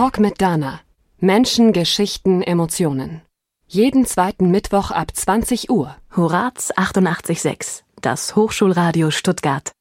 Talk 0.00 0.18
mit 0.18 0.40
Dana. 0.40 0.80
Menschen, 1.18 1.74
Geschichten, 1.74 2.40
Emotionen. 2.40 3.20
Jeden 3.66 4.06
zweiten 4.06 4.50
Mittwoch 4.50 4.92
ab 4.92 5.14
20 5.14 5.68
Uhr. 5.68 5.94
Horaz 6.16 6.72
88.6, 6.72 7.82
das 8.00 8.34
Hochschulradio 8.34 9.10
Stuttgart. 9.10 9.72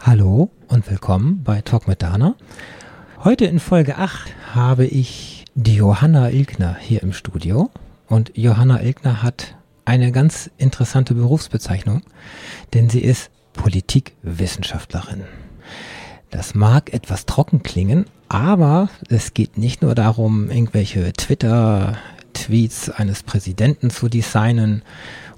Hallo 0.00 0.50
und 0.68 0.90
willkommen 0.90 1.42
bei 1.44 1.60
Talk 1.60 1.86
mit 1.86 2.00
Dana. 2.00 2.34
Heute 3.22 3.44
in 3.44 3.60
Folge 3.60 3.98
8 3.98 4.34
habe 4.54 4.86
ich 4.86 5.44
die 5.54 5.74
Johanna 5.74 6.30
Ilkner 6.30 6.74
hier 6.80 7.02
im 7.02 7.12
Studio. 7.12 7.68
Und 8.06 8.38
Johanna 8.38 8.80
Ilkner 8.80 9.22
hat 9.22 9.54
eine 9.84 10.12
ganz 10.12 10.50
interessante 10.56 11.12
Berufsbezeichnung, 11.12 12.04
denn 12.72 12.88
sie 12.88 13.02
ist 13.02 13.30
Politikwissenschaftlerin. 13.52 15.24
Das 16.30 16.54
mag 16.54 16.94
etwas 16.94 17.26
trocken 17.26 17.62
klingen, 17.62 18.06
aber 18.28 18.90
es 19.08 19.34
geht 19.34 19.58
nicht 19.58 19.82
nur 19.82 19.94
darum, 19.94 20.50
irgendwelche 20.50 21.12
Twitter-Tweets 21.12 22.90
eines 22.90 23.22
Präsidenten 23.22 23.90
zu 23.90 24.08
designen 24.08 24.82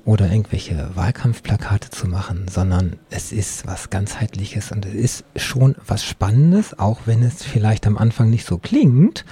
oder 0.05 0.31
irgendwelche 0.31 0.91
Wahlkampfplakate 0.95 1.91
zu 1.91 2.09
machen, 2.09 2.47
sondern 2.49 2.97
es 3.11 3.33
ist 3.33 3.67
was 3.67 3.91
ganzheitliches 3.91 4.73
und 4.73 4.87
es 4.87 4.95
ist 4.95 5.25
schon 5.37 5.77
was 5.87 6.05
Spannendes, 6.05 6.79
auch 6.79 7.01
wenn 7.07 7.23
es 7.23 7.43
vielleicht 7.45 7.87
am 7.87 7.99
Anfang 7.99 8.31
nicht 8.31 8.47
so 8.47 8.59
klingt. 8.59 9.25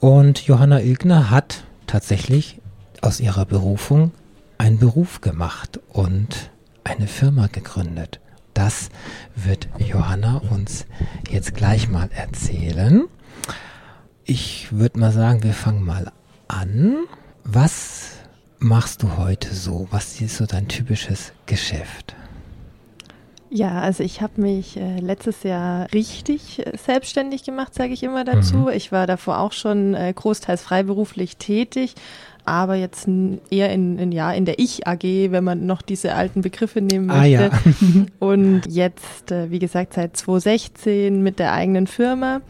Und 0.00 0.40
Johanna 0.40 0.80
Ilgner 0.80 1.30
hat 1.30 1.64
tatsächlich 1.86 2.60
aus 3.00 3.20
ihrer 3.20 3.46
Berufung 3.46 4.10
einen 4.58 4.78
Beruf 4.78 5.20
gemacht 5.20 5.80
und 5.92 6.50
eine 6.84 7.06
Firma 7.06 7.46
gegründet. 7.46 8.20
Das 8.56 8.88
wird 9.34 9.68
Johanna 9.78 10.38
uns 10.50 10.86
jetzt 11.30 11.54
gleich 11.54 11.90
mal 11.90 12.08
erzählen. 12.10 13.04
Ich 14.24 14.72
würde 14.72 14.98
mal 14.98 15.12
sagen, 15.12 15.42
wir 15.42 15.52
fangen 15.52 15.84
mal 15.84 16.10
an. 16.48 16.96
Was 17.44 18.12
machst 18.58 19.02
du 19.02 19.18
heute 19.18 19.54
so? 19.54 19.88
Was 19.90 20.18
ist 20.22 20.38
so 20.38 20.46
dein 20.46 20.68
typisches 20.68 21.34
Geschäft? 21.44 22.16
Ja, 23.50 23.78
also 23.82 24.02
ich 24.02 24.22
habe 24.22 24.40
mich 24.40 24.78
äh, 24.78 25.00
letztes 25.00 25.42
Jahr 25.42 25.92
richtig 25.92 26.66
äh, 26.66 26.78
selbstständig 26.78 27.44
gemacht, 27.44 27.74
sage 27.74 27.92
ich 27.92 28.02
immer 28.02 28.24
dazu. 28.24 28.56
Mhm. 28.56 28.68
Ich 28.70 28.90
war 28.90 29.06
davor 29.06 29.38
auch 29.38 29.52
schon 29.52 29.92
äh, 29.92 30.14
großteils 30.16 30.62
freiberuflich 30.62 31.36
tätig, 31.36 31.94
aber 32.46 32.76
jetzt 32.76 33.08
eher 33.50 33.72
in, 33.72 33.98
in, 33.98 34.12
ja, 34.12 34.32
in 34.32 34.44
der 34.44 34.58
Ich-AG, 34.58 35.02
wenn 35.02 35.44
man 35.44 35.66
noch 35.66 35.82
diese 35.82 36.14
alten 36.14 36.40
Begriffe 36.40 36.80
nehmen 36.80 37.06
möchte. 37.06 37.20
Ah, 37.20 37.24
ja. 37.24 37.50
Und 38.18 38.62
jetzt, 38.68 39.32
äh, 39.32 39.50
wie 39.50 39.58
gesagt, 39.58 39.94
seit 39.94 40.16
2016 40.16 41.22
mit 41.22 41.38
der 41.38 41.52
eigenen 41.52 41.86
Firma. 41.86 42.40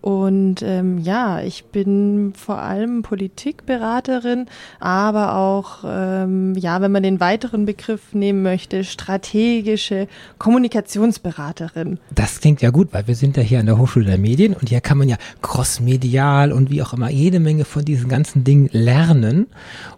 Und 0.00 0.62
ähm, 0.62 0.98
ja, 0.98 1.40
ich 1.40 1.64
bin 1.64 2.32
vor 2.36 2.58
allem 2.58 3.02
Politikberaterin, 3.02 4.46
aber 4.78 5.34
auch, 5.34 5.78
ähm, 5.84 6.54
ja, 6.54 6.80
wenn 6.80 6.92
man 6.92 7.02
den 7.02 7.18
weiteren 7.18 7.66
Begriff 7.66 8.14
nehmen 8.14 8.42
möchte, 8.42 8.84
strategische 8.84 10.06
Kommunikationsberaterin. 10.38 11.98
Das 12.14 12.40
klingt 12.40 12.62
ja 12.62 12.70
gut, 12.70 12.92
weil 12.92 13.08
wir 13.08 13.16
sind 13.16 13.36
ja 13.36 13.42
hier 13.42 13.58
an 13.58 13.66
der 13.66 13.76
Hochschule 13.76 14.06
der 14.06 14.18
Medien 14.18 14.54
und 14.54 14.68
hier 14.68 14.80
kann 14.80 14.98
man 14.98 15.08
ja 15.08 15.16
crossmedial 15.42 16.52
und 16.52 16.70
wie 16.70 16.80
auch 16.82 16.92
immer 16.92 17.10
jede 17.10 17.40
Menge 17.40 17.64
von 17.64 17.84
diesen 17.84 18.08
ganzen 18.08 18.44
Dingen 18.44 18.70
lernen 18.72 19.48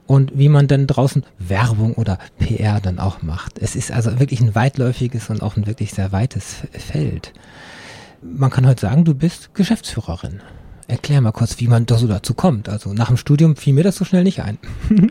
und 0.07 0.33
wie 0.39 0.49
man 0.49 0.67
dann 0.67 0.87
draußen 0.87 1.25
Werbung 1.39 1.95
oder 1.95 2.19
PR 2.39 2.81
dann 2.81 2.99
auch 2.99 3.21
macht. 3.21 3.59
Es 3.59 3.77
ist 3.77 3.93
also 3.93 4.19
wirklich 4.19 4.41
ein 4.41 4.55
weitläufiges 4.55 5.29
und 5.29 5.43
auch 5.43 5.57
ein 5.57 5.67
wirklich 5.67 5.93
sehr 5.93 6.11
weites 6.11 6.63
Feld. 6.73 7.33
Man 8.23 8.51
kann 8.51 8.67
heute 8.67 8.81
sagen, 8.81 9.05
du 9.05 9.15
bist 9.15 9.55
Geschäftsführerin. 9.55 10.41
Erklär 10.89 11.21
mal 11.21 11.33
kurz, 11.33 11.59
wie 11.61 11.69
man 11.69 11.87
da 11.87 11.97
so 11.97 12.07
dazu 12.07 12.35
kommt. 12.35 12.69
Also 12.69 12.93
nach 12.93 13.09
dem 13.09 13.17
Studium 13.17 13.57
fiel 13.57 13.75
mir 13.75 13.85
das 13.85 13.97
so 13.97 14.05
schnell 14.05 14.25
nicht 14.25 14.43
ein. 14.43 14.59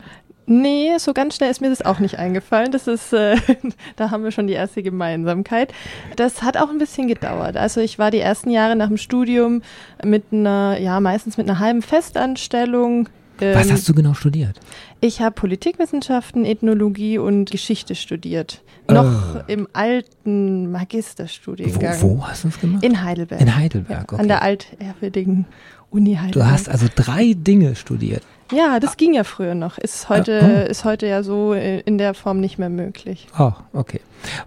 Nee, 0.52 0.98
so 0.98 1.14
ganz 1.14 1.36
schnell 1.36 1.52
ist 1.52 1.62
mir 1.62 1.70
das 1.70 1.84
auch 1.84 2.00
nicht 2.00 2.18
eingefallen. 2.18 2.72
Das 2.72 2.88
ist, 2.88 3.14
äh, 3.14 3.36
da 3.98 4.10
haben 4.10 4.24
wir 4.24 4.32
schon 4.32 4.48
die 4.48 4.54
erste 4.54 4.82
Gemeinsamkeit. 4.82 5.72
Das 6.16 6.42
hat 6.42 6.58
auch 6.58 6.72
ein 6.72 6.80
bisschen 6.80 7.08
gedauert. 7.08 7.56
Also 7.56 7.82
ich 7.82 8.00
war 8.00 8.10
die 8.10 8.18
ersten 8.18 8.50
Jahre 8.50 8.76
nach 8.76 8.88
dem 8.88 8.98
Studium 8.98 9.62
mit 10.04 10.24
einer, 10.32 10.80
ja, 10.80 11.00
meistens 11.02 11.38
mit 11.38 11.48
einer 11.48 11.60
halben 11.60 11.84
Festanstellung 11.84 13.10
was 13.42 13.68
ähm, 13.68 13.74
hast 13.74 13.88
du 13.88 13.94
genau 13.94 14.14
studiert? 14.14 14.60
Ich 15.02 15.22
habe 15.22 15.34
Politikwissenschaften, 15.34 16.44
Ethnologie 16.44 17.18
und 17.18 17.50
Geschichte 17.50 17.96
studiert. 17.96 18.62
Noch 18.90 19.36
oh. 19.36 19.42
im 19.48 19.68
alten 19.72 20.72
Magisterstudiengang. 20.72 22.02
Wo, 22.02 22.18
wo 22.18 22.28
hast 22.28 22.44
du 22.44 22.50
es 22.50 22.60
gemacht? 22.60 22.84
In 22.84 23.02
Heidelberg. 23.02 23.40
In 23.40 23.56
Heidelberg, 23.56 24.12
okay. 24.12 24.22
An 24.22 24.28
der 24.28 24.42
altehrwürdigen 24.42 25.46
Uni 25.90 26.16
Heidelberg. 26.16 26.34
Du 26.34 26.52
hast 26.52 26.68
also 26.68 26.88
drei 26.94 27.34
Dinge 27.34 27.76
studiert. 27.76 28.24
Ja, 28.52 28.80
das 28.80 28.98
ging 28.98 29.14
ja 29.14 29.24
früher 29.24 29.54
noch. 29.54 29.78
Ist 29.78 30.10
heute, 30.10 30.66
oh. 30.68 30.70
ist 30.70 30.84
heute 30.84 31.06
ja 31.06 31.22
so 31.24 31.54
in 31.54 31.98
der 31.98 32.14
Form 32.16 32.40
nicht 32.40 32.58
mehr 32.58 32.70
möglich. 32.70 33.28
Oh, 33.38 33.52
okay. 33.74 34.02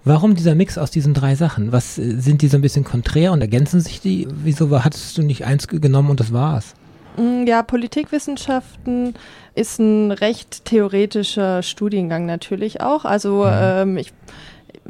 Warum 0.05 0.34
dieser 0.34 0.55
Mix 0.57 0.77
aus 0.77 0.91
diesen 0.91 1.15
drei 1.15 1.37
Sachen? 1.37 1.73
Was 1.73 1.95
sind 1.95 2.43
die 2.43 2.49
so 2.49 2.59
ein 2.59 2.63
bisschen 2.63 2.84
konträr 2.84 3.33
und 3.33 3.41
ergänzen 3.41 3.81
sich 3.81 4.01
die? 4.01 4.27
Wieso 4.43 4.84
hattest 4.84 5.17
du 5.17 5.23
nicht 5.23 5.47
eins 5.47 5.69
genommen 5.69 6.11
und 6.11 6.21
das 6.21 6.33
war's? 6.33 6.75
Mm, 7.17 7.47
ja, 7.47 7.62
Politikwissenschaften 7.62 9.15
ist 9.55 9.78
ein 9.78 10.12
recht 10.12 10.65
theoretischer 10.65 11.62
Studiengang 11.62 12.27
natürlich 12.27 12.81
auch. 12.81 13.05
Also 13.05 13.45
mhm. 13.45 13.53
ähm, 13.53 13.97
ich 13.99 14.12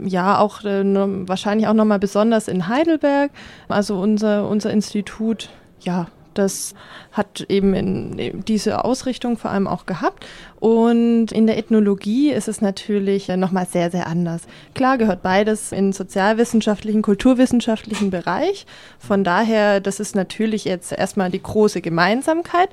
ja 0.00 0.38
auch 0.38 0.64
äh, 0.64 0.84
wahrscheinlich 0.84 1.66
auch 1.68 1.74
nochmal 1.74 1.98
besonders 1.98 2.48
in 2.48 2.68
Heidelberg. 2.68 3.30
Also 3.68 3.98
unser 3.98 4.48
unser 4.48 4.70
Institut 4.70 5.50
ja 5.80 6.06
das 6.38 6.74
hat 7.12 7.44
eben 7.48 7.74
in, 7.74 8.44
diese 8.44 8.84
Ausrichtung 8.84 9.36
vor 9.36 9.50
allem 9.50 9.66
auch 9.66 9.86
gehabt. 9.86 10.26
Und 10.60 11.32
in 11.32 11.46
der 11.46 11.58
Ethnologie 11.58 12.30
ist 12.30 12.48
es 12.48 12.60
natürlich 12.60 13.28
nochmal 13.28 13.66
sehr, 13.66 13.90
sehr 13.90 14.06
anders. 14.06 14.42
Klar 14.74 14.98
gehört 14.98 15.22
beides 15.22 15.72
in 15.72 15.92
sozialwissenschaftlichen, 15.92 17.02
kulturwissenschaftlichen 17.02 18.10
Bereich. 18.10 18.66
Von 18.98 19.24
daher, 19.24 19.80
das 19.80 20.00
ist 20.00 20.14
natürlich 20.14 20.64
jetzt 20.64 20.92
erstmal 20.92 21.30
die 21.30 21.42
große 21.42 21.80
Gemeinsamkeit. 21.80 22.70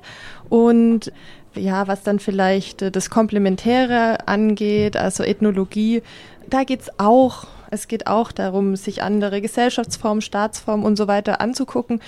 Und 0.48 1.12
ja, 1.54 1.88
was 1.88 2.02
dann 2.02 2.20
vielleicht 2.20 2.94
das 2.94 3.10
Komplementäre 3.10 4.28
angeht, 4.28 4.96
also 4.96 5.24
Ethnologie, 5.24 6.02
da 6.48 6.64
geht 6.64 6.82
es 6.82 6.90
auch 6.98 7.46
es 7.70 7.86
geht 7.86 8.06
auch 8.08 8.32
darum, 8.32 8.76
sich 8.76 9.02
andere 9.02 9.40
Gesellschaftsformen, 9.40 10.20
Staatsformen 10.20 10.84
und 10.84 10.96
so 10.96 11.06
weiter 11.06 11.40
anzugucken, 11.40 12.00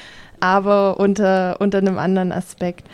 aber 0.42 0.98
unter, 0.98 1.60
unter 1.60 1.78
einem 1.78 1.98
anderen 1.98 2.32
Aspekt 2.32 2.88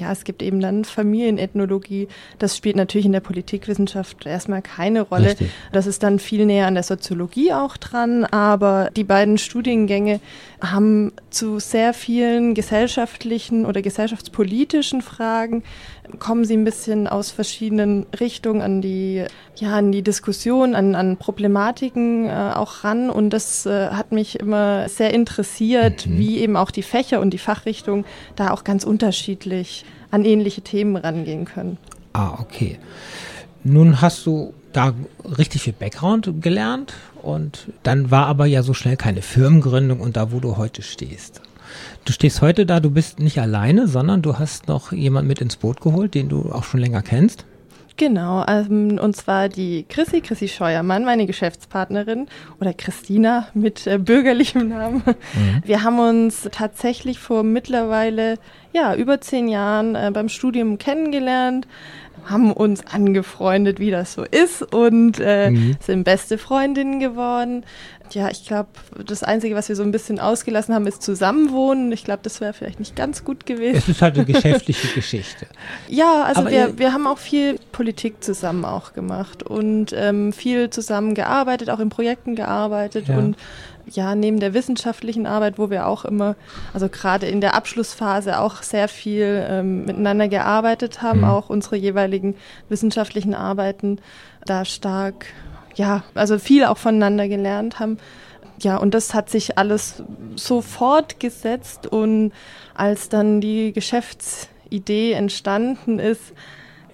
ja, 0.00 0.12
es 0.12 0.24
gibt 0.24 0.42
eben 0.42 0.60
dann 0.60 0.84
Familienethnologie. 0.84 2.08
Das 2.38 2.56
spielt 2.56 2.76
natürlich 2.76 3.06
in 3.06 3.12
der 3.12 3.20
Politikwissenschaft 3.20 4.26
erstmal 4.26 4.62
keine 4.62 5.02
Rolle. 5.02 5.30
Richtig. 5.30 5.50
Das 5.72 5.86
ist 5.86 6.02
dann 6.02 6.18
viel 6.18 6.46
näher 6.46 6.66
an 6.66 6.74
der 6.74 6.82
Soziologie 6.82 7.52
auch 7.52 7.76
dran. 7.76 8.24
Aber 8.24 8.90
die 8.94 9.04
beiden 9.04 9.38
Studiengänge 9.38 10.20
haben 10.60 11.12
zu 11.30 11.58
sehr 11.58 11.94
vielen 11.94 12.54
gesellschaftlichen 12.54 13.66
oder 13.66 13.82
gesellschaftspolitischen 13.82 15.02
Fragen 15.02 15.62
kommen 16.18 16.44
sie 16.44 16.56
ein 16.56 16.64
bisschen 16.64 17.06
aus 17.06 17.30
verschiedenen 17.30 18.06
Richtungen 18.18 18.62
an 18.62 18.80
die, 18.80 19.24
ja, 19.56 19.76
an 19.76 19.92
die 19.92 20.02
Diskussion, 20.02 20.74
an, 20.74 20.94
an 20.94 21.16
Problematiken 21.16 22.26
äh, 22.26 22.52
auch 22.54 22.84
ran. 22.84 23.10
Und 23.10 23.30
das 23.30 23.66
äh, 23.66 23.88
hat 23.88 24.12
mich 24.12 24.38
immer 24.40 24.88
sehr 24.88 25.12
interessiert, 25.14 26.06
mhm. 26.06 26.18
wie 26.18 26.38
eben 26.38 26.56
auch 26.56 26.70
die 26.70 26.82
Fächer 26.82 27.20
und 27.20 27.30
die 27.30 27.38
Fachrichtungen 27.38 28.04
da 28.36 28.50
auch 28.50 28.64
ganz 28.64 28.84
unterschiedlich 28.84 29.84
an 30.10 30.24
ähnliche 30.24 30.62
Themen 30.62 30.96
rangehen 30.96 31.44
können. 31.44 31.78
Ah, 32.12 32.38
okay. 32.40 32.78
Nun 33.64 34.00
hast 34.00 34.24
du 34.26 34.54
da 34.72 34.94
richtig 35.38 35.62
viel 35.62 35.72
Background 35.72 36.40
gelernt 36.40 36.94
und 37.22 37.68
dann 37.82 38.10
war 38.10 38.26
aber 38.26 38.46
ja 38.46 38.62
so 38.62 38.74
schnell 38.74 38.96
keine 38.96 39.22
Firmengründung 39.22 40.00
und 40.00 40.16
da, 40.16 40.32
wo 40.32 40.40
du 40.40 40.56
heute 40.56 40.82
stehst. 40.82 41.42
Du 42.08 42.14
stehst 42.14 42.40
heute 42.40 42.64
da, 42.64 42.80
du 42.80 42.90
bist 42.90 43.18
nicht 43.18 43.38
alleine, 43.38 43.86
sondern 43.86 44.22
du 44.22 44.38
hast 44.38 44.66
noch 44.66 44.92
jemand 44.92 45.28
mit 45.28 45.42
ins 45.42 45.56
Boot 45.56 45.82
geholt, 45.82 46.14
den 46.14 46.30
du 46.30 46.50
auch 46.50 46.64
schon 46.64 46.80
länger 46.80 47.02
kennst. 47.02 47.44
Genau, 47.98 48.46
ähm, 48.48 48.98
und 48.98 49.14
zwar 49.14 49.50
die 49.50 49.84
Chrissy, 49.90 50.22
Chrissy 50.22 50.48
Scheuermann, 50.48 51.04
meine 51.04 51.26
Geschäftspartnerin 51.26 52.26
oder 52.62 52.72
Christina 52.72 53.48
mit 53.52 53.86
äh, 53.86 53.98
bürgerlichem 53.98 54.68
Namen. 54.70 55.02
Mhm. 55.04 55.62
Wir 55.66 55.84
haben 55.84 55.98
uns 55.98 56.48
tatsächlich 56.50 57.18
vor 57.18 57.42
mittlerweile 57.42 58.38
ja 58.72 58.94
über 58.94 59.20
zehn 59.20 59.46
Jahren 59.46 59.94
äh, 59.94 60.10
beim 60.10 60.30
Studium 60.30 60.78
kennengelernt, 60.78 61.68
haben 62.28 62.52
uns 62.52 62.86
angefreundet, 62.86 63.78
wie 63.80 63.90
das 63.90 64.12
so 64.14 64.24
ist 64.24 64.62
und 64.74 65.18
äh, 65.20 65.50
mhm. 65.50 65.76
sind 65.80 66.04
beste 66.04 66.38
Freundinnen 66.38 67.00
geworden. 67.00 67.64
ja, 68.10 68.30
ich 68.30 68.46
glaube, 68.46 68.68
das 69.04 69.22
Einzige, 69.22 69.54
was 69.54 69.68
wir 69.68 69.76
so 69.76 69.82
ein 69.82 69.92
bisschen 69.92 70.18
ausgelassen 70.20 70.74
haben, 70.74 70.86
ist 70.86 71.02
Zusammenwohnen. 71.02 71.92
Ich 71.92 72.04
glaube, 72.04 72.20
das 72.22 72.40
wäre 72.40 72.52
vielleicht 72.52 72.78
nicht 72.78 72.96
ganz 72.96 73.24
gut 73.24 73.46
gewesen. 73.46 73.76
Es 73.76 73.88
ist 73.88 74.02
halt 74.02 74.16
eine 74.16 74.24
geschäftliche 74.32 74.88
Geschichte. 74.94 75.46
Ja, 75.88 76.24
also 76.24 76.46
wir, 76.48 76.78
wir 76.78 76.92
haben 76.92 77.06
auch 77.06 77.18
viel 77.18 77.58
Politik 77.72 78.22
zusammen 78.22 78.64
auch 78.64 78.92
gemacht 78.92 79.42
und 79.42 79.92
ähm, 79.94 80.32
viel 80.32 80.70
zusammen 80.70 81.14
gearbeitet, 81.14 81.70
auch 81.70 81.80
in 81.80 81.88
Projekten 81.88 82.34
gearbeitet 82.34 83.08
ja. 83.08 83.18
und 83.18 83.36
ja, 83.90 84.14
neben 84.14 84.40
der 84.40 84.54
wissenschaftlichen 84.54 85.26
Arbeit, 85.26 85.58
wo 85.58 85.70
wir 85.70 85.86
auch 85.86 86.04
immer, 86.04 86.36
also 86.72 86.88
gerade 86.88 87.26
in 87.26 87.40
der 87.40 87.54
Abschlussphase 87.54 88.38
auch 88.38 88.62
sehr 88.62 88.88
viel 88.88 89.46
ähm, 89.48 89.84
miteinander 89.84 90.28
gearbeitet 90.28 91.02
haben, 91.02 91.20
mhm. 91.20 91.24
auch 91.24 91.50
unsere 91.50 91.76
jeweiligen 91.76 92.34
wissenschaftlichen 92.68 93.34
Arbeiten 93.34 94.00
da 94.44 94.64
stark 94.64 95.26
ja, 95.78 96.02
also 96.14 96.38
viel 96.38 96.64
auch 96.64 96.76
voneinander 96.76 97.28
gelernt 97.28 97.78
haben. 97.78 97.98
Ja, 98.60 98.76
und 98.76 98.92
das 98.92 99.14
hat 99.14 99.30
sich 99.30 99.56
alles 99.56 100.02
so 100.34 100.60
fortgesetzt 100.60 101.86
und 101.86 102.32
als 102.74 103.08
dann 103.08 103.40
die 103.40 103.72
Geschäftsidee 103.72 105.12
entstanden 105.12 106.00
ist, 106.00 106.32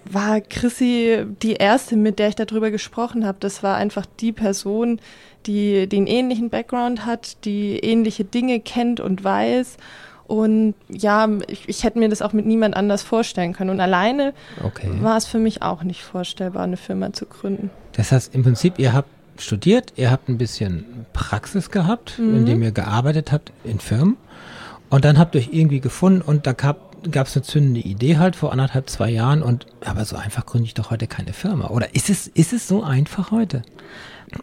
war 0.05 0.43
Chrissy 0.43 1.25
die 1.43 1.55
erste, 1.55 1.97
mit 1.97 2.19
der 2.19 2.29
ich 2.29 2.35
darüber 2.35 2.71
gesprochen 2.71 3.27
habe. 3.27 3.39
Das 3.41 3.63
war 3.63 3.77
einfach 3.77 4.05
die 4.21 4.33
Person, 4.33 5.01
die 5.47 5.89
den 5.89 6.07
ähnlichen 6.07 6.51
Background 6.51 7.07
hat, 7.07 7.45
die 7.45 7.79
ähnliche 7.79 8.25
Dinge 8.25 8.61
kennt 8.61 9.01
und 9.01 9.25
weiß 9.25 9.77
und 10.27 10.75
ja, 10.89 11.29
ich, 11.49 11.69
ich, 11.69 11.85
hätte 11.85 11.99
mir 11.99 12.09
das 12.09 12.23
auch 12.23 12.33
mit 12.33 12.47
niemand 12.47 12.77
anders 12.77 13.03
vorstellen 13.03 13.53
können. 13.53 13.71
Und 13.71 13.81
alleine 13.81 14.33
okay. 14.63 14.91
war 15.01 15.17
es 15.17 15.27
für 15.27 15.39
mich 15.39 15.63
auch 15.63 15.83
nicht 15.83 16.03
vorstellbar, 16.03 16.65
eine 16.65 16.79
Firma 16.79 17.13
zu 17.13 17.27
gründen. 17.27 17.71
Das 17.93 18.11
heißt, 18.11 18.35
im 18.35 18.43
Prinzip, 18.43 18.79
ihr 18.79 18.95
habt 18.95 19.09
studiert, 19.39 19.93
ihr 19.97 20.11
habt 20.11 20.29
ein 20.29 20.39
bisschen 20.39 21.07
Praxis 21.13 21.71
gehabt, 21.71 22.19
mhm. 22.19 22.39
indem 22.39 22.63
ihr 22.63 22.73
gearbeitet 22.73 23.33
habt 23.33 23.53
in 23.65 23.81
Firmen. 23.81 24.17
Und 24.89 25.05
dann 25.05 25.19
habt 25.19 25.35
ihr 25.35 25.41
euch 25.41 25.51
irgendwie 25.53 25.81
gefunden 25.81 26.23
und 26.23 26.47
da 26.47 26.53
gab 26.53 26.79
es 27.03 27.37
eine 27.37 27.43
zündende 27.43 27.81
Idee 27.81 28.17
halt 28.17 28.37
vor 28.37 28.53
anderthalb, 28.53 28.89
zwei 28.89 29.11
Jahren 29.11 29.43
und 29.43 29.67
aber 29.85 30.05
so 30.05 30.17
einfach 30.17 30.47
gründe 30.47 30.67
ich 30.67 30.75
doch 30.75 30.91
heute 30.91 31.07
keine 31.07 31.33
Firma. 31.33 31.69
Oder 31.69 31.95
ist 31.95 32.11
es, 32.11 32.29
ist 32.29 32.53
es 32.53 32.69
so 32.69 32.83
einfach 32.83 33.31
heute? 33.31 33.63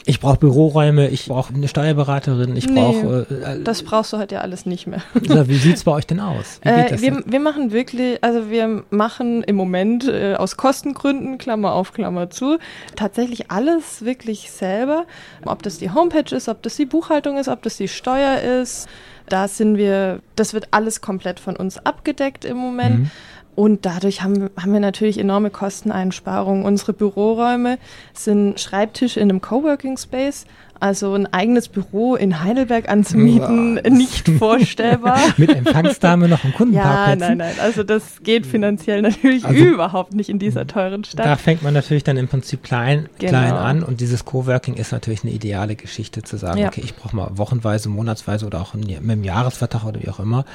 Ich 0.05 0.19
brauche 0.19 0.37
Büroräume, 0.37 1.09
ich 1.09 1.27
brauche 1.27 1.53
eine 1.53 1.67
Steuerberaterin, 1.67 2.55
ich 2.55 2.67
nee, 2.67 2.79
brauche. 2.79 3.27
Äh, 3.29 3.63
das 3.63 3.83
brauchst 3.83 4.13
du 4.13 4.17
heute 4.17 4.35
ja 4.35 4.41
alles 4.41 4.65
nicht 4.65 4.87
mehr. 4.87 5.01
wie 5.13 5.55
sieht 5.57 5.75
es 5.75 5.83
bei 5.83 5.91
euch 5.91 6.07
denn 6.07 6.19
aus? 6.19 6.59
Äh, 6.61 6.91
wir, 6.99 7.11
denn? 7.11 7.23
wir 7.25 7.39
machen 7.39 7.71
wirklich, 7.71 8.23
also 8.23 8.49
wir 8.49 8.83
machen 8.89 9.43
im 9.43 9.55
Moment 9.55 10.07
äh, 10.07 10.35
aus 10.35 10.57
Kostengründen, 10.57 11.37
Klammer 11.37 11.73
auf, 11.73 11.93
Klammer 11.93 12.29
zu, 12.29 12.57
tatsächlich 12.95 13.51
alles 13.51 14.03
wirklich 14.05 14.51
selber. 14.51 15.05
Ob 15.45 15.63
das 15.63 15.77
die 15.77 15.91
Homepage 15.91 16.35
ist, 16.35 16.49
ob 16.49 16.61
das 16.61 16.75
die 16.75 16.85
Buchhaltung 16.85 17.37
ist, 17.37 17.47
ob 17.47 17.61
das 17.63 17.77
die 17.77 17.87
Steuer 17.87 18.39
ist. 18.61 18.87
Da 19.29 19.47
sind 19.47 19.77
wir, 19.77 20.19
das 20.35 20.53
wird 20.53 20.67
alles 20.71 21.01
komplett 21.01 21.39
von 21.39 21.55
uns 21.55 21.77
abgedeckt 21.77 22.43
im 22.43 22.57
Moment. 22.57 22.99
Mhm. 22.99 23.11
Und 23.55 23.85
dadurch 23.85 24.23
haben, 24.23 24.49
haben 24.59 24.73
wir 24.73 24.79
natürlich 24.79 25.17
enorme 25.17 25.49
Kosteneinsparungen. 25.49 26.63
Unsere 26.63 26.93
Büroräume 26.93 27.77
sind 28.13 28.59
Schreibtische 28.59 29.19
in 29.19 29.29
einem 29.29 29.41
Coworking 29.41 29.97
Space, 29.97 30.45
also 30.81 31.13
ein 31.13 31.31
eigenes 31.31 31.67
Büro 31.67 32.15
in 32.15 32.43
Heidelberg 32.43 32.89
anzumieten, 32.89 33.79
ja. 33.83 33.89
nicht 33.89 34.27
vorstellbar. 34.27 35.19
Mit 35.37 35.55
Empfangsdame 35.55 36.27
noch 36.27 36.43
im 36.43 36.53
Kundenparkplatz. 36.53 37.19
Ja, 37.19 37.27
nein, 37.27 37.37
nein. 37.37 37.55
Also 37.61 37.83
das 37.83 38.23
geht 38.23 38.47
finanziell 38.47 39.01
natürlich 39.03 39.45
also, 39.45 39.63
überhaupt 39.63 40.13
nicht 40.13 40.29
in 40.29 40.39
dieser 40.39 40.65
teuren 40.65 41.03
Stadt. 41.03 41.25
Da 41.25 41.35
fängt 41.35 41.61
man 41.61 41.73
natürlich 41.73 42.03
dann 42.03 42.17
im 42.17 42.27
Prinzip 42.27 42.63
klein, 42.63 43.09
genau. 43.19 43.29
klein 43.29 43.53
an 43.53 43.83
und 43.83 44.01
dieses 44.01 44.25
Coworking 44.25 44.73
ist 44.73 44.91
natürlich 44.91 45.23
eine 45.23 45.31
ideale 45.31 45.75
Geschichte 45.75 46.23
zu 46.23 46.37
sagen, 46.37 46.57
ja. 46.59 46.67
okay, 46.69 46.81
ich 46.83 46.95
brauche 46.95 47.15
mal 47.15 47.29
wochenweise, 47.35 47.87
monatsweise 47.87 48.47
oder 48.47 48.59
auch 48.59 48.73
mit 48.73 48.89
dem 48.89 49.23
Jahresvertrag 49.23 49.85
oder 49.85 50.01
wie 50.01 50.09
auch 50.09 50.19
immer. 50.19 50.45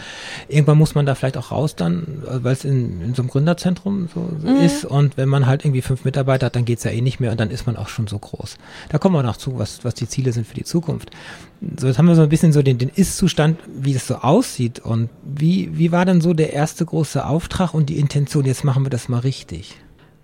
Irgendwann 0.49 0.79
muss 0.79 0.97
man 0.97 1.07
da 1.07 1.15
vielleicht 1.15 1.37
auch 1.37 1.53
raus 1.53 1.77
dann, 1.77 2.23
weil 2.27 2.53
es 2.53 2.65
in, 2.65 3.01
in, 3.01 3.15
so 3.15 3.23
einem 3.23 3.31
Gründerzentrum 3.31 4.09
so, 4.13 4.29
so 4.43 4.49
mhm. 4.49 4.57
ist 4.57 4.85
und 4.85 5.17
wenn 5.17 5.29
man 5.29 5.47
halt 5.47 5.65
irgendwie 5.65 5.83
fünf 5.83 6.05
Mitarbeiter 6.05 6.47
hat, 6.47 6.57
dann 6.57 6.65
geht's 6.65 6.83
ja 6.83 6.91
eh 6.91 7.01
nicht 7.01 7.21
mehr 7.21 7.31
und 7.31 7.39
dann 7.39 7.51
ist 7.51 7.67
man 7.67 7.77
auch 7.77 7.89
schon 7.89 8.09
so 8.09 8.19
groß. 8.19 8.57
Da 8.89 8.99
kommen 8.99 9.15
wir 9.15 9.23
noch 9.23 9.37
zu, 9.37 9.59
was, 9.59 9.85
was 9.85 9.95
die 9.95 10.07
Ziele 10.17 10.33
sind 10.33 10.47
für 10.47 10.55
die 10.55 10.65
Zukunft. 10.65 11.11
So, 11.79 11.87
jetzt 11.87 11.99
haben 11.99 12.09
wir 12.09 12.15
so 12.15 12.23
ein 12.23 12.29
bisschen 12.29 12.53
so 12.53 12.63
den, 12.63 12.79
den 12.79 12.89
Ist-Zustand, 12.89 13.59
wie 13.67 13.95
es 13.95 14.07
so 14.07 14.17
aussieht. 14.17 14.81
Und 14.81 15.11
wie, 15.23 15.77
wie 15.77 15.93
war 15.93 16.07
denn 16.07 16.23
so 16.23 16.33
der 16.33 16.55
erste 16.55 16.87
große 16.87 17.25
Auftrag 17.25 17.75
und 17.75 17.91
die 17.91 17.99
Intention, 17.99 18.47
jetzt 18.47 18.65
machen 18.65 18.85
wir 18.85 18.91
das 18.91 19.09
mal 19.09 19.21
richtig? 19.21 19.77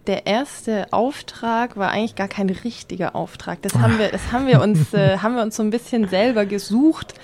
der 0.06 0.26
erste 0.26 0.92
Auftrag 0.92 1.76
war 1.76 1.92
eigentlich 1.92 2.16
gar 2.16 2.26
kein 2.26 2.50
richtiger 2.50 3.14
Auftrag. 3.14 3.62
Das 3.62 3.74
haben 3.74 4.00
wir, 4.00 4.08
das 4.08 4.32
haben 4.32 4.48
wir 4.48 4.60
uns, 4.60 4.92
äh, 4.92 5.18
haben 5.22 5.36
wir 5.36 5.42
uns 5.42 5.54
so 5.54 5.62
ein 5.62 5.70
bisschen 5.70 6.08
selber 6.08 6.44
gesucht. 6.44 7.14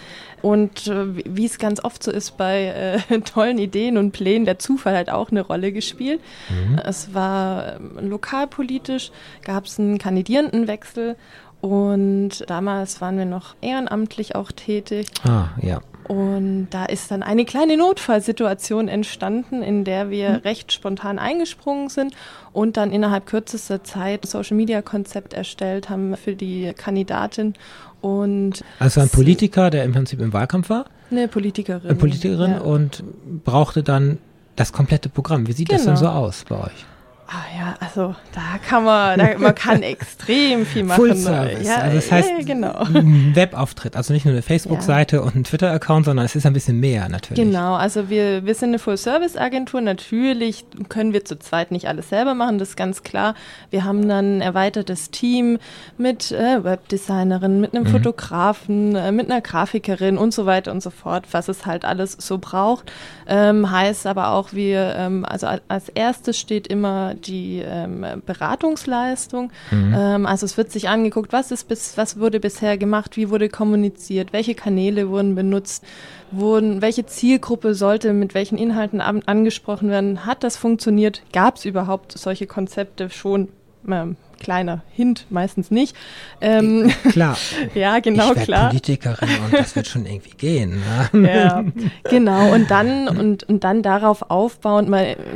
Und 0.41 0.87
äh, 0.87 1.17
wie 1.27 1.47
es 1.47 1.59
ganz 1.59 1.83
oft 1.83 2.03
so 2.03 2.13
ist 2.13 2.37
bei 2.37 3.01
äh, 3.11 3.21
tollen 3.25 3.59
Ideen 3.59 3.99
und 3.99 4.13
Plänen, 4.13 4.45
der 4.45 4.61
Zufall 4.61 4.97
hat 4.97 5.11
auch 5.11 5.31
eine 5.31 5.41
Rolle 5.41 5.73
gespielt. 5.73 6.21
Mhm. 6.49 6.79
Es 6.79 7.13
war 7.13 7.75
äh, 7.75 7.79
lokalpolitisch, 8.01 9.11
gab 9.43 9.65
es 9.65 9.81
einen 9.81 9.99
Kandidierendenwechsel 9.99 11.17
und 11.61 12.45
damals 12.47 13.01
waren 13.01 13.19
wir 13.19 13.25
noch 13.25 13.57
ehrenamtlich 13.61 14.35
auch 14.35 14.53
tätig. 14.53 15.09
Ah, 15.25 15.49
ja. 15.61 15.81
Und 16.05 16.69
da 16.71 16.87
ist 16.87 17.11
dann 17.11 17.23
eine 17.23 17.45
kleine 17.45 17.77
Notfallsituation 17.77 18.89
entstanden, 18.89 19.63
in 19.63 19.85
der 19.85 20.09
wir 20.09 20.29
hm. 20.29 20.37
recht 20.37 20.73
spontan 20.73 21.19
eingesprungen 21.19 21.91
sind 21.91 22.15
und 22.53 22.79
dann 22.79 22.91
innerhalb 22.91 23.27
kürzester 23.27 23.85
Zeit 23.85 24.25
ein 24.25 24.27
Social 24.27 24.57
Media 24.57 24.81
Konzept 24.81 25.35
erstellt 25.35 25.91
haben 25.91 26.17
für 26.17 26.35
die 26.35 26.73
Kandidatin. 26.75 27.55
Und 28.01 28.65
also 28.79 29.03
ein 29.03 29.11
Politiker, 29.11 29.69
der 29.69 29.85
im 29.85 29.93
Prinzip 29.93 30.21
im 30.21 30.33
Wahlkampf 30.33 30.71
war? 30.71 30.87
Eine 31.11 31.29
Politikerin. 31.29 31.91
Eine 31.91 31.99
Politikerin 31.99 32.53
ja. 32.53 32.61
und 32.61 33.03
brauchte 33.45 33.83
dann 33.83 34.19
das 34.57 34.73
komplette 34.73 35.11
Programm. 35.11 35.47
Wie 35.47 35.53
sieht 35.53 35.69
genau. 35.69 35.79
das 35.79 35.87
denn 35.87 35.95
genau. 35.97 36.13
so 36.13 36.27
aus 36.27 36.45
bei 36.49 36.57
euch? 36.57 36.87
Ah 37.31 37.45
ja, 37.55 37.75
also 37.81 38.15
da 38.33 38.59
kann 38.67 38.85
man, 38.85 39.19
da, 39.19 39.37
man 39.37 39.55
kann 39.55 39.83
extrem 39.83 40.65
viel 40.65 40.85
machen. 40.85 40.97
Full 40.97 41.15
Service. 41.15 41.69
Ja, 41.69 41.77
also 41.77 41.97
das 41.97 42.11
heißt, 42.11 42.31
ja, 42.31 42.43
genau. 42.43 42.73
ein 42.79 43.37
Webauftritt, 43.37 43.97
also 43.97 44.15
nicht 44.15 44.25
nur 44.25 44.33
eine 44.33 44.41
Facebook-Seite 44.41 45.17
ja. 45.17 45.23
und 45.23 45.37
ein 45.37 45.45
Twitter-Account, 45.45 46.07
sondern 46.07 46.25
es 46.25 46.35
ist 46.35 46.47
ein 46.47 46.55
bisschen 46.55 46.81
mehr 46.81 47.07
natürlich. 47.11 47.45
Genau, 47.45 47.75
also 47.75 48.09
wir, 48.09 48.47
wir 48.47 48.55
sind 48.55 48.71
eine 48.71 48.79
Full-Service-Agentur. 48.79 49.83
Natürlich 49.83 50.65
können 50.89 51.13
wir 51.13 51.27
zu 51.27 51.39
zweit 51.39 51.71
nicht 51.71 51.87
alles 51.87 52.09
selber 52.09 52.33
machen, 52.33 52.59
das 52.59 52.71
ist 52.71 52.77
ganz 52.77 53.03
klar. 53.03 53.35
Wir 53.69 53.85
haben 53.85 54.09
dann 54.09 54.39
ein 54.39 54.41
erweitertes 54.41 55.11
Team 55.11 55.59
mit 55.99 56.33
äh, 56.33 56.65
Webdesignerin, 56.65 57.61
mit 57.61 57.75
einem 57.75 57.85
mhm. 57.85 57.89
Fotografen, 57.89 58.97
äh, 58.97 59.13
mit 59.13 59.31
einer 59.31 59.43
Grafikerin 59.43 60.17
und 60.17 60.33
so 60.33 60.47
weiter 60.47 60.73
und 60.73 60.83
so 60.83 60.89
fort, 60.89 61.27
was 61.33 61.49
es 61.49 61.67
halt 61.67 61.85
alles 61.85 62.13
so 62.13 62.39
braucht. 62.39 62.91
Ähm, 63.27 63.71
heißt 63.71 64.07
aber 64.07 64.31
auch, 64.31 64.55
wir, 64.55 64.95
ähm, 64.97 65.27
also 65.27 65.47
als 65.69 65.91
erstes 65.91 66.39
steht 66.39 66.67
immer 66.67 67.17
die 67.27 67.63
ähm, 67.65 68.05
Beratungsleistung. 68.25 69.51
Mhm. 69.71 69.95
Ähm, 69.97 70.27
also 70.27 70.47
es 70.47 70.57
wird 70.57 70.71
sich 70.71 70.89
angeguckt, 70.89 71.33
was 71.33 71.51
ist 71.51 71.69
bis, 71.69 71.97
was 71.97 72.19
wurde 72.19 72.41
bisher 72.41 72.79
gemacht, 72.79 73.17
wie 73.17 73.31
wurde 73.31 73.49
kommuniziert, 73.49 74.33
welche 74.33 74.55
Kanäle 74.55 75.09
wurden 75.09 75.35
benutzt, 75.35 75.85
wurden, 76.31 76.83
welche 76.83 77.07
Zielgruppe 77.07 77.75
sollte 77.75 78.13
mit 78.13 78.35
welchen 78.35 78.59
Inhalten 78.59 79.01
an, 79.01 79.23
angesprochen 79.27 79.91
werden, 79.91 80.27
hat 80.27 80.45
das 80.45 80.57
funktioniert, 80.57 81.23
gab 81.33 81.57
es 81.57 81.65
überhaupt 81.65 82.17
solche 82.17 82.47
Konzepte 82.47 83.11
schon 83.11 83.49
ähm, 83.89 84.17
kleiner 84.39 84.83
Hint, 84.91 85.27
meistens 85.31 85.71
nicht. 85.71 85.97
Ähm, 86.41 86.91
klar. 87.11 87.37
ja, 87.75 87.99
genau, 88.01 88.33
ich 88.35 88.43
klar. 88.45 88.69
Politikerin 88.69 89.29
und 89.45 89.53
das 89.53 89.77
wird 89.77 89.87
schon 89.87 90.07
irgendwie 90.07 90.37
gehen. 90.37 90.83
Ne? 91.13 91.29
ja, 91.35 91.65
genau. 92.09 92.53
Und 92.53 92.71
dann 92.71 93.09
und, 93.09 93.45
und 93.45 93.65
dann 93.65 93.83
darauf 93.83 94.31
aufbauend, 94.31 94.91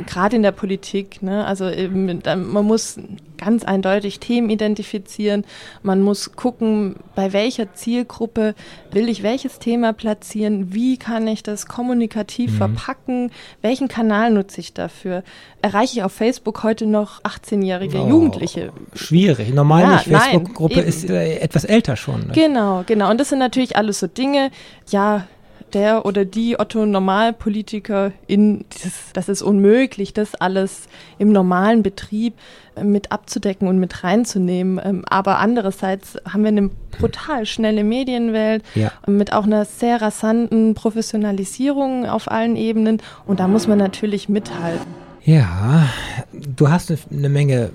gerade 0.07 0.35
in 0.35 0.43
der 0.43 0.51
Politik, 0.51 1.21
ne, 1.21 1.45
also 1.45 1.69
eben, 1.69 2.21
man 2.23 2.65
muss 2.65 2.97
ganz 3.43 3.63
eindeutig 3.63 4.19
Themen 4.19 4.49
identifizieren. 4.49 5.43
Man 5.81 6.01
muss 6.01 6.35
gucken, 6.35 6.95
bei 7.15 7.33
welcher 7.33 7.73
Zielgruppe 7.73 8.55
will 8.91 9.09
ich 9.09 9.23
welches 9.23 9.59
Thema 9.59 9.91
platzieren, 9.91 10.73
wie 10.73 10.97
kann 10.97 11.27
ich 11.27 11.43
das 11.43 11.65
kommunikativ 11.65 12.51
mhm. 12.53 12.57
verpacken, 12.57 13.31
welchen 13.61 13.87
Kanal 13.87 14.31
nutze 14.31 14.61
ich 14.61 14.73
dafür. 14.73 15.23
Erreiche 15.61 15.97
ich 15.97 16.03
auf 16.03 16.13
Facebook 16.13 16.63
heute 16.63 16.85
noch 16.85 17.21
18-jährige 17.23 18.01
oh, 18.01 18.07
Jugendliche? 18.07 18.71
Schwierig. 18.95 19.53
Normal 19.53 19.81
ja, 19.81 19.93
nicht. 19.93 20.07
Facebook-Gruppe 20.07 20.81
ist 20.81 21.09
äh, 21.09 21.39
etwas 21.39 21.65
älter 21.65 21.95
schon. 21.95 22.27
Ne? 22.27 22.33
Genau, 22.33 22.83
genau. 22.85 23.09
Und 23.09 23.19
das 23.19 23.29
sind 23.29 23.39
natürlich 23.39 23.75
alles 23.75 23.99
so 23.99 24.07
Dinge, 24.07 24.51
ja, 24.89 25.25
der 25.73 26.05
oder 26.05 26.25
die 26.25 26.59
Otto-Normalpolitikerin, 26.59 28.65
das 29.13 29.29
ist 29.29 29.41
unmöglich, 29.41 30.13
das 30.13 30.35
alles 30.35 30.83
im 31.17 31.31
normalen 31.31 31.81
Betrieb 31.83 32.33
äh, 32.75 32.83
mit 32.83 33.11
abzudecken 33.11 33.67
und 33.67 33.79
mit 33.79 34.03
reinzunehmen. 34.03 34.79
Ähm, 34.83 35.05
aber 35.09 35.39
andererseits 35.39 36.17
haben 36.31 36.43
wir 36.43 36.49
eine 36.49 36.69
brutal 36.99 37.45
schnelle 37.45 37.83
Medienwelt 37.83 38.63
ja. 38.75 38.91
mit 39.07 39.33
auch 39.33 39.45
einer 39.45 39.65
sehr 39.65 40.01
rasanten 40.01 40.75
Professionalisierung 40.75 42.05
auf 42.05 42.31
allen 42.31 42.55
Ebenen 42.55 43.01
und 43.25 43.39
da 43.39 43.47
muss 43.47 43.67
man 43.67 43.79
natürlich 43.79 44.29
mithalten. 44.29 45.03
Ja, 45.25 45.87
du 46.33 46.69
hast 46.69 46.93
eine 47.11 47.29
Menge 47.29 47.71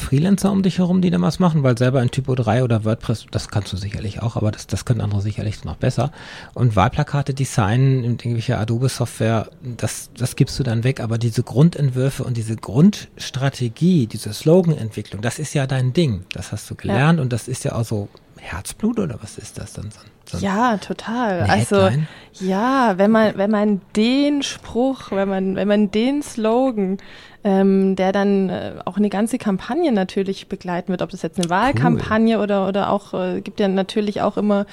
Freelancer 0.00 0.50
um 0.50 0.62
dich 0.62 0.78
herum, 0.78 1.00
die 1.00 1.10
da 1.10 1.20
was 1.20 1.38
machen, 1.38 1.62
weil 1.62 1.76
selber 1.76 2.02
in 2.02 2.10
Typo 2.10 2.34
3 2.34 2.64
oder 2.64 2.84
WordPress, 2.84 3.26
das 3.30 3.48
kannst 3.48 3.72
du 3.72 3.76
sicherlich 3.76 4.22
auch, 4.22 4.36
aber 4.36 4.50
das, 4.50 4.66
das 4.66 4.84
können 4.84 5.00
andere 5.00 5.20
sicherlich 5.20 5.64
noch 5.64 5.76
besser. 5.76 6.12
Und 6.54 6.76
Wahlplakate 6.76 7.34
designen 7.34 8.04
in 8.04 8.12
irgendwelcher 8.12 8.58
Adobe-Software, 8.58 9.48
das, 9.76 10.10
das 10.16 10.36
gibst 10.36 10.58
du 10.58 10.62
dann 10.62 10.84
weg, 10.84 11.00
aber 11.00 11.18
diese 11.18 11.42
Grundentwürfe 11.42 12.24
und 12.24 12.36
diese 12.36 12.56
Grundstrategie, 12.56 14.06
diese 14.06 14.32
Sloganentwicklung, 14.32 15.22
das 15.22 15.38
ist 15.38 15.54
ja 15.54 15.66
dein 15.66 15.92
Ding. 15.92 16.24
Das 16.32 16.52
hast 16.52 16.70
du 16.70 16.74
gelernt 16.74 17.18
ja. 17.18 17.22
und 17.22 17.32
das 17.32 17.48
ist 17.48 17.64
ja 17.64 17.74
auch 17.74 17.84
so 17.84 18.08
Herzblut 18.38 18.98
oder 18.98 19.18
was 19.22 19.38
ist 19.38 19.58
das 19.58 19.72
dann? 19.72 19.90
So 19.90 20.38
ja, 20.38 20.76
total. 20.78 21.42
Also 21.42 21.88
ja, 22.34 22.94
wenn 22.96 23.10
man 23.10 23.36
wenn 23.36 23.50
man 23.50 23.80
den 23.94 24.42
Spruch, 24.42 25.10
wenn 25.12 25.28
man 25.28 25.56
wenn 25.56 25.68
man 25.68 25.90
den 25.90 26.22
Slogan 26.22 26.98
ähm, 27.46 27.94
der 27.94 28.10
dann 28.10 28.48
äh, 28.48 28.72
auch 28.86 28.96
eine 28.96 29.08
ganze 29.08 29.38
Kampagne 29.38 29.92
natürlich 29.92 30.48
begleiten 30.48 30.88
wird, 30.88 31.00
ob 31.00 31.10
das 31.10 31.22
jetzt 31.22 31.38
eine 31.38 31.48
Wahlkampagne 31.48 32.38
cool. 32.38 32.42
oder, 32.42 32.66
oder 32.66 32.90
auch, 32.90 33.14
äh, 33.14 33.40
gibt 33.40 33.60
ja 33.60 33.68
natürlich 33.68 34.20
auch 34.20 34.36
immer 34.36 34.66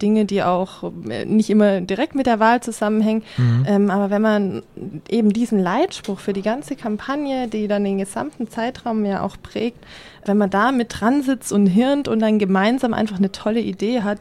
Dinge, 0.00 0.24
die 0.24 0.42
auch 0.42 0.90
äh, 1.06 1.26
nicht 1.26 1.50
immer 1.50 1.82
direkt 1.82 2.14
mit 2.14 2.24
der 2.24 2.40
Wahl 2.40 2.62
zusammenhängen. 2.62 3.22
Mhm. 3.36 3.66
Ähm, 3.68 3.90
aber 3.90 4.08
wenn 4.08 4.22
man 4.22 4.62
eben 5.10 5.34
diesen 5.34 5.58
Leitspruch 5.58 6.18
für 6.18 6.32
die 6.32 6.40
ganze 6.40 6.76
Kampagne, 6.76 7.46
die 7.46 7.68
dann 7.68 7.84
den 7.84 7.98
gesamten 7.98 8.48
Zeitraum 8.48 9.04
ja 9.04 9.20
auch 9.20 9.36
prägt, 9.42 9.84
wenn 10.24 10.38
man 10.38 10.48
da 10.48 10.72
mit 10.72 10.98
dran 10.98 11.22
sitzt 11.22 11.52
und 11.52 11.66
hirnt 11.66 12.08
und 12.08 12.20
dann 12.20 12.38
gemeinsam 12.38 12.94
einfach 12.94 13.18
eine 13.18 13.32
tolle 13.32 13.60
Idee 13.60 14.00
hat, 14.00 14.18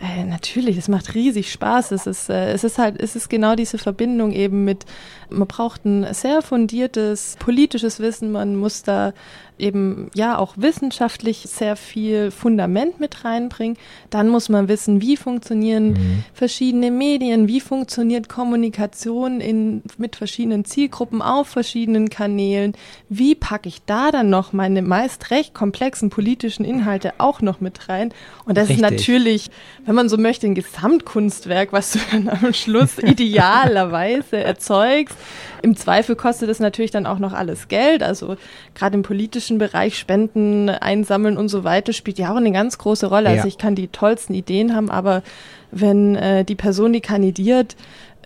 äh, 0.00 0.24
natürlich, 0.24 0.76
es 0.76 0.88
macht 0.88 1.14
riesig 1.14 1.50
Spaß. 1.50 1.92
Es 1.92 2.06
ist, 2.06 2.28
äh, 2.28 2.52
es 2.52 2.64
ist 2.64 2.78
halt, 2.78 3.00
es 3.00 3.16
ist 3.16 3.28
genau 3.28 3.54
diese 3.54 3.78
Verbindung 3.78 4.32
eben 4.32 4.64
mit, 4.64 4.84
man 5.30 5.48
braucht 5.48 5.84
ein 5.84 6.12
sehr 6.12 6.42
fundiertes 6.42 7.36
politisches 7.38 8.00
Wissen, 8.00 8.32
man 8.32 8.56
muss 8.56 8.82
da 8.82 9.12
eben 9.58 10.10
ja 10.14 10.36
auch 10.36 10.54
wissenschaftlich 10.56 11.44
sehr 11.48 11.76
viel 11.76 12.30
Fundament 12.30 12.98
mit 12.98 13.24
reinbringen. 13.24 13.76
Dann 14.10 14.28
muss 14.28 14.48
man 14.48 14.68
wissen, 14.68 15.00
wie 15.00 15.16
funktionieren 15.16 15.90
mhm. 15.90 16.24
verschiedene 16.32 16.90
Medien, 16.90 17.46
wie 17.46 17.60
funktioniert 17.60 18.28
Kommunikation 18.28 19.40
in, 19.40 19.82
mit 19.96 20.16
verschiedenen 20.16 20.64
Zielgruppen 20.64 21.22
auf 21.22 21.48
verschiedenen 21.48 22.10
Kanälen, 22.10 22.72
wie 23.08 23.34
packe 23.34 23.68
ich 23.68 23.82
da 23.86 24.10
dann 24.10 24.28
noch 24.28 24.52
meine 24.52 24.82
meist 24.82 25.30
recht 25.30 25.54
komplexen 25.54 26.10
politischen 26.10 26.64
Inhalte 26.64 27.14
auch 27.18 27.40
noch 27.40 27.60
mit 27.60 27.88
rein. 27.88 28.12
Und 28.44 28.58
das 28.58 28.68
Richtig. 28.68 28.84
ist 28.84 28.90
natürlich, 28.90 29.50
wenn 29.86 29.94
man 29.94 30.08
so 30.08 30.16
möchte, 30.16 30.46
ein 30.46 30.54
Gesamtkunstwerk, 30.54 31.72
was 31.72 31.92
du 31.92 31.98
dann 32.12 32.28
am 32.28 32.52
Schluss 32.54 32.98
idealerweise 32.98 34.38
erzeugst. 34.38 35.16
Im 35.62 35.76
Zweifel 35.76 36.16
kostet 36.16 36.50
es 36.50 36.60
natürlich 36.60 36.90
dann 36.90 37.06
auch 37.06 37.18
noch 37.18 37.32
alles 37.32 37.68
Geld. 37.68 38.02
Also 38.02 38.36
gerade 38.74 38.96
im 38.96 39.02
politischen 39.02 39.58
Bereich 39.58 39.98
Spenden 39.98 40.68
einsammeln 40.68 41.36
und 41.36 41.48
so 41.48 41.64
weiter 41.64 41.92
spielt 41.92 42.18
ja 42.18 42.32
auch 42.32 42.36
eine 42.36 42.52
ganz 42.52 42.78
große 42.78 43.06
Rolle. 43.06 43.28
Also 43.28 43.36
ja. 43.36 43.42
Also 43.44 43.48
ich 43.48 43.58
kann 43.58 43.74
die 43.74 43.88
tollsten 43.88 44.34
Ideen 44.34 44.74
haben, 44.74 44.90
aber 44.90 45.22
wenn 45.70 46.16
äh, 46.16 46.44
die 46.44 46.54
Person, 46.54 46.92
die 46.92 47.00
kandidiert, 47.00 47.76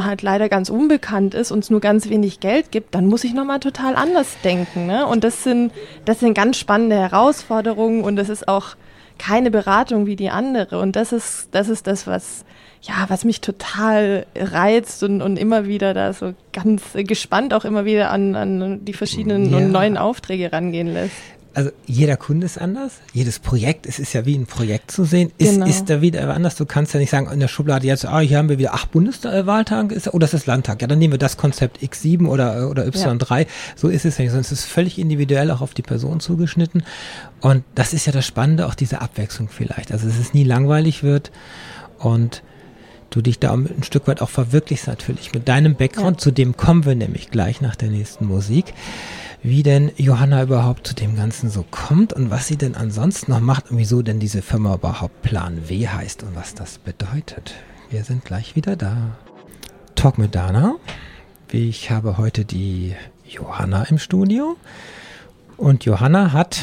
halt 0.01 0.23
leider 0.23 0.49
ganz 0.49 0.71
unbekannt 0.71 1.35
ist 1.35 1.51
und 1.51 1.61
es 1.61 1.71
nur 1.71 1.81
ganz 1.81 2.09
wenig 2.09 2.39
Geld 2.39 2.71
gibt, 2.71 2.95
dann 2.95 3.07
muss 3.07 3.25
ich 3.25 3.35
nochmal 3.35 3.59
total 3.59 3.97
anders 3.97 4.37
denken. 4.45 4.87
Ne? 4.87 5.07
Und 5.07 5.25
das 5.25 5.43
sind, 5.43 5.73
das 6.05 6.21
sind 6.21 6.35
ganz 6.35 6.57
spannende 6.57 6.97
Herausforderungen 6.97 8.05
und 8.05 8.17
das 8.17 8.29
ist 8.29 8.47
auch 8.47 8.77
keine 9.19 9.51
Beratung 9.51 10.07
wie 10.07 10.17
die 10.17 10.31
andere. 10.31 10.79
Und 10.79 10.97
das 10.97 11.13
ist, 11.13 11.49
das 11.53 11.69
ist 11.69 11.87
das, 11.87 12.07
was, 12.07 12.45
ja, 12.83 13.07
was 13.09 13.25
mich 13.25 13.41
total 13.41 14.27
reizt 14.37 15.03
und, 15.03 15.23
und 15.23 15.37
immer 15.39 15.67
wieder 15.67 15.95
da 15.95 16.13
so 16.13 16.35
ganz 16.53 16.83
gespannt 16.95 17.53
auch 17.55 17.65
immer 17.65 17.85
wieder 17.85 18.11
an, 18.11 18.35
an 18.37 18.85
die 18.85 18.93
verschiedenen 18.93 19.51
ja. 19.51 19.57
und 19.59 19.73
neuen 19.73 19.97
Aufträge 19.97 20.53
rangehen 20.53 20.93
lässt. 20.93 21.17
Also 21.55 21.71
jeder 21.87 22.17
Kunde 22.17 22.47
ist 22.47 22.59
anders, 22.59 22.93
jedes 23.13 23.39
Projekt, 23.39 23.87
es 23.87 23.99
ist 23.99 24.13
ja 24.13 24.25
wie 24.27 24.37
ein 24.37 24.47
Projekt 24.47 24.91
zu 24.91 25.05
sehen, 25.05 25.33
ist, 25.39 25.55
genau. 25.55 25.67
ist 25.67 25.91
da 25.91 26.01
wieder 26.01 26.33
anders. 26.33 26.55
Du 26.57 26.67
kannst 26.67 26.95
ja 26.95 27.01
nicht 27.01 27.11
sagen 27.11 27.31
in 27.33 27.41
der 27.41 27.49
Schublade 27.49 27.87
jetzt, 27.87 28.05
ah, 28.05 28.21
hier 28.21 28.39
haben 28.39 28.49
wir 28.49 28.59
wieder 28.59 28.75
acht 28.75 28.93
Bundeswahltage, 28.93 29.95
ist, 29.95 30.13
oh, 30.13 30.19
das 30.19 30.35
ist 30.35 30.47
Landtag. 30.47 30.81
Ja, 30.83 30.87
dann 30.87 30.99
nehmen 30.99 31.15
wir 31.15 31.19
das 31.19 31.37
Konzept 31.37 31.83
X7 31.83 32.27
oder, 32.27 32.71
oder 32.71 32.85
Y3. 32.85 33.41
Ja. 33.41 33.47
So 33.77 33.89
ist 33.89 34.05
es 34.05 34.19
ja 34.19 34.25
nicht, 34.25 34.31
sondern 34.31 34.43
es 34.43 34.53
ist 34.53 34.65
völlig 34.65 34.99
individuell 34.99 35.51
auch 35.51 35.61
auf 35.61 35.75
die 35.75 35.83
Person 35.83 36.21
zugeschnitten. 36.21 36.85
Und 37.41 37.65
das 37.75 37.93
ist 37.93 38.07
ja 38.07 38.13
das 38.13 38.27
Spannende, 38.27 38.67
auch 38.67 38.75
diese 38.75 39.01
Abwechslung 39.01 39.49
vielleicht. 39.49 39.91
Also, 39.91 40.07
dass 40.07 40.19
es 40.19 40.35
nie 40.35 40.45
langweilig 40.45 41.03
wird 41.03 41.33
und 41.99 42.43
du 43.11 43.23
dich 43.23 43.39
da 43.39 43.53
ein 43.53 43.83
Stück 43.83 44.07
weit 44.09 44.21
auch 44.21 44.29
verwirklichst 44.29 44.87
natürlich 44.87 45.33
mit 45.33 45.49
deinem 45.49 45.75
Background. 45.75 46.17
Ja. 46.17 46.23
Zu 46.23 46.31
dem 46.31 46.57
kommen 46.57 46.85
wir 46.85 46.95
nämlich 46.95 47.31
gleich 47.31 47.61
nach 47.61 47.77
der 47.77 47.91
nächsten 47.91 48.27
Musik. 48.27 48.75
Wie 49.43 49.63
denn 49.63 49.93
Johanna 49.97 50.43
überhaupt 50.43 50.87
zu 50.87 50.95
dem 50.95 51.17
Ganzen 51.17 51.49
so 51.49 51.65
kommt 51.71 52.13
und 52.13 52.31
was 52.31 52.49
sie 52.49 52.57
denn 52.57 52.75
ansonsten 52.75 53.31
noch 53.31 53.41
macht 53.41 53.71
und 53.71 53.79
wieso 53.79 54.03
denn 54.03 54.19
diese 54.19 54.43
Firma 54.43 54.75
überhaupt 54.75 55.23
Plan 55.23 55.69
W 55.69 55.87
heißt 55.87 56.25
und 56.25 56.35
was 56.35 56.55
das 56.55 56.79
bedeutet. 56.79 57.55
Wir 57.91 58.03
sind 58.05 58.25
gleich 58.25 58.57
wieder 58.57 58.75
da. 58.75 59.17
Talk 59.95 60.19
mit 60.19 60.35
Dana. 60.35 60.75
Ich 61.51 61.91
habe 61.91 62.19
heute 62.19 62.45
die 62.45 62.95
Johanna 63.25 63.85
im 63.85 63.99
Studio 63.99 64.57
und 65.57 65.85
Johanna 65.85 66.33
hat 66.33 66.61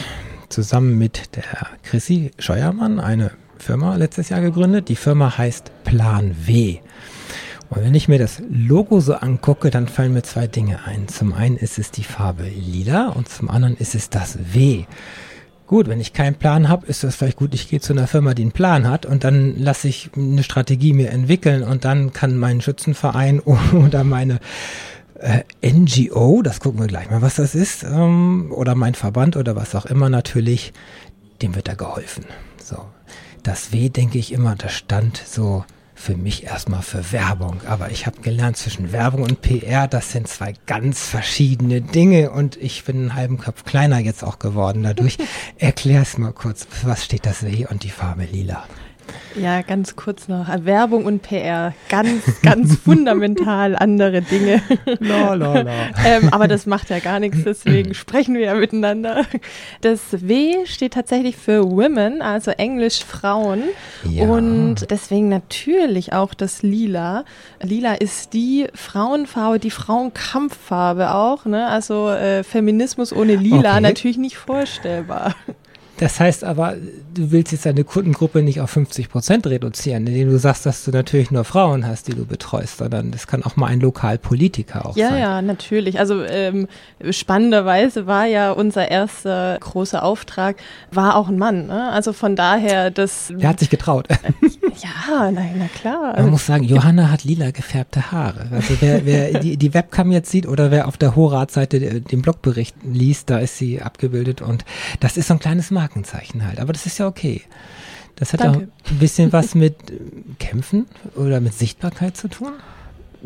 zusammen 0.49 0.97
mit 0.97 1.35
der 1.35 1.43
Chrissy 1.83 2.31
Scheuermann 2.39 2.99
eine 2.99 3.31
Firma 3.57 3.95
letztes 3.95 4.29
Jahr 4.29 4.41
gegründet. 4.41 4.89
Die 4.89 4.95
Firma 4.95 5.37
heißt 5.37 5.71
Plan 5.83 6.35
W. 6.45 6.79
Und 7.69 7.83
wenn 7.83 7.95
ich 7.95 8.07
mir 8.07 8.19
das 8.19 8.41
Logo 8.49 8.99
so 8.99 9.15
angucke, 9.15 9.69
dann 9.69 9.87
fallen 9.87 10.13
mir 10.13 10.23
zwei 10.23 10.47
Dinge 10.47 10.79
ein. 10.85 11.07
Zum 11.07 11.33
einen 11.33 11.57
ist 11.57 11.79
es 11.79 11.91
die 11.91 12.03
Farbe 12.03 12.43
lila 12.43 13.09
und 13.09 13.27
zum 13.27 13.49
anderen 13.49 13.75
ist 13.75 13.95
es 13.95 14.09
das 14.09 14.37
W. 14.53 14.85
Gut, 15.67 15.87
wenn 15.87 15.99
ich 15.99 16.13
keinen 16.13 16.35
Plan 16.35 16.69
habe, 16.69 16.85
ist 16.85 17.03
das 17.03 17.15
vielleicht 17.15 17.37
gut, 17.37 17.55
ich 17.55 17.67
gehe 17.67 17.79
zu 17.79 17.93
einer 17.93 18.05
Firma, 18.05 18.35
die 18.35 18.43
einen 18.43 18.51
Plan 18.51 18.87
hat 18.87 19.07
und 19.07 19.23
dann 19.23 19.57
lasse 19.57 19.87
ich 19.87 20.11
eine 20.15 20.43
Strategie 20.43 20.93
mir 20.93 21.09
entwickeln 21.09 21.63
und 21.63 21.85
dann 21.85 22.13
kann 22.13 22.37
mein 22.37 22.61
Schützenverein 22.61 23.39
oder 23.73 24.03
meine 24.03 24.39
äh, 25.15 25.41
NGO, 25.67 26.43
das 26.43 26.59
gucken 26.59 26.81
wir 26.81 26.87
gleich 26.87 27.09
mal, 27.09 27.23
was 27.23 27.35
das 27.35 27.55
ist, 27.55 27.83
ähm, 27.83 28.51
oder 28.51 28.75
mein 28.75 28.93
Verband 28.93 29.37
oder 29.37 29.55
was 29.55 29.73
auch 29.73 29.87
immer 29.87 30.09
natürlich, 30.09 30.71
dem 31.41 31.55
wird 31.55 31.67
da 31.67 31.73
geholfen. 31.73 32.25
So, 32.63 32.85
das 33.45 33.71
W 33.71 33.89
denke 33.89 34.17
ich 34.17 34.31
immer, 34.31 34.55
das 34.55 34.73
stand 34.73 35.21
so 35.25 35.63
für 35.93 36.17
mich 36.17 36.43
erstmal 36.43 36.81
für 36.81 37.11
Werbung. 37.11 37.61
Aber 37.67 37.91
ich 37.91 38.05
habe 38.05 38.19
gelernt, 38.21 38.57
zwischen 38.57 38.91
Werbung 38.91 39.23
und 39.23 39.41
PR, 39.41 39.87
das 39.87 40.11
sind 40.11 40.27
zwei 40.27 40.53
ganz 40.65 41.07
verschiedene 41.07 41.81
Dinge 41.81 42.31
und 42.31 42.57
ich 42.57 42.83
bin 42.83 42.97
einen 42.97 43.15
halben 43.15 43.37
Kopf 43.37 43.63
kleiner 43.63 43.99
jetzt 43.99 44.23
auch 44.23 44.39
geworden 44.39 44.83
dadurch. 44.83 45.17
Erklär's 45.57 46.17
mal 46.17 46.33
kurz, 46.33 46.67
was 46.83 47.05
steht 47.05 47.25
das 47.25 47.43
W 47.43 47.67
und 47.67 47.83
die 47.83 47.89
Farbe 47.89 48.25
lila? 48.25 48.65
Ja, 49.35 49.61
ganz 49.61 49.95
kurz 49.95 50.27
noch. 50.27 50.47
Werbung 50.63 51.05
und 51.05 51.21
PR, 51.21 51.73
ganz, 51.89 52.41
ganz 52.41 52.75
fundamental 52.83 53.75
andere 53.75 54.21
Dinge. 54.21 54.61
La, 54.99 55.33
la, 55.33 55.61
la. 55.61 55.71
ähm, 56.05 56.29
aber 56.31 56.47
das 56.47 56.65
macht 56.65 56.89
ja 56.89 56.99
gar 56.99 57.19
nichts, 57.19 57.43
deswegen 57.43 57.93
sprechen 57.93 58.35
wir 58.35 58.41
ja 58.41 58.55
miteinander. 58.55 59.25
Das 59.81 60.27
W 60.27 60.65
steht 60.65 60.93
tatsächlich 60.93 61.35
für 61.35 61.69
Women, 61.69 62.21
also 62.21 62.51
Englisch 62.51 63.03
Frauen. 63.03 63.63
Ja. 64.09 64.23
Und 64.23 64.89
deswegen 64.89 65.27
natürlich 65.27 66.13
auch 66.13 66.33
das 66.33 66.63
Lila. 66.63 67.25
Lila 67.61 67.95
ist 67.95 68.33
die 68.33 68.67
Frauenfarbe, 68.73 69.59
die 69.59 69.71
Frauenkampffarbe 69.71 71.13
auch. 71.13 71.45
Ne? 71.45 71.67
Also 71.67 72.09
äh, 72.09 72.43
Feminismus 72.43 73.11
ohne 73.11 73.35
Lila 73.35 73.71
okay. 73.71 73.81
natürlich 73.81 74.17
nicht 74.17 74.37
vorstellbar. 74.37 75.35
Das 75.97 76.19
heißt 76.19 76.43
aber, 76.43 76.75
du 77.13 77.31
willst 77.31 77.51
jetzt 77.53 77.65
deine 77.65 77.83
Kundengruppe 77.83 78.41
nicht 78.41 78.59
auf 78.59 78.69
50 78.69 79.09
Prozent 79.09 79.47
reduzieren, 79.47 80.05
indem 80.07 80.29
du 80.29 80.37
sagst, 80.37 80.65
dass 80.65 80.83
du 80.83 80.91
natürlich 80.91 81.31
nur 81.31 81.45
Frauen 81.45 81.87
hast, 81.87 82.07
die 82.07 82.13
du 82.13 82.25
betreust, 82.25 82.79
sondern 82.79 83.11
das 83.11 83.27
kann 83.27 83.43
auch 83.43 83.55
mal 83.55 83.67
ein 83.67 83.79
Lokalpolitiker 83.79 84.85
auch 84.85 84.97
ja, 84.97 85.09
sein. 85.09 85.19
Ja, 85.19 85.35
ja, 85.35 85.41
natürlich. 85.41 85.99
Also 85.99 86.23
ähm, 86.23 86.67
spannenderweise 87.09 88.07
war 88.07 88.25
ja 88.25 88.51
unser 88.51 88.91
erster 88.91 89.57
großer 89.61 90.03
Auftrag, 90.03 90.57
war 90.91 91.15
auch 91.15 91.29
ein 91.29 91.37
Mann. 91.37 91.67
Ne? 91.67 91.89
Also 91.91 92.11
von 92.11 92.35
daher, 92.35 92.91
das... 92.91 93.31
Der 93.37 93.49
hat 93.49 93.59
sich 93.59 93.69
getraut. 93.69 94.07
ja, 94.09 95.31
na, 95.31 95.41
na 95.57 95.67
klar. 95.67 96.13
Man 96.17 96.31
muss 96.31 96.45
sagen, 96.45 96.65
Johanna 96.65 97.09
hat 97.09 97.23
lila 97.23 97.51
gefärbte 97.51 98.11
Haare. 98.11 98.47
Also 98.51 98.75
wer, 98.81 99.05
wer 99.05 99.39
die, 99.39 99.55
die 99.55 99.73
Webcam 99.73 100.11
jetzt 100.11 100.29
sieht 100.29 100.45
oder 100.45 100.71
wer 100.71 100.87
auf 100.89 100.97
der 100.97 101.15
Horat-Seite 101.15 102.01
den 102.01 102.21
Blogbericht 102.21 102.75
liest, 102.83 103.29
da 103.29 103.39
ist 103.39 103.57
sie 103.57 103.81
abgebildet 103.81 104.41
und 104.41 104.65
das 104.99 105.15
ist 105.15 105.27
so 105.27 105.35
ein 105.35 105.39
kleines 105.39 105.71
Markt. 105.71 105.84
Markenzeichen 105.85 106.45
halt. 106.45 106.59
Aber 106.59 106.73
das 106.73 106.87
ist 106.87 106.97
ja 106.97 107.07
okay. 107.07 107.41
Das 108.15 108.33
hat 108.33 108.41
Danke. 108.41 108.57
auch 108.57 108.91
ein 108.91 108.99
bisschen 108.99 109.31
was 109.31 109.53
mit 109.55 109.75
Kämpfen 110.39 110.87
oder 111.15 111.39
mit 111.41 111.53
Sichtbarkeit 111.53 112.17
zu 112.17 112.27
tun. 112.27 112.53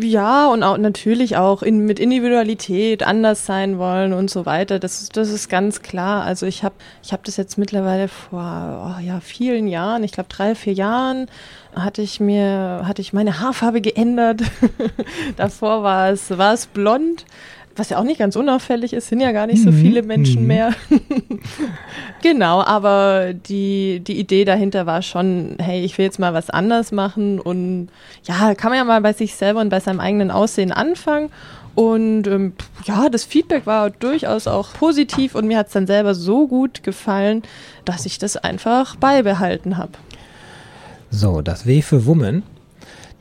Ja, 0.01 0.47
und 0.47 0.63
auch 0.63 0.77
natürlich 0.77 1.35
auch 1.35 1.61
in, 1.61 1.85
mit 1.85 1.99
Individualität 1.99 3.03
anders 3.03 3.45
sein 3.45 3.77
wollen 3.77 4.13
und 4.13 4.29
so 4.29 4.45
weiter. 4.45 4.79
Das, 4.79 5.09
das 5.09 5.29
ist 5.29 5.49
ganz 5.49 5.81
klar. 5.81 6.23
Also 6.23 6.45
ich 6.45 6.63
habe 6.63 6.75
ich 7.03 7.11
hab 7.11 7.23
das 7.23 7.37
jetzt 7.37 7.57
mittlerweile 7.57 8.07
vor 8.07 8.95
oh 8.97 9.01
ja, 9.01 9.19
vielen 9.19 9.67
Jahren, 9.67 10.03
ich 10.03 10.13
glaube 10.13 10.29
drei, 10.29 10.55
vier 10.55 10.73
Jahren, 10.73 11.27
hatte 11.75 12.01
ich 12.01 12.19
mir, 12.19 12.83
hatte 12.85 13.01
ich 13.01 13.13
meine 13.13 13.39
Haarfarbe 13.39 13.81
geändert. 13.81 14.41
Davor 15.35 15.83
war 15.83 16.09
es, 16.09 16.29
war 16.37 16.53
es 16.53 16.65
blond 16.65 17.25
was 17.79 17.89
ja 17.89 17.97
auch 17.97 18.03
nicht 18.03 18.19
ganz 18.19 18.35
unauffällig 18.35 18.93
ist, 18.93 19.07
sind 19.07 19.21
ja 19.21 19.31
gar 19.31 19.47
nicht 19.47 19.63
so 19.63 19.71
Mhm, 19.71 19.75
viele 19.81 20.03
Menschen 20.03 20.41
mhm. 20.41 20.47
mehr. 20.47 20.73
genau, 22.21 22.61
aber 22.61 23.33
die, 23.33 24.01
die 24.01 24.19
Idee 24.19 24.45
dahinter 24.45 24.85
war 24.85 25.01
schon, 25.01 25.55
hey, 25.59 25.83
ich 25.83 25.97
will 25.97 26.05
jetzt 26.05 26.19
mal 26.19 26.33
was 26.33 26.49
anders 26.49 26.91
machen 26.91 27.39
und 27.39 27.89
ja, 28.23 28.53
kann 28.55 28.71
man 28.71 28.77
ja 28.77 28.83
mal 28.83 29.01
bei 29.01 29.13
sich 29.13 29.35
selber 29.35 29.61
und 29.61 29.69
bei 29.69 29.79
seinem 29.79 29.99
eigenen 29.99 30.29
Aussehen 30.31 30.71
anfangen. 30.71 31.29
Und 31.75 32.27
ähm, 32.27 32.53
ja, 32.83 33.09
das 33.09 33.23
Feedback 33.23 33.65
war 33.65 33.89
durchaus 33.89 34.47
auch 34.47 34.73
positiv 34.73 35.35
und 35.35 35.47
mir 35.47 35.57
hat 35.57 35.67
es 35.67 35.73
dann 35.73 35.87
selber 35.87 36.13
so 36.13 36.47
gut 36.47 36.83
gefallen, 36.83 37.43
dass 37.85 38.05
ich 38.05 38.17
das 38.17 38.35
einfach 38.35 38.97
beibehalten 38.97 39.77
habe. 39.77 39.93
So, 41.09 41.41
das 41.41 41.65
W 41.65 41.81
für 41.81 42.05
Woman. 42.05 42.43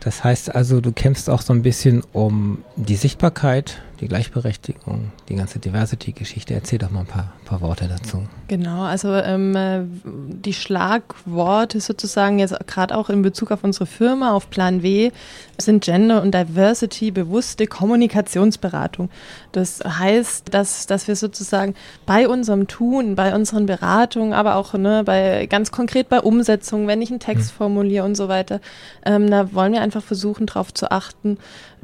Das 0.00 0.24
heißt 0.24 0.54
also, 0.54 0.80
du 0.80 0.92
kämpfst 0.92 1.28
auch 1.30 1.40
so 1.42 1.52
ein 1.52 1.62
bisschen 1.62 2.02
um 2.12 2.64
die 2.76 2.96
Sichtbarkeit, 2.96 3.80
die 4.00 4.08
Gleichberechtigung, 4.08 5.10
die 5.28 5.34
ganze 5.34 5.58
Diversity-Geschichte. 5.58 6.54
Erzähl 6.54 6.78
doch 6.78 6.90
mal 6.90 7.00
ein 7.00 7.06
paar, 7.06 7.32
paar 7.44 7.60
Worte 7.60 7.88
dazu. 7.88 8.22
Genau, 8.46 8.82
also 8.82 9.12
ähm, 9.14 9.56
äh, 9.56 9.80
die 10.04 10.52
Schlagworte 10.52 11.80
sozusagen 11.80 12.38
jetzt 12.38 12.54
gerade 12.66 12.96
auch 12.96 13.10
in 13.10 13.22
Bezug 13.22 13.50
auf 13.50 13.64
unsere 13.64 13.86
Firma, 13.86 14.32
auf 14.32 14.50
Plan 14.50 14.82
W, 14.82 15.10
sind 15.58 15.84
Gender 15.84 16.22
und 16.22 16.32
Diversity 16.32 17.10
bewusste 17.10 17.66
Kommunikationsberatung. 17.66 19.10
Das 19.52 19.80
heißt, 19.80 20.54
dass, 20.54 20.86
dass 20.86 21.08
wir 21.08 21.16
sozusagen 21.16 21.74
bei 22.06 22.28
unserem 22.28 22.68
Tun, 22.68 23.16
bei 23.16 23.34
unseren 23.34 23.66
Beratungen, 23.66 24.32
aber 24.32 24.56
auch 24.56 24.74
ne, 24.74 25.02
bei 25.04 25.46
ganz 25.46 25.72
konkret 25.72 26.08
bei 26.08 26.20
Umsetzung, 26.20 26.86
wenn 26.86 27.02
ich 27.02 27.10
einen 27.10 27.20
Text 27.20 27.50
formuliere 27.50 28.04
und 28.04 28.16
so 28.16 28.28
weiter, 28.28 28.60
ähm, 29.04 29.30
da 29.30 29.52
wollen 29.52 29.72
wir 29.72 29.80
einfach 29.80 30.02
versuchen, 30.02 30.46
darauf 30.46 30.72
zu 30.72 30.90
achten, 30.90 31.38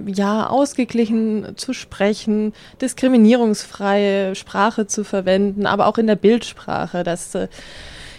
ja, 0.06 0.48
ausgeglichen 0.48 1.56
zu 1.56 1.72
sprechen, 1.72 2.03
diskriminierungsfreie 2.80 4.34
Sprache 4.34 4.86
zu 4.86 5.04
verwenden, 5.04 5.66
aber 5.66 5.86
auch 5.86 5.98
in 5.98 6.06
der 6.06 6.16
Bildsprache, 6.16 7.04
dass 7.04 7.34
äh, 7.34 7.48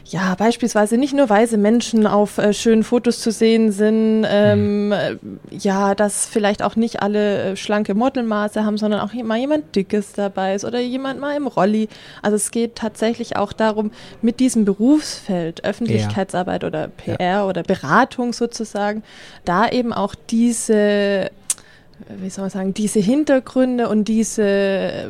ja, 0.08 0.36
beispielsweise 0.36 0.98
nicht 0.98 1.16
nur 1.16 1.30
weise 1.30 1.58
Menschen 1.58 2.06
auf 2.06 2.38
äh, 2.38 2.54
schönen 2.54 2.84
Fotos 2.84 3.20
zu 3.20 3.32
sehen 3.32 3.72
sind, 3.72 4.26
ähm, 4.30 4.92
äh, 4.92 5.16
ja, 5.50 5.96
dass 5.96 6.28
vielleicht 6.28 6.62
auch 6.62 6.76
nicht 6.76 7.02
alle 7.02 7.42
äh, 7.42 7.56
schlanke 7.56 7.96
Modelmaße 7.96 8.64
haben, 8.64 8.78
sondern 8.78 9.00
auch 9.00 9.14
mal 9.14 9.40
jemand 9.40 9.76
Dickes 9.76 10.14
dabei 10.14 10.54
ist 10.54 10.64
oder 10.64 10.80
jemand 10.80 11.20
mal 11.20 11.36
im 11.36 11.48
Rolli. 11.48 11.90
Also 12.22 12.36
es 12.36 12.52
geht 12.52 12.76
tatsächlich 12.76 13.36
auch 13.36 13.52
darum, 13.52 13.92
mit 14.22 14.40
diesem 14.40 14.64
Berufsfeld, 14.64 15.64
Öffentlichkeitsarbeit 15.64 16.64
oder 16.64 16.88
PR 16.88 17.48
oder 17.48 17.64
Beratung 17.64 18.32
sozusagen, 18.32 19.02
da 19.44 19.68
eben 19.68 19.92
auch 19.92 20.14
diese, 20.30 21.32
wie 22.10 22.30
soll 22.30 22.44
man 22.44 22.50
sagen, 22.50 22.74
diese 22.74 23.00
Hintergründe 23.00 23.90
und 23.90 24.08
diese 24.08 24.44
äh, 24.44 25.08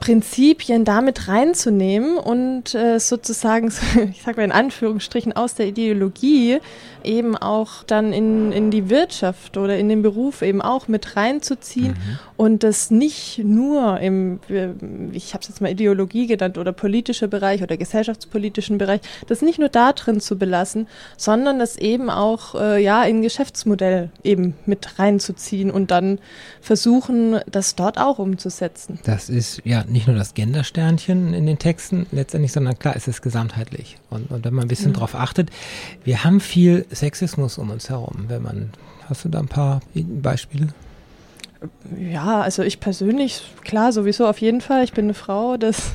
Prinzipien 0.00 0.84
damit 0.84 1.28
reinzunehmen 1.28 2.16
und 2.16 2.74
äh, 2.74 2.98
sozusagen, 2.98 3.68
ich 4.10 4.22
sage 4.22 4.38
mal 4.38 4.44
in 4.44 4.52
Anführungsstrichen, 4.52 5.32
aus 5.32 5.54
der 5.54 5.66
Ideologie 5.66 6.58
eben 7.04 7.36
auch 7.36 7.82
dann 7.84 8.12
in, 8.12 8.52
in 8.52 8.70
die 8.70 8.90
Wirtschaft 8.90 9.56
oder 9.56 9.76
in 9.78 9.88
den 9.88 10.02
Beruf 10.02 10.42
eben 10.42 10.62
auch 10.62 10.88
mit 10.88 11.16
reinzuziehen 11.16 11.96
und 12.36 12.62
das 12.62 12.90
nicht 12.90 13.40
nur 13.44 14.00
im, 14.00 14.40
ich 15.12 15.34
habe 15.34 15.42
es 15.42 15.48
jetzt 15.48 15.60
mal 15.60 15.70
Ideologie 15.70 16.26
genannt 16.26 16.58
oder 16.58 16.72
politischer 16.72 17.28
Bereich 17.28 17.62
oder 17.62 17.76
gesellschaftspolitischen 17.76 18.78
Bereich, 18.78 19.00
das 19.28 19.42
nicht 19.42 19.58
nur 19.58 19.68
da 19.68 19.92
drin 19.92 20.20
zu 20.20 20.36
belassen, 20.38 20.88
sondern 21.16 21.58
das 21.58 21.76
eben 21.76 22.10
auch 22.10 22.54
äh, 22.54 22.82
ja 22.82 23.04
in 23.04 23.22
Geschäftsmodell 23.22 24.10
eben 24.24 24.54
mit 24.66 24.98
reinzuziehen 24.98 25.70
und 25.70 25.90
dann 25.90 26.18
versuchen, 26.60 27.40
das 27.50 27.74
dort 27.74 27.98
auch 27.98 28.18
umzusetzen. 28.18 28.98
Das 29.04 29.28
ist 29.28 29.62
ja 29.64 29.84
nicht 29.84 30.06
nur 30.06 30.16
das 30.16 30.34
Gendersternchen 30.34 31.34
in 31.34 31.46
den 31.46 31.58
Texten 31.58 32.06
letztendlich, 32.12 32.52
sondern 32.52 32.78
klar 32.78 32.96
ist 32.96 33.08
es 33.08 33.22
gesamtheitlich. 33.22 33.98
Und, 34.10 34.30
und 34.30 34.44
wenn 34.44 34.54
man 34.54 34.64
ein 34.64 34.68
bisschen 34.68 34.92
drauf 34.92 35.14
achtet, 35.14 35.50
wir 36.04 36.24
haben 36.24 36.40
viel 36.40 36.86
Sexismus 36.92 37.58
um 37.58 37.70
uns 37.70 37.88
herum. 37.88 38.26
Wenn 38.28 38.42
man, 38.42 38.70
hast 39.08 39.24
du 39.24 39.28
da 39.28 39.38
ein 39.40 39.48
paar 39.48 39.80
Beispiele? 39.94 40.68
Ja, 41.96 42.40
also 42.40 42.62
ich 42.62 42.80
persönlich, 42.80 43.42
klar, 43.62 43.92
sowieso 43.92 44.26
auf 44.26 44.38
jeden 44.38 44.60
Fall. 44.60 44.82
Ich 44.82 44.92
bin 44.92 45.06
eine 45.06 45.14
Frau, 45.14 45.56
das 45.56 45.92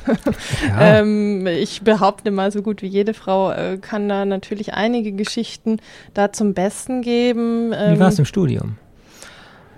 Ja. 0.66 0.98
ähm, 1.00 1.46
ich 1.46 1.82
behaupte 1.82 2.30
mal, 2.30 2.50
so 2.50 2.62
gut 2.62 2.80
wie 2.80 2.86
jede 2.86 3.12
Frau 3.12 3.52
äh, 3.52 3.76
kann 3.76 4.08
da 4.08 4.24
natürlich 4.24 4.72
einige 4.74 5.12
Geschichten 5.12 5.78
da 6.14 6.32
zum 6.32 6.54
Besten 6.54 7.02
geben. 7.02 7.70
Wie 7.70 7.74
Ähm, 7.74 8.00
war 8.00 8.08
es 8.08 8.18
im 8.18 8.24
Studium? 8.24 8.76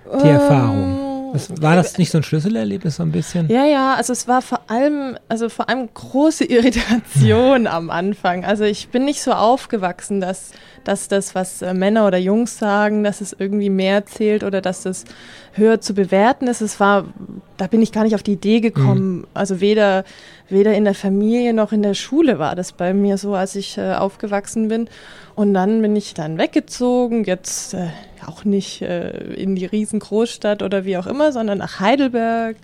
Die 0.05 0.27
ähm, 0.27 0.35
Erfahrung. 0.35 1.10
Das, 1.33 1.61
war 1.61 1.75
das 1.75 1.97
nicht 1.97 2.11
so 2.11 2.17
ein 2.17 2.23
Schlüsselerlebnis 2.23 2.97
so 2.97 3.03
ein 3.03 3.11
bisschen? 3.11 3.47
Ja, 3.49 3.65
ja, 3.65 3.95
also 3.95 4.13
es 4.13 4.27
war 4.27 4.41
vor 4.41 4.61
allem, 4.67 5.17
also 5.29 5.49
vor 5.49 5.69
allem 5.69 5.89
große 5.93 6.43
Irritation 6.51 7.67
am 7.67 7.89
Anfang. 7.89 8.45
Also 8.45 8.63
ich 8.63 8.89
bin 8.89 9.05
nicht 9.05 9.21
so 9.21 9.31
aufgewachsen, 9.31 10.21
dass, 10.21 10.51
dass 10.83 11.07
das, 11.07 11.35
was 11.35 11.61
äh, 11.61 11.73
Männer 11.73 12.07
oder 12.07 12.17
Jungs 12.17 12.57
sagen, 12.57 13.03
dass 13.03 13.21
es 13.21 13.35
irgendwie 13.37 13.69
mehr 13.69 14.05
zählt 14.05 14.43
oder 14.43 14.61
dass 14.61 14.83
das 14.83 15.05
höher 15.53 15.81
zu 15.81 15.93
bewerten 15.93 16.47
ist. 16.47 16.61
Es 16.61 16.79
war, 16.79 17.05
da 17.57 17.67
bin 17.67 17.81
ich 17.81 17.91
gar 17.91 18.03
nicht 18.03 18.15
auf 18.15 18.23
die 18.23 18.33
Idee 18.33 18.61
gekommen. 18.61 19.27
Also 19.33 19.59
weder, 19.59 20.03
weder 20.51 20.73
in 20.73 20.83
der 20.83 20.95
Familie 20.95 21.53
noch 21.53 21.71
in 21.71 21.83
der 21.83 21.93
Schule 21.93 22.39
war 22.39 22.55
das 22.55 22.71
bei 22.71 22.93
mir 22.93 23.17
so, 23.17 23.35
als 23.35 23.55
ich 23.55 23.77
äh, 23.77 23.93
aufgewachsen 23.93 24.67
bin. 24.67 24.89
Und 25.35 25.53
dann 25.53 25.81
bin 25.81 25.95
ich 25.95 26.13
dann 26.13 26.37
weggezogen, 26.37 27.23
jetzt 27.23 27.73
äh, 27.73 27.87
auch 28.25 28.43
nicht 28.43 28.81
äh, 28.81 29.11
in 29.33 29.55
die 29.55 29.65
Riesengroßstadt 29.65 30.61
oder 30.61 30.85
wie 30.85 30.97
auch 30.97 31.07
immer, 31.07 31.31
sondern 31.31 31.59
nach 31.59 31.79
Heidelberg. 31.79 32.57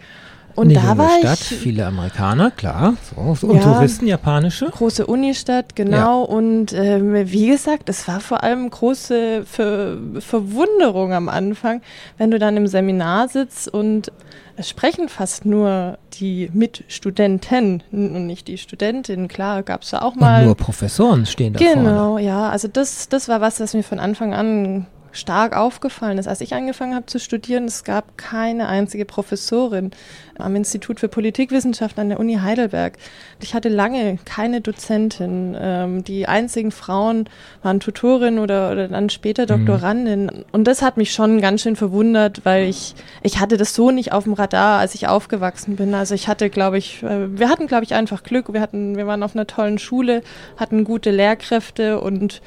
Und 0.58 0.70
Eine 0.70 0.74
da 0.74 0.82
junge 0.82 0.98
war 0.98 1.20
Stadt, 1.20 1.52
ich 1.52 1.58
viele 1.58 1.86
Amerikaner, 1.86 2.50
klar. 2.50 2.96
So, 3.16 3.48
und 3.48 3.58
Ja. 3.58 3.62
Touristen, 3.62 4.08
japanische. 4.08 4.66
große 4.66 5.06
Unistadt, 5.06 5.76
genau. 5.76 6.24
Und 6.24 6.74
ähm, 6.74 7.14
wie 7.32 7.48
gesagt, 7.48 7.90
es 7.90 8.08
war 8.08 8.20
vor 8.22 8.44
allem 8.44 8.68
große 8.68 9.44
Ver 9.46 9.98
Verwunderung 10.18 11.14
am 11.14 11.30
Anfang, 11.30 11.82
wenn 12.18 12.32
du 12.32 12.40
dann 12.40 12.58
im 12.58 12.66
Seminar 12.66 13.28
sitzt 13.28 13.72
und 13.72 14.12
es 14.58 14.70
sprechen 14.70 15.08
fast 15.08 15.46
nur 15.46 16.00
die 16.14 16.50
Mitstudenten 16.52 17.84
und 17.92 18.26
nicht 18.26 18.48
die 18.48 18.58
Studentin. 18.58 19.28
Klar, 19.28 19.62
gab 19.62 19.84
es 19.84 19.92
da 19.92 20.02
auch 20.02 20.16
mal. 20.16 20.40
Und 20.40 20.46
nur 20.46 20.58
Professoren 20.58 21.28
stehen 21.28 21.54
da 21.54 21.60
vorne. 21.60 21.76
Genau, 21.76 22.18
ja. 22.18 22.50
Also 22.50 22.68
das, 22.68 23.08
das 23.08 23.30
war 23.30 23.40
was, 23.40 23.60
was 23.60 23.76
mir 23.76 23.84
von 23.84 24.00
Anfang 24.00 24.34
an 24.34 24.88
stark 25.18 25.56
aufgefallen 25.56 26.18
ist. 26.18 26.28
Als 26.28 26.42
ich 26.42 26.54
angefangen 26.54 26.96
habe 26.96 27.06
zu 27.06 27.20
studieren, 27.20 27.66
es 27.66 27.84
gab 27.84 28.18
keine 28.18 28.68
einzige 28.68 29.06
Professorin 29.06 29.92
am 30.38 30.56
Institut 30.56 31.00
für 31.00 31.08
Politikwissenschaften 31.08 32.02
an 32.02 32.10
der 32.10 32.20
Uni 32.20 32.36
Heidelberg. 32.36 32.98
Ich 33.42 33.54
hatte 33.54 33.70
lange 33.70 34.20
keine 34.26 34.62
Dozentin. 34.62 35.58
Ähm, 35.60 36.04
die 36.04 36.28
einzigen 36.28 36.72
Frauen 36.72 37.30
waren 37.64 37.80
Tutorin 37.80 38.40
oder, 38.40 38.72
oder 38.72 38.88
dann 38.88 39.10
später 39.10 39.46
Doktorandin. 39.46 40.46
Und 40.52 40.66
das 40.66 40.82
hat 40.82 40.98
mich 40.98 41.12
schon 41.12 41.42
ganz 41.42 41.62
schön 41.62 41.76
verwundert, 41.76 42.42
weil 42.46 42.68
ich, 42.68 42.96
ich 43.24 43.40
hatte 43.40 43.58
das 43.58 43.74
so 43.74 43.92
nicht 43.92 44.12
auf 44.12 44.26
dem 44.26 44.34
Radar, 44.34 44.80
als 44.80 44.96
ich 44.96 45.08
aufgewachsen 45.08 45.76
bin. 45.76 45.94
Also 45.94 46.14
ich 46.14 46.28
hatte, 46.28 46.50
glaube 46.50 46.78
ich, 46.78 47.04
äh, 47.04 47.38
wir 47.38 47.50
hatten, 47.50 47.68
glaube 47.68 47.84
ich, 47.84 47.94
einfach 47.94 48.24
Glück. 48.24 48.54
Wir 48.54 48.62
hatten, 48.62 48.96
wir 48.96 49.08
waren 49.08 49.24
auf 49.24 49.36
einer 49.36 49.48
tollen 49.48 49.80
Schule, 49.80 50.22
hatten 50.58 50.84
gute 50.84 51.12
Lehrkräfte 51.12 52.00
und 52.00 52.42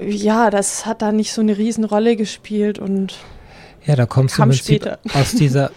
ja, 0.00 0.50
das 0.50 0.86
hat 0.86 1.02
da 1.02 1.12
nicht 1.12 1.32
so 1.32 1.40
eine 1.40 1.58
Riesenrolle 1.58 2.16
gespielt 2.16 2.78
und 2.78 3.18
Ja, 3.84 3.96
da 3.96 4.06
kommst 4.06 4.38
du 4.38 4.42
im 4.42 4.48
Prinzip 4.48 4.82
später. 4.82 4.98
aus 5.14 5.32
dieser 5.32 5.70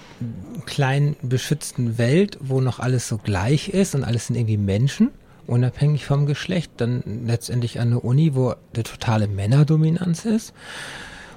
kleinen 0.65 1.15
beschützten 1.21 1.97
Welt, 1.97 2.37
wo 2.41 2.61
noch 2.61 2.79
alles 2.79 3.07
so 3.07 3.17
gleich 3.17 3.69
ist 3.69 3.95
und 3.95 4.03
alles 4.03 4.27
sind 4.27 4.35
irgendwie 4.35 4.57
Menschen, 4.57 5.11
unabhängig 5.47 6.05
vom 6.05 6.25
Geschlecht, 6.25 6.71
dann 6.77 7.03
letztendlich 7.25 7.79
an 7.79 7.87
eine 7.87 7.99
Uni, 7.99 8.35
wo 8.35 8.55
eine 8.73 8.83
totale 8.83 9.27
Männerdominanz 9.27 10.25
ist. 10.25 10.53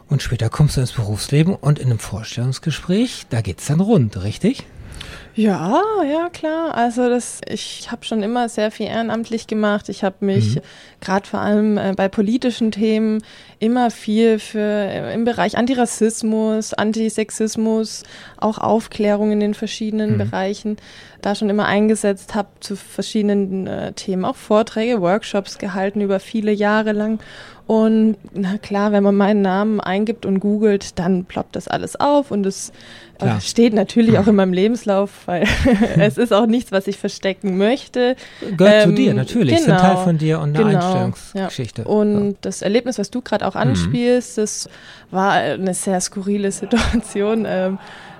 Und 0.08 0.22
später 0.22 0.48
kommst 0.48 0.76
du 0.76 0.80
ins 0.80 0.92
Berufsleben 0.92 1.54
und 1.54 1.80
in 1.80 1.86
einem 1.86 1.98
Vorstellungsgespräch, 1.98 3.26
da 3.30 3.40
geht's 3.40 3.66
dann 3.66 3.80
rund, 3.80 4.22
richtig? 4.22 4.64
Ja, 5.36 5.82
ja, 6.02 6.30
klar. 6.30 6.74
Also 6.74 7.10
das, 7.10 7.42
ich 7.46 7.90
habe 7.92 8.06
schon 8.06 8.22
immer 8.22 8.48
sehr 8.48 8.70
viel 8.70 8.86
ehrenamtlich 8.86 9.46
gemacht. 9.46 9.90
Ich 9.90 10.02
habe 10.02 10.24
mich 10.24 10.58
gerade 11.00 11.26
vor 11.26 11.40
allem 11.40 11.76
äh, 11.76 11.92
bei 11.94 12.08
politischen 12.08 12.70
Themen 12.70 13.22
immer 13.58 13.90
viel 13.90 14.38
für 14.38 14.58
äh, 14.60 15.12
im 15.12 15.26
Bereich 15.26 15.58
Antirassismus, 15.58 16.72
Antisexismus, 16.72 18.04
auch 18.38 18.56
Aufklärung 18.56 19.30
in 19.30 19.40
den 19.40 19.52
verschiedenen 19.52 20.16
Bereichen 20.16 20.78
da 21.26 21.34
schon 21.34 21.50
immer 21.50 21.66
eingesetzt, 21.66 22.34
habe 22.34 22.48
zu 22.60 22.76
verschiedenen 22.76 23.66
äh, 23.66 23.92
Themen 23.92 24.24
auch 24.24 24.36
Vorträge, 24.36 25.00
Workshops 25.00 25.58
gehalten 25.58 26.00
über 26.00 26.20
viele 26.20 26.52
Jahre 26.52 26.92
lang. 26.92 27.18
Und 27.66 28.16
na 28.32 28.58
klar, 28.58 28.92
wenn 28.92 29.02
man 29.02 29.16
meinen 29.16 29.42
Namen 29.42 29.80
eingibt 29.80 30.24
und 30.24 30.38
googelt, 30.38 30.98
dann 31.00 31.24
ploppt 31.24 31.56
das 31.56 31.66
alles 31.66 31.98
auf 31.98 32.30
und 32.30 32.46
es 32.46 32.72
äh, 33.18 33.40
steht 33.40 33.72
natürlich 33.72 34.18
auch 34.18 34.28
in 34.28 34.36
meinem 34.36 34.52
Lebenslauf, 34.52 35.10
weil 35.26 35.48
es 35.98 36.16
ist 36.16 36.32
auch 36.32 36.46
nichts, 36.46 36.70
was 36.70 36.86
ich 36.86 36.96
verstecken 36.96 37.58
möchte. 37.58 38.14
Gehört 38.56 38.82
zu 38.84 38.88
Ähm, 38.90 38.96
dir, 38.96 39.14
natürlich. 39.14 39.54
Ist 39.54 39.68
ein 39.68 39.76
genau, 39.76 39.94
Teil 39.94 40.04
von 40.04 40.18
dir 40.18 40.38
und 40.38 40.56
eine 40.56 40.68
genau, 40.68 40.78
Einstellungsgeschichte. 40.78 41.82
Ja. 41.82 41.88
Und 41.88 42.36
das 42.42 42.62
Erlebnis, 42.62 42.98
was 42.98 43.10
du 43.10 43.20
gerade 43.20 43.46
auch 43.46 43.56
anspielst, 43.56 44.38
das 44.38 44.68
war 45.10 45.32
eine 45.32 45.74
sehr 45.74 46.00
skurrile 46.00 46.52
Situation. 46.52 47.46
Ähm, 47.56 47.78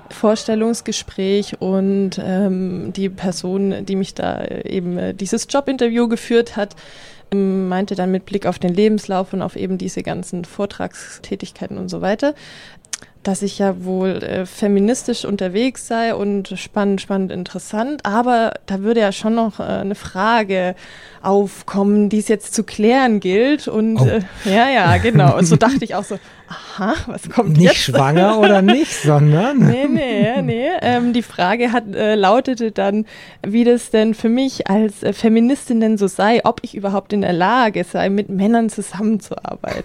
Vorstellungsgespräch 0.09 1.59
und 1.59 2.11
ähm, 2.23 2.93
die 2.93 3.09
Person, 3.09 3.85
die 3.85 3.95
mich 3.95 4.13
da 4.13 4.45
eben 4.45 4.97
äh, 4.97 5.13
dieses 5.13 5.47
Jobinterview 5.49 6.07
geführt 6.07 6.55
hat, 6.55 6.75
meinte 7.33 7.95
dann 7.95 8.11
mit 8.11 8.25
Blick 8.25 8.45
auf 8.45 8.59
den 8.59 8.73
Lebenslauf 8.73 9.33
und 9.33 9.41
auf 9.41 9.55
eben 9.55 9.77
diese 9.77 10.03
ganzen 10.03 10.45
Vortragstätigkeiten 10.45 11.77
und 11.77 11.89
so 11.89 12.01
weiter, 12.01 12.33
dass 13.23 13.41
ich 13.41 13.59
ja 13.59 13.83
wohl 13.83 14.23
äh, 14.23 14.45
feministisch 14.45 15.25
unterwegs 15.25 15.85
sei 15.87 16.15
und 16.15 16.47
spannend, 16.57 17.01
spannend, 17.01 17.29
interessant. 17.31 18.05
Aber 18.05 18.53
da 18.67 18.79
würde 18.83 19.01
ja 19.01 19.11
schon 19.11 19.35
noch 19.35 19.59
äh, 19.59 19.63
eine 19.63 19.95
Frage 19.95 20.75
aufkommen, 21.21 22.07
die 22.07 22.19
es 22.19 22.29
jetzt 22.29 22.53
zu 22.53 22.63
klären 22.63 23.19
gilt. 23.19 23.67
Und 23.67 23.97
Oh. 23.99 24.05
äh, 24.07 24.21
ja, 24.45 24.69
ja, 24.69 24.97
genau. 24.97 25.37
Und 25.37 25.43
so 25.45 25.57
dachte 25.57 25.83
ich 25.83 25.93
auch 25.95 26.05
so, 26.05 26.17
aha, 26.47 26.93
was 27.07 27.29
kommt 27.29 27.57
Nicht 27.57 27.63
jetzt? 27.63 27.77
schwanger 27.79 28.39
oder 28.39 28.61
nicht, 28.61 28.93
sondern. 28.93 29.57
Nee, 29.67 29.87
nee, 29.89 30.41
nee. 30.41 30.67
Ähm, 30.81 31.11
die 31.11 31.21
Frage 31.23 31.73
hat, 31.73 31.93
äh, 31.93 32.15
lautete 32.15 32.71
dann, 32.71 33.05
wie 33.45 33.65
das 33.65 33.89
denn 33.89 34.13
für 34.13 34.29
mich 34.29 34.69
als 34.69 35.03
äh, 35.03 35.11
Feministin 35.11 35.81
denn 35.81 35.97
so 35.97 36.07
sei, 36.07 36.45
ob 36.45 36.61
ich 36.63 36.75
überhaupt 36.75 37.11
in 37.11 37.21
der 37.21 37.33
Lage 37.33 37.83
sei, 37.83 38.09
mit 38.09 38.29
Männern 38.29 38.69
zusammenzuarbeiten. 38.69 39.83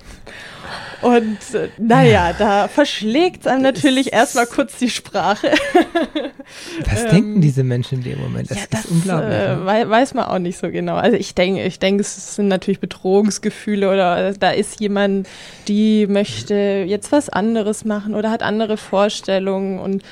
Und 1.02 1.38
äh, 1.54 1.68
naja, 1.78 2.32
da 2.38 2.68
verschlägt 2.68 3.42
es 3.42 3.46
einem 3.46 3.62
natürlich 3.62 4.12
erstmal 4.12 4.46
kurz 4.46 4.78
die 4.78 4.90
Sprache. 4.90 5.48
Was 6.84 7.04
Ähm, 7.04 7.10
denken 7.10 7.40
diese 7.40 7.64
Menschen 7.64 7.98
in 7.98 8.04
dem 8.04 8.20
Moment? 8.20 8.50
Das, 8.50 8.58
ja, 8.58 8.78
ist 8.78 8.86
unglaublich. 8.86 9.32
Äh, 9.32 9.56
ne? 9.56 9.60
wei 9.64 9.88
weiß 9.88 10.14
man 10.14 10.26
auch 10.26 10.38
nicht 10.38 10.58
so 10.58 10.70
genau. 10.70 10.96
Also 10.96 11.16
ich 11.16 11.34
denke, 11.34 11.64
ich 11.64 11.78
denke, 11.78 12.02
es 12.02 12.36
sind 12.36 12.48
natürlich 12.48 12.80
Bedrohungsgefühle 12.80 13.90
oder 13.90 14.32
da 14.34 14.50
ist 14.50 14.80
jemand, 14.80 15.28
die 15.68 16.06
möchte 16.06 16.84
jetzt 16.86 17.12
was 17.12 17.28
anderes 17.28 17.84
machen 17.84 18.14
oder 18.14 18.30
hat 18.30 18.42
andere 18.42 18.76
Vorstellungen 18.76 19.78
und 19.78 20.02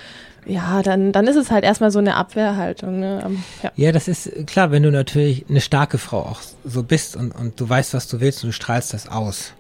ja, 0.47 0.83
dann, 0.83 1.13
dann 1.13 1.27
ist 1.27 1.37
es 1.37 1.51
halt 1.51 1.65
erstmal 1.65 1.91
so 1.91 1.99
eine 1.99 2.17
Abwehrhaltung. 2.17 3.01
Ne? 3.01 3.23
Ähm, 3.25 3.45
Ja. 3.63 3.73
Ja, 3.77 3.93
das 3.93 4.09
ist 4.09 4.27
äh, 4.27 4.45
klar, 4.45 4.71
wenn 4.71 4.83
du 4.83 4.91
natürlich 4.91 5.45
eine 5.49 5.61
starke 5.61 5.99
Frau 5.99 6.21
auch 6.21 6.41
so 6.65 6.83
bist 6.83 7.17
und, 7.17 7.33
und 7.33 7.61
du 7.61 7.69
weißt, 7.69 7.95
was 7.95 8.09
du 8.09 8.21
willst 8.21 8.43
und 8.43 8.49
du 8.49 8.53
strahlst 8.53 8.95
das 8.95 9.09
aus. 9.09 9.53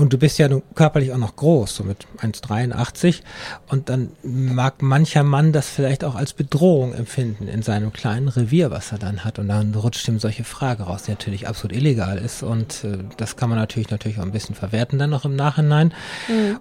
Und 0.00 0.14
du 0.14 0.16
bist 0.16 0.38
ja 0.38 0.48
nun 0.48 0.62
körperlich 0.74 1.12
auch 1.12 1.18
noch 1.18 1.36
groß, 1.36 1.74
so 1.74 1.84
mit 1.84 2.06
1,83. 2.22 3.20
Und 3.68 3.90
dann 3.90 4.12
mag 4.22 4.80
mancher 4.80 5.22
Mann 5.22 5.52
das 5.52 5.68
vielleicht 5.68 6.04
auch 6.04 6.14
als 6.14 6.32
Bedrohung 6.32 6.94
empfinden 6.94 7.48
in 7.48 7.60
seinem 7.60 7.92
kleinen 7.92 8.28
Revier, 8.28 8.70
was 8.70 8.92
er 8.92 8.98
dann 8.98 9.24
hat. 9.24 9.38
Und 9.38 9.48
dann 9.48 9.74
rutscht 9.74 10.08
ihm 10.08 10.18
solche 10.18 10.44
Frage 10.44 10.84
raus, 10.84 11.02
die 11.02 11.10
natürlich 11.10 11.48
absolut 11.48 11.76
illegal 11.76 12.16
ist. 12.16 12.42
Und 12.42 12.82
äh, 12.82 12.96
das 13.18 13.36
kann 13.36 13.50
man 13.50 13.58
natürlich 13.58 13.90
natürlich 13.90 14.18
auch 14.18 14.22
ein 14.22 14.32
bisschen 14.32 14.54
verwerten 14.54 14.98
dann 14.98 15.10
noch 15.10 15.26
im 15.26 15.36
Nachhinein. 15.36 15.92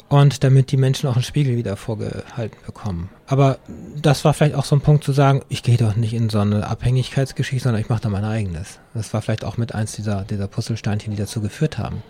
Und 0.09 0.43
damit 0.43 0.73
die 0.73 0.77
Menschen 0.77 1.07
auch 1.07 1.15
einen 1.15 1.23
Spiegel 1.23 1.55
wieder 1.55 1.77
vorgehalten 1.77 2.57
bekommen. 2.65 3.07
Aber 3.25 3.59
das 3.95 4.25
war 4.25 4.33
vielleicht 4.33 4.55
auch 4.55 4.65
so 4.65 4.75
ein 4.75 4.81
Punkt 4.81 5.05
zu 5.05 5.13
sagen, 5.13 5.43
ich 5.47 5.63
gehe 5.63 5.77
doch 5.77 5.95
nicht 5.95 6.13
in 6.13 6.29
so 6.29 6.39
eine 6.39 6.67
Abhängigkeitsgeschichte, 6.67 7.63
sondern 7.63 7.81
ich 7.81 7.87
mache 7.87 8.01
da 8.01 8.09
mein 8.09 8.25
eigenes. 8.25 8.79
Das 8.93 9.13
war 9.13 9.21
vielleicht 9.21 9.45
auch 9.45 9.55
mit 9.55 9.73
eins 9.73 9.93
dieser, 9.93 10.23
dieser 10.23 10.47
Puzzlesteinchen, 10.47 11.11
die 11.11 11.19
dazu 11.19 11.39
geführt 11.39 11.77
haben. 11.77 12.03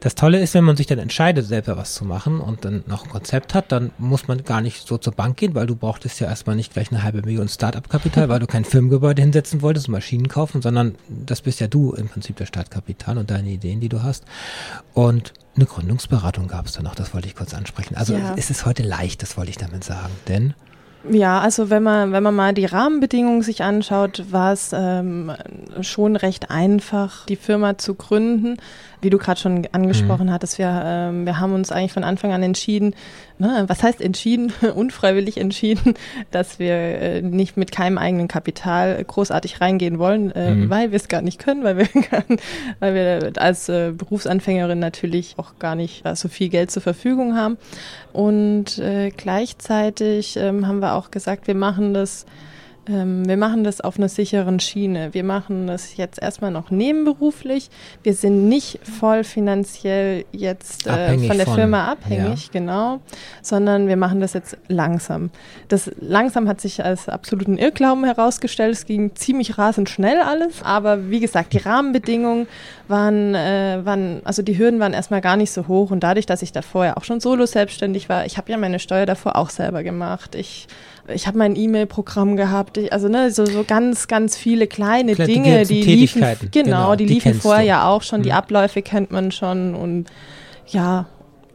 Das 0.00 0.14
Tolle 0.14 0.40
ist, 0.40 0.54
wenn 0.54 0.64
man 0.64 0.76
sich 0.76 0.86
dann 0.86 0.98
entscheidet, 0.98 1.46
selber 1.46 1.76
was 1.76 1.94
zu 1.94 2.04
machen 2.04 2.40
und 2.40 2.64
dann 2.64 2.84
noch 2.86 3.04
ein 3.04 3.10
Konzept 3.10 3.54
hat, 3.54 3.72
dann 3.72 3.90
muss 3.98 4.28
man 4.28 4.44
gar 4.44 4.60
nicht 4.60 4.86
so 4.86 4.98
zur 4.98 5.12
Bank 5.14 5.36
gehen, 5.36 5.54
weil 5.54 5.66
du 5.66 5.76
brauchtest 5.76 6.20
ja 6.20 6.26
erstmal 6.28 6.56
nicht 6.56 6.72
gleich 6.72 6.90
eine 6.90 7.02
halbe 7.02 7.22
Million 7.22 7.48
Start-up-Kapital, 7.48 8.28
weil 8.28 8.40
du 8.40 8.46
kein 8.46 8.64
Firmengebäude 8.64 9.22
hinsetzen 9.22 9.62
wolltest 9.62 9.88
und 9.88 9.92
Maschinen 9.92 10.28
kaufen, 10.28 10.62
sondern 10.62 10.94
das 11.08 11.40
bist 11.40 11.60
ja 11.60 11.66
du 11.66 11.92
im 11.92 12.08
Prinzip 12.08 12.36
der 12.36 12.46
Startkapital 12.46 13.18
und 13.18 13.30
deine 13.30 13.50
Ideen, 13.50 13.80
die 13.80 13.88
du 13.88 14.02
hast. 14.02 14.24
Und 14.92 15.32
eine 15.56 15.66
Gründungsberatung 15.66 16.48
gab 16.48 16.66
es 16.66 16.72
dann 16.72 16.84
noch, 16.84 16.94
das 16.94 17.14
wollte 17.14 17.28
ich 17.28 17.36
kurz 17.36 17.54
ansprechen. 17.54 17.96
Also 17.96 18.14
Ja. 18.14 18.34
es 18.36 18.50
ist 18.50 18.66
heute 18.66 18.82
leicht, 18.82 19.22
das 19.22 19.36
wollte 19.36 19.50
ich 19.50 19.56
damit 19.58 19.84
sagen, 19.84 20.10
denn 20.28 20.54
Ja, 21.10 21.40
also 21.40 21.68
wenn 21.68 21.82
man, 21.82 22.12
wenn 22.12 22.22
man 22.22 22.34
mal 22.34 22.54
die 22.54 22.64
Rahmenbedingungen 22.64 23.42
sich 23.42 23.62
anschaut, 23.62 24.24
war 24.30 24.52
es 24.54 24.70
ähm, 24.72 25.32
schon 25.82 26.16
recht 26.16 26.50
einfach, 26.50 27.26
die 27.26 27.36
Firma 27.36 27.76
zu 27.76 27.94
gründen. 27.94 28.56
Wie 29.04 29.10
du 29.10 29.18
gerade 29.18 29.38
schon 29.38 29.68
angesprochen 29.72 30.32
hattest, 30.32 30.58
wir, 30.58 30.82
ähm, 30.84 31.26
wir 31.26 31.38
haben 31.38 31.52
uns 31.54 31.70
eigentlich 31.70 31.92
von 31.92 32.02
Anfang 32.04 32.32
an 32.32 32.42
entschieden, 32.42 32.94
ne, 33.38 33.64
was 33.68 33.82
heißt 33.82 34.00
entschieden, 34.00 34.52
unfreiwillig 34.74 35.36
entschieden, 35.38 35.94
dass 36.30 36.58
wir 36.58 36.74
äh, 36.74 37.22
nicht 37.22 37.56
mit 37.56 37.70
keinem 37.70 37.98
eigenen 37.98 38.26
Kapital 38.28 39.02
großartig 39.04 39.60
reingehen 39.60 39.98
wollen, 39.98 40.30
äh, 40.32 40.54
Mhm. 40.54 40.70
weil 40.70 40.90
wir 40.90 40.96
es 40.96 41.08
gar 41.08 41.22
nicht 41.22 41.38
können, 41.38 41.62
weil 41.64 41.76
wir, 41.76 41.86
gar, 42.10 42.24
weil 42.80 42.94
wir 42.94 43.32
als 43.40 43.68
äh, 43.68 43.92
Berufsanfängerin 43.96 44.78
natürlich 44.78 45.34
auch 45.36 45.58
gar 45.58 45.74
nicht 45.74 46.04
äh, 46.06 46.16
so 46.16 46.28
viel 46.28 46.48
Geld 46.48 46.70
zur 46.70 46.82
Verfügung 46.82 47.36
haben. 47.36 47.58
Und 48.12 48.78
äh, 48.78 49.10
gleichzeitig 49.14 50.36
ähm, 50.36 50.66
haben 50.66 50.80
wir 50.80 50.94
auch 50.94 51.10
gesagt, 51.10 51.46
wir 51.46 51.54
machen 51.54 51.94
das, 51.94 52.26
ähm, 52.88 53.26
wir 53.26 53.36
machen 53.36 53.64
das 53.64 53.80
auf 53.80 53.96
einer 53.98 54.08
sicheren 54.08 54.60
Schiene. 54.60 55.14
Wir 55.14 55.24
machen 55.24 55.66
das 55.66 55.96
jetzt 55.96 56.20
erstmal 56.20 56.50
noch 56.50 56.70
nebenberuflich. 56.70 57.70
Wir 58.02 58.14
sind 58.14 58.48
nicht 58.48 58.80
voll 58.82 59.24
finanziell 59.24 60.24
jetzt 60.32 60.86
äh, 60.86 61.18
von 61.18 61.36
der 61.36 61.46
von, 61.46 61.54
Firma 61.54 61.86
abhängig, 61.86 62.50
genau, 62.50 63.00
sondern 63.42 63.88
wir 63.88 63.96
machen 63.96 64.20
das 64.20 64.34
jetzt 64.34 64.56
langsam. 64.68 65.30
Das 65.68 65.90
langsam 66.00 66.48
hat 66.48 66.60
sich 66.60 66.84
als 66.84 67.08
absoluten 67.08 67.56
Irrglauben 67.56 68.04
herausgestellt. 68.04 68.74
Es 68.74 68.86
ging 68.86 69.14
ziemlich 69.14 69.56
rasend 69.56 69.88
schnell 69.88 70.20
alles, 70.20 70.62
aber 70.62 71.10
wie 71.10 71.20
gesagt, 71.20 71.52
die 71.54 71.58
Rahmenbedingungen 71.58 72.46
waren, 72.88 73.34
äh, 73.34 73.80
waren, 73.84 74.20
also 74.24 74.42
die 74.42 74.58
Hürden 74.58 74.80
waren 74.80 74.92
erstmal 74.92 75.20
gar 75.20 75.36
nicht 75.36 75.50
so 75.50 75.68
hoch 75.68 75.90
und 75.90 76.00
dadurch, 76.00 76.26
dass 76.26 76.42
ich 76.42 76.52
davor 76.52 76.84
ja 76.86 76.96
auch 76.96 77.04
schon 77.04 77.20
solo 77.20 77.46
selbstständig 77.46 78.08
war, 78.08 78.26
ich 78.26 78.36
habe 78.36 78.50
ja 78.50 78.58
meine 78.58 78.78
Steuer 78.78 79.06
davor 79.06 79.36
auch 79.36 79.50
selber 79.50 79.82
gemacht. 79.82 80.34
Ich 80.34 80.66
ich 81.08 81.26
habe 81.26 81.36
mein 81.36 81.54
E-Mail-Programm 81.54 82.34
gehabt, 82.36 82.78
ich, 82.78 82.90
also 82.90 83.08
ne, 83.08 83.30
so, 83.30 83.44
so 83.44 83.62
ganz, 83.62 84.08
ganz 84.08 84.38
viele 84.38 84.66
kleine 84.66 85.14
Klar, 85.14 85.26
die 85.26 85.34
Dinge, 85.34 85.56
ganzen 85.58 85.74
die 85.74 85.82
liefen, 85.82 86.22
genau, 86.22 86.46
genau, 86.50 86.96
die 86.96 87.04
die 87.04 87.14
liefen 87.14 87.34
vorher 87.34 87.62
du. 87.62 87.68
ja 87.68 87.88
auch 87.88 88.00
schon, 88.02 88.22
die 88.22 88.30
Mhm. 88.30 88.36
Abläufe 88.36 88.80
kennt 88.80 89.10
man 89.10 89.30
schon 89.30 89.74
und 89.74 90.06
ja. 90.68 91.06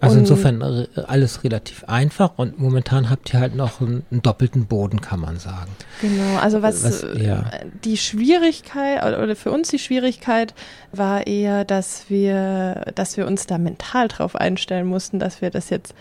Also 0.02 0.16
und, 0.16 0.22
insofern 0.22 0.62
äh, 0.62 0.88
alles 1.08 1.44
relativ 1.44 1.84
einfach 1.86 2.32
und 2.38 2.60
momentan 2.60 3.10
habt 3.10 3.34
ihr 3.34 3.40
halt 3.40 3.56
noch 3.56 3.82
einen, 3.82 4.04
einen 4.12 4.22
doppelten 4.22 4.66
Boden, 4.66 5.02
kann 5.02 5.20
man 5.20 5.40
sagen. 5.40 5.72
Genau, 6.02 6.38
also 6.40 6.62
was, 6.62 6.84
Was- 6.84 7.04
äh, 7.04 7.26
ja. 7.26 7.52
die 7.84 7.98
Schwierigkeit 7.98 9.04
oder, 9.04 9.22
oder 9.22 9.36
für 9.36 9.52
uns 9.52 9.70
die 9.70 9.80
Schwierigkeit 9.80 10.54
war 10.92 11.28
eher, 11.28 11.66
dass 11.66 12.06
wir, 12.10 12.86
dass 12.96 13.18
wir 13.18 13.28
uns 13.28 13.46
da 13.46 13.58
mental 13.58 14.08
drauf 14.08 14.36
einstellen 14.36 14.88
mussten, 14.88 15.20
dass 15.20 15.42
wir 15.42 15.50
das 15.50 15.70
jetzt 15.70 15.94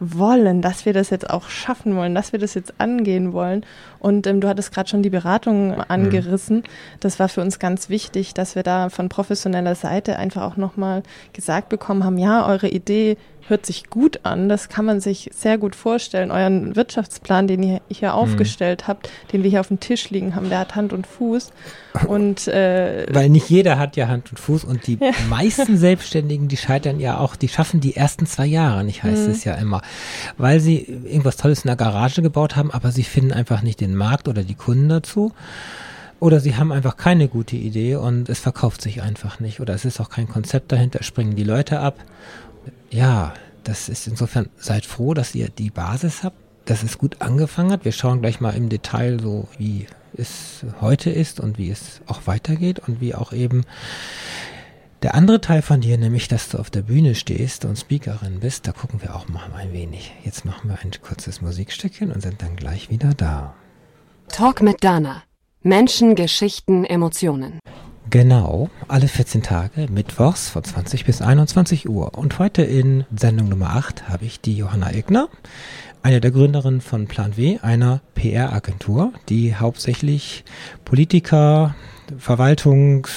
wollen, 0.00 0.62
dass 0.62 0.86
wir 0.86 0.92
das 0.92 1.10
jetzt 1.10 1.28
auch 1.28 1.48
schaffen 1.48 1.94
wollen, 1.94 2.14
dass 2.14 2.32
wir 2.32 2.40
das 2.40 2.54
jetzt 2.54 2.74
angehen 2.78 3.32
wollen. 3.32 3.64
Und 3.98 4.26
ähm, 4.26 4.40
du 4.40 4.48
hattest 4.48 4.72
gerade 4.72 4.88
schon 4.88 5.02
die 5.02 5.10
Beratung 5.10 5.74
angerissen. 5.88 6.64
Das 7.00 7.18
war 7.20 7.28
für 7.28 7.42
uns 7.42 7.58
ganz 7.58 7.90
wichtig, 7.90 8.34
dass 8.34 8.54
wir 8.54 8.62
da 8.62 8.88
von 8.88 9.08
professioneller 9.08 9.74
Seite 9.74 10.16
einfach 10.16 10.42
auch 10.42 10.56
nochmal 10.56 11.02
gesagt 11.34 11.68
bekommen 11.68 12.02
haben, 12.02 12.18
ja, 12.18 12.46
eure 12.46 12.68
Idee 12.68 13.18
hört 13.48 13.66
sich 13.66 13.90
gut 13.90 14.20
an, 14.24 14.48
das 14.48 14.68
kann 14.68 14.84
man 14.84 15.00
sich 15.00 15.30
sehr 15.34 15.58
gut 15.58 15.74
vorstellen. 15.74 16.30
Euren 16.30 16.76
Wirtschaftsplan, 16.76 17.46
den 17.46 17.62
ihr 17.62 17.80
hier 17.88 18.14
aufgestellt 18.14 18.86
habt, 18.88 19.10
den 19.32 19.42
wir 19.42 19.50
hier 19.50 19.60
auf 19.60 19.68
dem 19.68 19.80
Tisch 19.80 20.10
liegen 20.10 20.34
haben, 20.34 20.48
der 20.48 20.60
hat 20.60 20.76
Hand 20.76 20.92
und 20.92 21.06
Fuß. 21.06 21.50
Und 22.06 22.46
äh, 22.48 23.06
Weil 23.12 23.28
nicht 23.28 23.50
jeder 23.50 23.78
hat 23.78 23.96
ja 23.96 24.08
Hand 24.08 24.30
und 24.30 24.38
Fuß 24.38 24.64
und 24.64 24.86
die 24.86 24.98
meisten 25.28 25.76
Selbstständigen, 25.76 26.48
die 26.48 26.56
scheitern 26.56 27.00
ja 27.00 27.18
auch, 27.18 27.36
die 27.36 27.48
schaffen 27.48 27.80
die 27.80 27.96
ersten 27.96 28.26
zwei 28.26 28.46
Jahre 28.46 28.84
nicht, 28.84 29.02
heißt 29.02 29.26
Mhm. 29.26 29.32
es 29.32 29.44
ja 29.44 29.54
immer. 29.54 29.82
Weil 30.38 30.60
sie 30.60 30.78
irgendwas 30.78 31.36
Tolles 31.36 31.64
in 31.64 31.68
der 31.68 31.76
Garage 31.76 32.22
gebaut 32.22 32.56
haben, 32.56 32.70
aber 32.70 32.92
sie 32.92 33.02
finden 33.04 33.32
einfach 33.32 33.62
nicht 33.62 33.80
den 33.80 33.94
Markt 33.96 34.28
oder 34.28 34.42
die 34.44 34.54
Kunden 34.54 34.88
dazu. 34.88 35.32
Oder 36.20 36.38
sie 36.38 36.54
haben 36.56 36.70
einfach 36.70 36.98
keine 36.98 37.28
gute 37.28 37.56
Idee 37.56 37.94
und 37.96 38.28
es 38.28 38.38
verkauft 38.40 38.82
sich 38.82 39.00
einfach 39.02 39.40
nicht. 39.40 39.58
Oder 39.60 39.72
es 39.74 39.86
ist 39.86 40.00
auch 40.00 40.10
kein 40.10 40.28
Konzept 40.28 40.70
dahinter, 40.70 41.02
springen 41.02 41.34
die 41.34 41.44
Leute 41.44 41.80
ab. 41.80 41.96
Ja, 42.90 43.34
das 43.64 43.88
ist 43.88 44.06
insofern, 44.06 44.48
seid 44.56 44.86
froh, 44.86 45.14
dass 45.14 45.34
ihr 45.34 45.48
die 45.48 45.70
Basis 45.70 46.22
habt, 46.22 46.36
dass 46.64 46.82
es 46.82 46.98
gut 46.98 47.20
angefangen 47.20 47.72
hat. 47.72 47.84
Wir 47.84 47.92
schauen 47.92 48.20
gleich 48.20 48.40
mal 48.40 48.54
im 48.54 48.68
Detail 48.68 49.20
so, 49.20 49.48
wie 49.58 49.86
es 50.16 50.64
heute 50.80 51.10
ist 51.10 51.40
und 51.40 51.58
wie 51.58 51.70
es 51.70 52.00
auch 52.06 52.26
weitergeht 52.26 52.80
und 52.80 53.00
wie 53.00 53.14
auch 53.14 53.32
eben 53.32 53.64
der 55.02 55.14
andere 55.14 55.40
Teil 55.40 55.62
von 55.62 55.80
dir, 55.80 55.96
nämlich, 55.96 56.28
dass 56.28 56.50
du 56.50 56.58
auf 56.58 56.68
der 56.68 56.82
Bühne 56.82 57.14
stehst 57.14 57.64
und 57.64 57.78
Speakerin 57.78 58.40
bist, 58.40 58.66
da 58.66 58.72
gucken 58.72 59.00
wir 59.00 59.16
auch 59.16 59.28
mal 59.28 59.50
ein 59.56 59.72
wenig. 59.72 60.12
Jetzt 60.24 60.44
machen 60.44 60.68
wir 60.68 60.78
ein 60.82 60.90
kurzes 61.00 61.40
Musikstückchen 61.40 62.12
und 62.12 62.20
sind 62.20 62.42
dann 62.42 62.54
gleich 62.54 62.90
wieder 62.90 63.14
da. 63.14 63.54
Talk 64.28 64.60
mit 64.60 64.84
Dana. 64.84 65.22
Menschen, 65.62 66.14
Geschichten, 66.16 66.84
Emotionen. 66.84 67.60
Genau, 68.10 68.70
alle 68.88 69.06
14 69.06 69.44
Tage, 69.44 69.86
mittwochs 69.88 70.48
von 70.48 70.64
20 70.64 71.04
bis 71.04 71.22
21 71.22 71.88
Uhr. 71.88 72.18
Und 72.18 72.40
heute 72.40 72.62
in 72.62 73.04
Sendung 73.16 73.48
Nummer 73.48 73.76
8 73.76 74.08
habe 74.08 74.24
ich 74.24 74.40
die 74.40 74.56
Johanna 74.56 74.92
Egner, 74.92 75.28
eine 76.02 76.20
der 76.20 76.32
Gründerinnen 76.32 76.80
von 76.80 77.06
Plan 77.06 77.36
W, 77.36 77.60
einer 77.62 78.00
PR-Agentur, 78.16 79.12
die 79.28 79.54
hauptsächlich 79.54 80.44
Politiker, 80.84 81.76
Verwaltungs- 82.18 83.10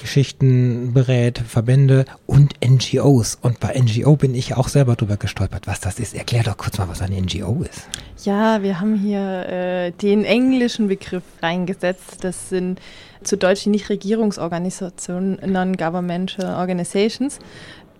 Geschichten 0.00 0.92
berät, 0.92 1.38
Verbände 1.38 2.04
und 2.26 2.54
NGOs. 2.64 3.38
Und 3.40 3.60
bei 3.60 3.74
NGO 3.78 4.16
bin 4.16 4.34
ich 4.34 4.54
auch 4.56 4.68
selber 4.68 4.96
drüber 4.96 5.16
gestolpert, 5.16 5.66
was 5.66 5.80
das 5.80 5.98
ist. 5.98 6.14
Erklär 6.14 6.42
doch 6.42 6.56
kurz 6.56 6.78
mal, 6.78 6.88
was 6.88 7.02
eine 7.02 7.20
NGO 7.20 7.62
ist. 7.62 7.88
Ja, 8.24 8.62
wir 8.62 8.80
haben 8.80 8.96
hier 8.96 9.48
äh, 9.48 9.90
den 9.90 10.24
englischen 10.24 10.88
Begriff 10.88 11.24
reingesetzt. 11.42 12.22
Das 12.22 12.48
sind 12.48 12.80
zu 13.24 13.36
Deutsch 13.36 13.64
die 13.64 13.70
Nichtregierungsorganisationen, 13.70 15.38
Non-Governmental 15.44 16.60
Organizations. 16.60 17.38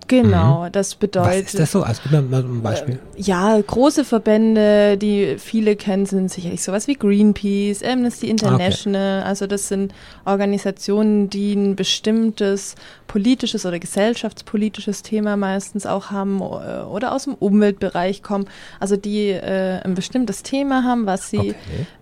Genau, 0.06 0.64
mhm. 0.64 0.72
das 0.72 0.94
bedeutet. 0.94 1.30
Was 1.30 1.54
ist 1.54 1.58
das 1.58 1.72
so? 1.72 1.82
Also, 1.82 2.02
mal 2.10 2.22
ein 2.22 2.62
Beispiel. 2.62 2.98
Äh, 3.16 3.20
ja, 3.20 3.60
große 3.60 4.04
Verbände, 4.04 4.96
die 4.98 5.36
viele 5.38 5.76
kennen, 5.76 6.06
sind 6.06 6.30
sicherlich 6.30 6.62
sowas 6.62 6.86
wie 6.88 6.94
Greenpeace, 6.94 7.82
Amnesty 7.82 8.28
International. 8.28 9.20
Okay. 9.20 9.28
Also, 9.28 9.46
das 9.46 9.68
sind 9.68 9.94
Organisationen, 10.24 11.30
die 11.30 11.54
ein 11.54 11.76
bestimmtes 11.76 12.74
politisches 13.06 13.64
oder 13.64 13.78
gesellschaftspolitisches 13.78 15.02
Thema 15.02 15.36
meistens 15.36 15.86
auch 15.86 16.10
haben 16.10 16.40
äh, 16.40 16.82
oder 16.82 17.12
aus 17.12 17.24
dem 17.24 17.34
Umweltbereich 17.34 18.22
kommen. 18.22 18.46
Also, 18.80 18.96
die 18.96 19.30
äh, 19.30 19.80
ein 19.82 19.94
bestimmtes 19.94 20.42
Thema 20.42 20.84
haben, 20.84 21.06
was 21.06 21.30
sie 21.30 21.38
okay. 21.38 21.54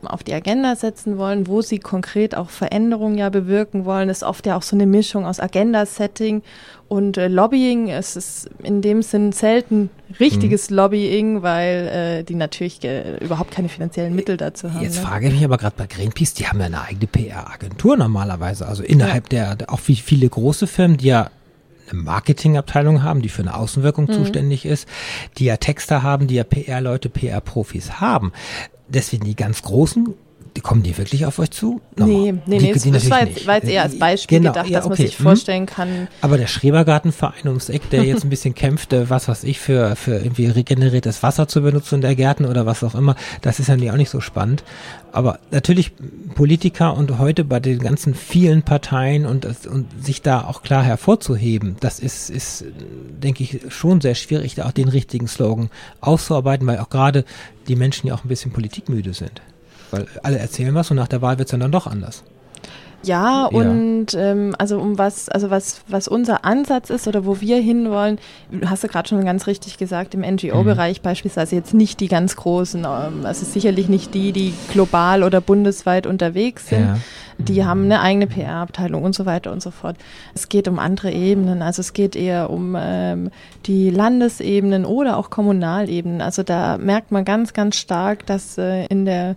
auf 0.05 0.25
die 0.25 0.35
Agenda 0.35 0.75
setzen 0.77 1.19
wollen, 1.19 1.47
wo 1.47 1.62
sie 1.62 1.79
konkret 1.79 2.37
auch 2.37 2.51
Veränderungen 2.51 3.19
ja 3.19 3.29
bewirken 3.29 3.85
wollen. 3.85 4.09
Das 4.09 4.19
ist 4.19 4.23
oft 4.25 4.47
ja 4.47 4.57
auch 4.57 4.62
so 4.62 4.75
eine 4.75 4.87
Mischung 4.87 5.25
aus 5.25 5.38
Agenda-Setting 5.38 6.43
und 6.92 7.16
äh, 7.16 7.28
Lobbying, 7.28 7.88
es 7.88 8.16
ist 8.16 8.50
in 8.62 8.83
dem 8.83 9.00
Sinn 9.00 9.33
selten 9.33 9.88
richtiges 10.20 10.68
mhm. 10.68 10.76
Lobbying, 10.76 11.40
weil 11.40 11.88
äh, 12.20 12.22
die 12.22 12.35
natürlich 12.35 12.85
äh, 12.85 13.16
überhaupt 13.16 13.50
keine 13.50 13.70
finanziellen 13.70 14.14
Mittel 14.14 14.37
dazu 14.37 14.74
haben. 14.74 14.83
Jetzt 14.83 14.96
ne? 14.96 15.02
frage 15.07 15.28
ich 15.28 15.33
mich 15.33 15.42
aber 15.42 15.57
gerade 15.57 15.74
bei 15.74 15.87
Greenpeace, 15.87 16.35
die 16.35 16.46
haben 16.46 16.61
ja 16.61 16.66
eine 16.66 16.83
eigene 16.83 17.07
PR-Agentur 17.07 17.96
normalerweise. 17.96 18.68
Also 18.68 18.83
innerhalb 18.83 19.33
ja. 19.33 19.46
der, 19.46 19.57
der, 19.57 19.72
auch 19.72 19.81
wie 19.87 19.96
viele 19.96 20.28
große 20.28 20.66
Firmen, 20.66 20.98
die 20.98 21.07
ja 21.07 21.31
eine 21.90 22.02
Marketingabteilung 22.02 23.02
haben, 23.02 23.22
die 23.22 23.31
für 23.31 23.40
eine 23.40 23.57
Außenwirkung 23.57 24.05
mhm. 24.05 24.12
zuständig 24.12 24.66
ist, 24.66 24.87
die 25.38 25.46
ja 25.46 25.57
Texter 25.57 26.02
haben, 26.02 26.26
die 26.26 26.35
ja 26.35 26.44
PR-Leute, 26.44 27.09
PR-Profis 27.09 28.02
haben. 28.02 28.33
Deswegen 28.88 29.24
die 29.24 29.35
ganz 29.35 29.62
großen 29.62 30.12
kommen 30.61 30.83
die 30.83 30.97
wirklich 30.99 31.25
auf 31.25 31.38
euch 31.38 31.51
zu? 31.51 31.81
Nochmal. 31.97 32.09
Nee, 32.15 32.33
nee, 32.47 32.59
die, 32.59 32.65
nee, 32.67 32.73
die 32.75 32.91
das 32.91 33.11
war 33.11 33.27
jetzt, 33.27 33.47
war 33.47 33.55
jetzt, 33.57 33.69
eher 33.69 33.83
als 33.83 33.99
Beispiel 33.99 34.38
genau, 34.38 34.53
gedacht, 34.53 34.69
ja, 34.69 34.79
dass 34.79 34.88
man 34.88 34.97
sich 34.97 35.19
hm. 35.19 35.25
vorstellen 35.25 35.67
kann. 35.67 36.09
Aber 36.21 36.37
der 36.37 36.47
Schrebergartenverein 36.47 37.49
ums 37.49 37.69
Eck, 37.69 37.88
der 37.91 38.05
jetzt 38.05 38.25
ein 38.25 38.31
bisschen 38.31 38.55
kämpfte, 38.55 39.09
was 39.09 39.29
weiß 39.29 39.45
ich, 39.45 39.59
für, 39.59 39.97
für 39.97 40.17
irgendwie 40.17 40.47
regeneriertes 40.47 41.23
Wasser 41.23 41.49
zu 41.49 41.62
benutzen 41.62 41.97
in 41.97 42.01
der 42.03 42.15
Gärten 42.15 42.45
oder 42.45 42.67
was 42.67 42.85
auch 42.85 42.95
immer, 42.95 43.17
das 43.41 43.61
ist 43.61 43.69
ja 43.69 43.93
auch 43.93 43.97
nicht 43.97 44.11
so 44.11 44.21
spannend. 44.21 44.62
Aber 45.12 45.38
natürlich 45.51 45.93
Politiker 46.35 46.97
und 46.97 47.19
heute 47.19 47.45
bei 47.45 47.61
den 47.61 47.79
ganzen 47.79 48.15
vielen 48.15 48.62
Parteien 48.62 49.27
und, 49.27 49.47
und 49.67 49.87
sich 50.03 50.23
da 50.23 50.45
auch 50.45 50.62
klar 50.62 50.83
hervorzuheben, 50.83 51.77
das 51.81 52.01
ist, 52.01 52.31
ist, 52.31 52.65
denke 53.23 53.43
ich, 53.43 53.61
schon 53.69 54.01
sehr 54.01 54.15
schwierig, 54.15 54.55
da 54.55 54.67
auch 54.67 54.73
den 54.73 54.88
richtigen 54.88 55.29
Slogan 55.29 55.71
auszuarbeiten, 56.01 56.67
weil 56.67 56.79
auch 56.79 56.88
gerade 56.88 57.25
die 57.69 57.77
Menschen 57.77 58.07
ja 58.07 58.15
auch 58.15 58.25
ein 58.25 58.29
bisschen 58.29 58.53
politikmüde 58.53 59.12
sind. 59.12 59.43
Weil 59.92 60.07
alle 60.22 60.38
erzählen 60.38 60.74
was 60.74 60.90
und 60.90 60.96
nach 60.96 61.09
der 61.09 61.22
Wahl 61.22 61.38
wird 61.38 61.52
es 61.52 61.59
dann 61.59 61.70
doch 61.70 61.87
anders. 61.87 62.24
Ja, 63.05 63.48
ja, 63.50 63.59
und 63.59 64.14
ähm, 64.14 64.55
also 64.59 64.78
um 64.78 64.96
was, 64.96 65.28
also 65.28 65.50
was, 65.50 65.83
was 65.88 66.07
unser 66.07 66.44
Ansatz 66.44 66.90
ist 66.90 67.09
oder 67.09 67.26
wo 67.26 67.40
wir 67.40 67.57
hinwollen, 67.57 68.18
hast 68.64 68.85
du 68.85 68.88
gerade 68.88 69.09
schon 69.09 69.24
ganz 69.24 69.46
richtig 69.46 69.76
gesagt, 69.76 70.14
im 70.14 70.20
NGO-Bereich 70.20 71.00
mhm. 71.00 71.02
beispielsweise 71.02 71.57
jetzt 71.57 71.74
nicht 71.74 72.00
die 72.00 72.09
ganz 72.09 72.37
großen, 72.37 72.85
also 72.85 73.44
sicherlich 73.44 73.88
nicht 73.88 74.14
die, 74.14 74.33
die 74.33 74.55
global 74.70 75.24
oder 75.24 75.40
bundesweit 75.40 76.07
unterwegs 76.07 76.68
sind. 76.68 76.87
Ja. 76.87 76.98
Die 77.38 77.61
mhm. 77.61 77.66
haben 77.66 77.85
eine 77.85 78.00
eigene 78.00 78.26
PR-Abteilung 78.28 79.02
und 79.02 79.14
so 79.14 79.26
weiter 79.26 79.50
und 79.50 79.62
so 79.62 79.72
fort. 79.72 79.96
Es 80.35 80.48
geht 80.48 80.68
um 80.68 80.78
andere 80.78 81.11
Ebenen, 81.11 81.62
also 81.62 81.81
es 81.81 81.94
geht 81.94 82.14
eher 82.14 82.50
um 82.50 82.76
ähm, 82.78 83.31
die 83.66 83.90
Landesebenen 83.90 84.85
oder 84.85 85.16
auch 85.16 85.31
Kommunalebenen. 85.31 86.20
Also 86.20 86.44
da 86.44 86.78
merkt 86.78 87.11
man 87.11 87.24
ganz, 87.24 87.52
ganz 87.52 87.76
stark, 87.76 88.26
dass 88.26 88.59
äh, 88.59 88.87
in 88.87 89.07
der 89.07 89.35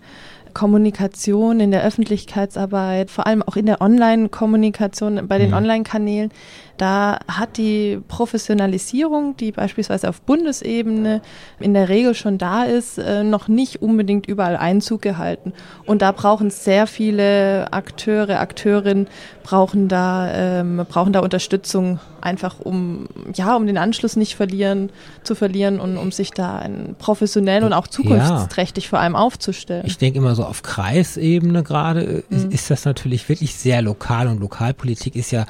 Kommunikation, 0.56 1.60
in 1.60 1.70
der 1.70 1.84
Öffentlichkeitsarbeit, 1.84 3.12
vor 3.12 3.28
allem 3.28 3.44
auch 3.44 3.58
in 3.58 3.68
der 3.68 3.82
Online-Kommunikation 3.82 5.28
bei 5.28 5.38
den 5.38 5.50
mhm. 5.50 5.58
Online-Kanälen, 5.58 6.32
da 6.78 7.20
hat 7.28 7.58
die 7.58 8.00
Professionalisierung, 8.08 9.38
die 9.38 9.52
beispielsweise 9.52 10.10
auf 10.10 10.22
Bundesebene 10.22 11.22
in 11.60 11.74
der 11.74 11.90
Regel 11.90 12.14
schon 12.14 12.38
da 12.38 12.64
ist, 12.64 12.98
äh, 12.98 13.24
noch 13.24 13.48
nicht 13.48 13.82
unbedingt 13.82 14.26
überall 14.26 14.58
Einzug 14.58 15.02
gehalten. 15.02 15.54
Und 15.86 16.02
da 16.02 16.12
brauchen 16.12 16.50
sehr 16.50 16.88
viele 16.88 17.72
Akteure, 17.72 18.40
Akteurinnen, 18.40 19.08
brauchen 19.44 19.88
da, 19.88 20.32
ähm, 20.34 20.86
brauchen 20.90 21.14
da 21.14 21.20
Unterstützung, 21.20 22.00
einfach 22.20 22.60
um, 22.60 23.08
ja, 23.36 23.56
um 23.56 23.68
den 23.68 23.78
Anschluss 23.78 24.16
nicht 24.16 24.36
verlieren, 24.36 24.90
zu 25.24 25.36
verlieren 25.36 25.80
und 25.80 25.98
um 25.98 26.12
sich 26.12 26.32
da 26.32 26.68
professionell 26.98 27.64
und 27.64 27.72
auch 27.72 27.88
zukunftsträchtig 27.88 28.86
ja. 28.86 28.90
vor 28.90 29.00
allem 29.00 29.16
aufzustellen. 29.16 29.86
Ich 29.86 30.00
denke 30.00 30.18
immer 30.18 30.34
so 30.34 30.44
auf 30.44 30.64
Kreisebene 30.64 31.62
gerade 31.62 32.24
mhm. 32.30 32.36
ist, 32.36 32.52
ist 32.52 32.72
das 32.72 32.86
natürlich 32.86 33.30
wirklich 33.30 33.56
sehr 33.56 33.84
lokal 33.84 34.28
und 34.28 34.40
Lokalpolitik 34.40 35.16
ist 35.16 35.32
ja, 35.32 35.46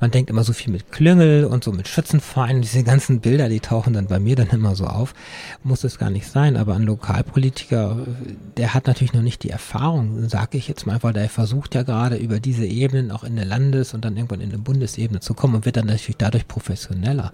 man 0.00 0.10
denkt 0.10 0.28
immer 0.28 0.44
so 0.44 0.52
viel 0.52 0.67
mit 0.68 0.92
Klüngel 0.92 1.44
und 1.44 1.64
so 1.64 1.72
mit 1.72 1.88
Schützenvereinen, 1.88 2.62
diese 2.62 2.82
ganzen 2.82 3.20
Bilder, 3.20 3.48
die 3.48 3.60
tauchen 3.60 3.92
dann 3.92 4.06
bei 4.06 4.18
mir 4.18 4.36
dann 4.36 4.48
immer 4.48 4.74
so 4.74 4.86
auf. 4.86 5.14
Muss 5.62 5.84
es 5.84 5.98
gar 5.98 6.10
nicht 6.10 6.26
sein, 6.26 6.56
aber 6.56 6.74
ein 6.74 6.82
Lokalpolitiker, 6.82 8.06
der 8.56 8.74
hat 8.74 8.86
natürlich 8.86 9.12
noch 9.12 9.22
nicht 9.22 9.42
die 9.42 9.50
Erfahrung, 9.50 10.28
sage 10.28 10.58
ich 10.58 10.68
jetzt 10.68 10.86
mal, 10.86 11.02
weil 11.02 11.12
der 11.12 11.28
versucht 11.28 11.74
ja 11.74 11.82
gerade 11.82 12.16
über 12.16 12.40
diese 12.40 12.66
Ebenen 12.66 13.10
auch 13.10 13.24
in 13.24 13.36
der 13.36 13.44
Landes- 13.44 13.94
und 13.94 14.04
dann 14.04 14.16
irgendwann 14.16 14.40
in 14.40 14.50
der 14.50 14.58
Bundesebene 14.58 15.20
zu 15.20 15.34
kommen 15.34 15.56
und 15.56 15.64
wird 15.64 15.76
dann 15.76 15.86
natürlich 15.86 16.16
dadurch 16.16 16.48
professioneller. 16.48 17.32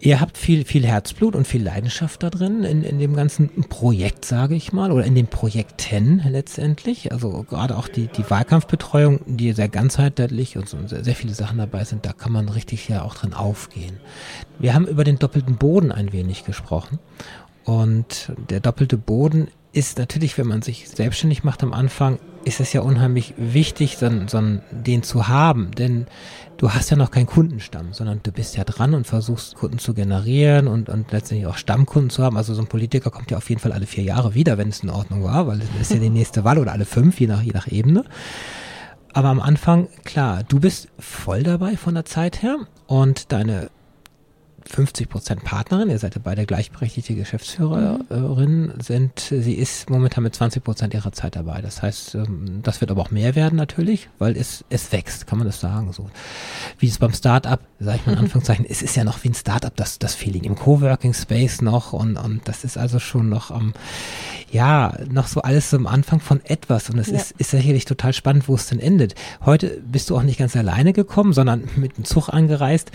Ihr 0.00 0.20
habt 0.20 0.38
viel, 0.38 0.64
viel 0.64 0.86
Herzblut 0.86 1.34
und 1.34 1.44
viel 1.44 1.62
Leidenschaft 1.62 2.22
da 2.22 2.30
drin 2.30 2.62
in, 2.62 2.84
in 2.84 3.00
dem 3.00 3.16
ganzen 3.16 3.48
Projekt, 3.68 4.24
sage 4.24 4.54
ich 4.54 4.72
mal, 4.72 4.92
oder 4.92 5.04
in 5.04 5.16
den 5.16 5.26
Projekten 5.26 6.22
letztendlich. 6.28 7.10
Also 7.10 7.42
gerade 7.42 7.76
auch 7.76 7.88
die, 7.88 8.06
die 8.06 8.28
Wahlkampfbetreuung, 8.30 9.20
die 9.26 9.52
sehr 9.52 9.68
ganzheitlich 9.68 10.56
und 10.56 10.68
so 10.68 10.78
sehr, 10.86 11.02
sehr 11.02 11.16
viele 11.16 11.34
Sachen 11.34 11.58
dabei 11.58 11.82
sind, 11.82 12.06
da 12.06 12.12
kann 12.12 12.30
man 12.30 12.48
richtig 12.48 12.88
ja 12.88 13.02
auch 13.02 13.16
drin 13.16 13.34
aufgehen. 13.34 13.98
Wir 14.60 14.72
haben 14.72 14.86
über 14.86 15.02
den 15.02 15.18
doppelten 15.18 15.56
Boden 15.56 15.90
ein 15.90 16.12
wenig 16.12 16.44
gesprochen. 16.44 17.00
Und 17.64 18.32
der 18.48 18.60
doppelte 18.60 18.96
Boden 18.96 19.48
ist 19.78 19.96
natürlich, 19.96 20.36
wenn 20.38 20.48
man 20.48 20.60
sich 20.60 20.88
selbstständig 20.88 21.44
macht 21.44 21.62
am 21.62 21.72
Anfang, 21.72 22.18
ist 22.44 22.58
es 22.58 22.72
ja 22.72 22.80
unheimlich 22.80 23.34
wichtig, 23.36 23.96
so, 23.96 24.10
so, 24.26 24.40
den 24.72 25.04
zu 25.04 25.28
haben. 25.28 25.70
Denn 25.70 26.06
du 26.56 26.72
hast 26.72 26.90
ja 26.90 26.96
noch 26.96 27.12
keinen 27.12 27.26
Kundenstamm, 27.26 27.92
sondern 27.92 28.18
du 28.24 28.32
bist 28.32 28.56
ja 28.56 28.64
dran 28.64 28.94
und 28.94 29.06
versuchst 29.06 29.54
Kunden 29.54 29.78
zu 29.78 29.94
generieren 29.94 30.66
und, 30.66 30.88
und 30.88 31.12
letztendlich 31.12 31.46
auch 31.46 31.56
Stammkunden 31.56 32.10
zu 32.10 32.24
haben. 32.24 32.36
Also 32.36 32.54
so 32.54 32.62
ein 32.62 32.66
Politiker 32.66 33.10
kommt 33.12 33.30
ja 33.30 33.36
auf 33.36 33.48
jeden 33.48 33.60
Fall 33.60 33.70
alle 33.70 33.86
vier 33.86 34.02
Jahre 34.02 34.34
wieder, 34.34 34.58
wenn 34.58 34.70
es 34.70 34.80
in 34.80 34.90
Ordnung 34.90 35.22
war, 35.22 35.46
weil 35.46 35.60
es 35.60 35.68
ist 35.80 35.92
ja 35.92 36.00
die 36.00 36.10
nächste 36.10 36.42
Wahl 36.42 36.58
oder 36.58 36.72
alle 36.72 36.84
fünf, 36.84 37.20
je 37.20 37.28
nach, 37.28 37.42
je 37.42 37.52
nach 37.52 37.68
Ebene. 37.68 38.02
Aber 39.12 39.28
am 39.28 39.40
Anfang, 39.40 39.86
klar, 40.04 40.42
du 40.42 40.58
bist 40.58 40.88
voll 40.98 41.44
dabei 41.44 41.76
von 41.76 41.94
der 41.94 42.04
Zeit 42.04 42.42
her 42.42 42.56
und 42.88 43.30
deine 43.30 43.70
50 44.68 45.08
Prozent 45.08 45.44
Partnerin, 45.44 45.88
ihr 45.88 45.98
seid 45.98 46.14
ja 46.14 46.20
beide 46.22 46.44
gleichberechtigte 46.44 47.14
Geschäftsführerin, 47.14 48.74
sind, 48.78 49.18
sie 49.18 49.54
ist 49.54 49.88
momentan 49.88 50.24
mit 50.24 50.34
20 50.34 50.62
Prozent 50.62 50.94
ihrer 50.94 51.12
Zeit 51.12 51.36
dabei. 51.36 51.62
Das 51.62 51.80
heißt, 51.82 52.16
ähm, 52.16 52.60
das 52.62 52.80
wird 52.80 52.90
aber 52.90 53.02
auch 53.02 53.10
mehr 53.10 53.34
werden 53.34 53.56
natürlich, 53.56 54.10
weil 54.18 54.36
es, 54.36 54.64
es 54.68 54.92
wächst, 54.92 55.26
kann 55.26 55.38
man 55.38 55.46
das 55.46 55.60
sagen, 55.60 55.92
so. 55.92 56.10
Wie 56.78 56.88
es 56.88 56.98
beim 56.98 57.14
Startup, 57.14 57.60
sage 57.80 57.98
ich 57.98 58.06
mal 58.06 58.12
in 58.12 58.18
Anführungszeichen, 58.18 58.66
es 58.68 58.82
ist 58.82 58.94
ja 58.94 59.04
noch 59.04 59.24
wie 59.24 59.30
ein 59.30 59.34
Startup, 59.34 59.74
das, 59.74 59.98
das 59.98 60.14
Feeling 60.14 60.44
im 60.44 60.54
Coworking 60.54 61.14
Space 61.14 61.62
noch 61.62 61.94
und, 61.94 62.16
und 62.16 62.46
das 62.46 62.64
ist 62.64 62.76
also 62.76 62.98
schon 62.98 63.28
noch 63.28 63.50
am, 63.50 63.72
ja, 64.50 64.94
noch 65.10 65.26
so 65.26 65.42
alles 65.42 65.70
so 65.70 65.76
am 65.76 65.86
Anfang 65.86 66.20
von 66.20 66.40
etwas 66.44 66.90
und 66.90 66.98
es 66.98 67.08
ja. 67.08 67.16
ist, 67.16 67.32
ist 67.38 67.50
sicherlich 67.50 67.84
total 67.84 68.12
spannend, 68.12 68.48
wo 68.48 68.54
es 68.54 68.66
denn 68.66 68.80
endet. 68.80 69.14
Heute 69.44 69.80
bist 69.84 70.10
du 70.10 70.16
auch 70.16 70.22
nicht 70.22 70.38
ganz 70.38 70.56
alleine 70.56 70.92
gekommen, 70.92 71.32
sondern 71.32 71.68
mit 71.76 71.96
dem 71.96 72.04
Zug 72.04 72.28
angereist 72.28 72.90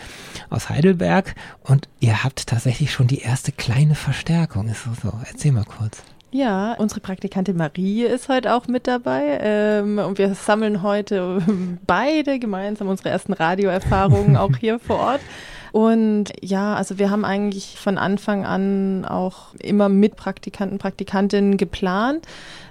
aus 0.49 0.69
Heidelberg 0.69 1.35
und 1.61 1.87
ihr 1.99 2.23
habt 2.23 2.47
tatsächlich 2.47 2.91
schon 2.91 3.07
die 3.07 3.19
erste 3.19 3.51
kleine 3.51 3.95
Verstärkung. 3.95 4.67
Ist 4.67 4.83
so, 4.83 4.91
so. 5.01 5.13
Erzähl 5.29 5.51
mal 5.51 5.65
kurz. 5.65 6.03
Ja, 6.31 6.73
unsere 6.79 6.99
Praktikantin 6.99 7.55
Marie 7.55 8.05
ist 8.05 8.27
heute 8.27 8.55
auch 8.55 8.67
mit 8.67 8.87
dabei 8.87 9.37
ähm, 9.39 9.99
und 9.99 10.17
wir 10.17 10.33
sammeln 10.33 10.81
heute 10.81 11.43
beide 11.85 12.39
gemeinsam 12.39 12.87
unsere 12.87 13.09
ersten 13.09 13.33
Radioerfahrungen 13.33 14.35
auch 14.37 14.55
hier 14.57 14.79
vor 14.79 14.97
Ort. 14.97 15.21
Und 15.73 16.25
ja, 16.39 16.75
also 16.75 16.99
wir 16.99 17.09
haben 17.09 17.25
eigentlich 17.25 17.79
von 17.79 17.97
Anfang 17.97 18.45
an 18.45 19.05
auch 19.05 19.55
immer 19.59 19.89
mit 19.89 20.15
Praktikanten, 20.15 20.77
Praktikantinnen 20.77 21.57
geplant 21.57 22.27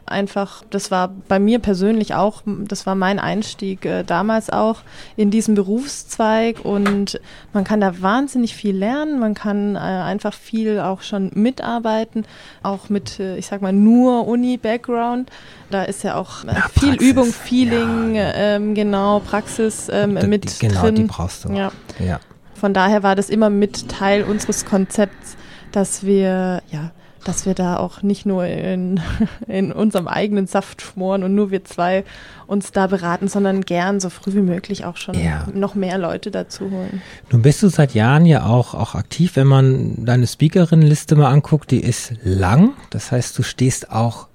einfach, 0.07 0.63
das 0.71 0.91
war 0.91 1.13
bei 1.29 1.39
mir 1.39 1.59
persönlich 1.59 2.15
auch, 2.15 2.43
das 2.47 2.87
war 2.87 2.95
mein 2.95 3.19
Einstieg 3.19 3.85
äh, 3.85 4.05
damals 4.05 4.51
auch 4.51 4.81
in 5.17 5.31
diesen 5.31 5.55
Berufszweig 5.55 6.65
und 6.65 7.21
man 7.53 7.65
kann 7.65 7.81
da 7.81 8.01
wahnsinnig 8.01 8.55
viel 8.55 8.77
lernen, 8.77 9.19
man 9.19 9.35
kann 9.35 9.75
äh, 9.75 9.79
einfach 9.79 10.35
viel 10.35 10.81
auch 10.81 11.03
schon 11.03 11.31
mitarbeiten, 11.35 12.25
auch 12.63 12.89
mit, 12.89 13.19
äh, 13.21 13.37
ich 13.37 13.47
sag 13.47 13.63
mal, 13.63 13.73
nur 13.73 14.27
Uni-Background. 14.27 15.31
Da 15.71 15.85
ist 15.85 16.05
ja 16.05 16.17
auch 16.17 16.45
äh, 16.45 16.49
ja, 16.49 16.69
viel 16.69 16.91
Praxis, 16.91 17.09
Übung, 17.09 17.33
Feeling, 17.33 18.15
ja. 18.15 18.33
ähm, 18.35 18.75
genau, 18.75 19.21
Praxis 19.21 19.89
ähm, 19.91 20.15
mit 20.29 20.45
die, 20.45 20.69
genau, 20.69 20.83
drin. 20.83 20.95
die 20.95 21.05
brauchst 21.05 21.45
du. 21.45 21.53
Ja. 21.53 21.73
ja. 21.99 22.21
Von 22.63 22.75
daher 22.75 23.03
war 23.03 23.17
das 23.17 23.29
immer 23.29 23.51
mit 23.51 23.89
Teil 23.89 24.23
unseres 24.23 24.65
Konzepts, 24.65 25.37
dass 25.73 26.07
wir, 26.07 26.63
ja, 26.71 26.93
dass 27.25 27.45
wir 27.45 27.55
da 27.55 27.77
auch 27.77 28.03
nicht 28.03 28.25
nur 28.25 28.47
in, 28.47 29.01
in 29.49 29.73
unserem 29.73 30.07
eigenen 30.07 30.47
Saft 30.47 30.81
schmoren 30.81 31.25
und 31.25 31.35
nur 31.35 31.51
wir 31.51 31.65
zwei 31.65 32.05
uns 32.47 32.71
da 32.71 32.87
beraten, 32.87 33.27
sondern 33.27 33.63
gern 33.63 33.99
so 33.99 34.11
früh 34.11 34.35
wie 34.35 34.43
möglich 34.43 34.85
auch 34.85 34.97
schon 34.97 35.19
ja. 35.19 35.49
noch 35.53 35.75
mehr 35.75 35.99
Leute 35.99 36.31
dazu 36.31 36.71
holen. 36.71 37.03
Nun 37.33 37.43
bist 37.43 37.65
du 37.65 37.69
seit 37.69 37.95
Jahren 37.95 38.27
ja 38.27 38.47
auch, 38.47 38.75
auch 38.75 38.95
aktiv, 38.95 39.35
wenn 39.35 39.49
man 39.49 40.05
deine 40.05 40.29
Speakerinnenliste 40.29 41.17
mal 41.17 41.33
anguckt, 41.33 41.73
die 41.73 41.81
ist 41.81 42.13
lang. 42.23 42.75
Das 42.91 43.11
heißt, 43.11 43.37
du 43.37 43.43
stehst 43.43 43.91
auch 43.91 44.29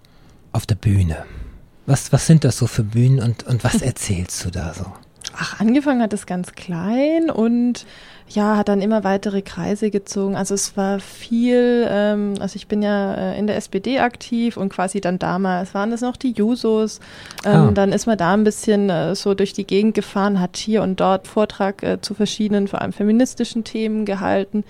auf 0.51 0.65
der 0.65 0.75
Bühne. 0.75 1.23
Was, 1.85 2.11
was 2.11 2.27
sind 2.27 2.43
das 2.43 2.57
so 2.57 2.67
für 2.67 2.83
Bühnen 2.83 3.21
und, 3.21 3.47
und 3.47 3.63
was 3.63 3.75
erzählst 3.81 4.43
du 4.43 4.49
da 4.49 4.73
so? 4.73 4.85
Ach, 5.39 5.59
angefangen 5.59 6.01
hat 6.01 6.13
es 6.13 6.25
ganz 6.25 6.53
klein 6.53 7.29
und 7.29 7.85
ja, 8.29 8.57
hat 8.57 8.67
dann 8.67 8.81
immer 8.81 9.03
weitere 9.03 9.41
Kreise 9.41 9.89
gezogen. 9.89 10.35
Also 10.35 10.53
es 10.53 10.75
war 10.75 10.99
viel, 10.99 11.87
ähm, 11.89 12.33
also 12.39 12.57
ich 12.57 12.67
bin 12.67 12.81
ja 12.81 13.13
äh, 13.13 13.39
in 13.39 13.47
der 13.47 13.55
SPD 13.55 13.99
aktiv 13.99 14.57
und 14.57 14.69
quasi 14.69 14.99
dann 14.99 15.17
damals 15.17 15.73
waren 15.73 15.91
es 15.93 16.01
noch 16.01 16.17
die 16.17 16.31
Jusos. 16.31 16.99
Ähm, 17.45 17.69
ah. 17.69 17.71
Dann 17.73 17.93
ist 17.93 18.05
man 18.05 18.17
da 18.17 18.33
ein 18.33 18.43
bisschen 18.43 18.89
äh, 18.89 19.15
so 19.15 19.33
durch 19.33 19.53
die 19.53 19.65
Gegend 19.65 19.93
gefahren, 19.93 20.41
hat 20.41 20.57
hier 20.57 20.81
und 20.83 20.99
dort 20.99 21.27
Vortrag 21.27 21.83
äh, 21.83 22.01
zu 22.01 22.13
verschiedenen, 22.13 22.67
vor 22.67 22.81
allem 22.81 22.93
feministischen 22.93 23.63
Themen 23.63 24.05
gehalten. 24.05 24.65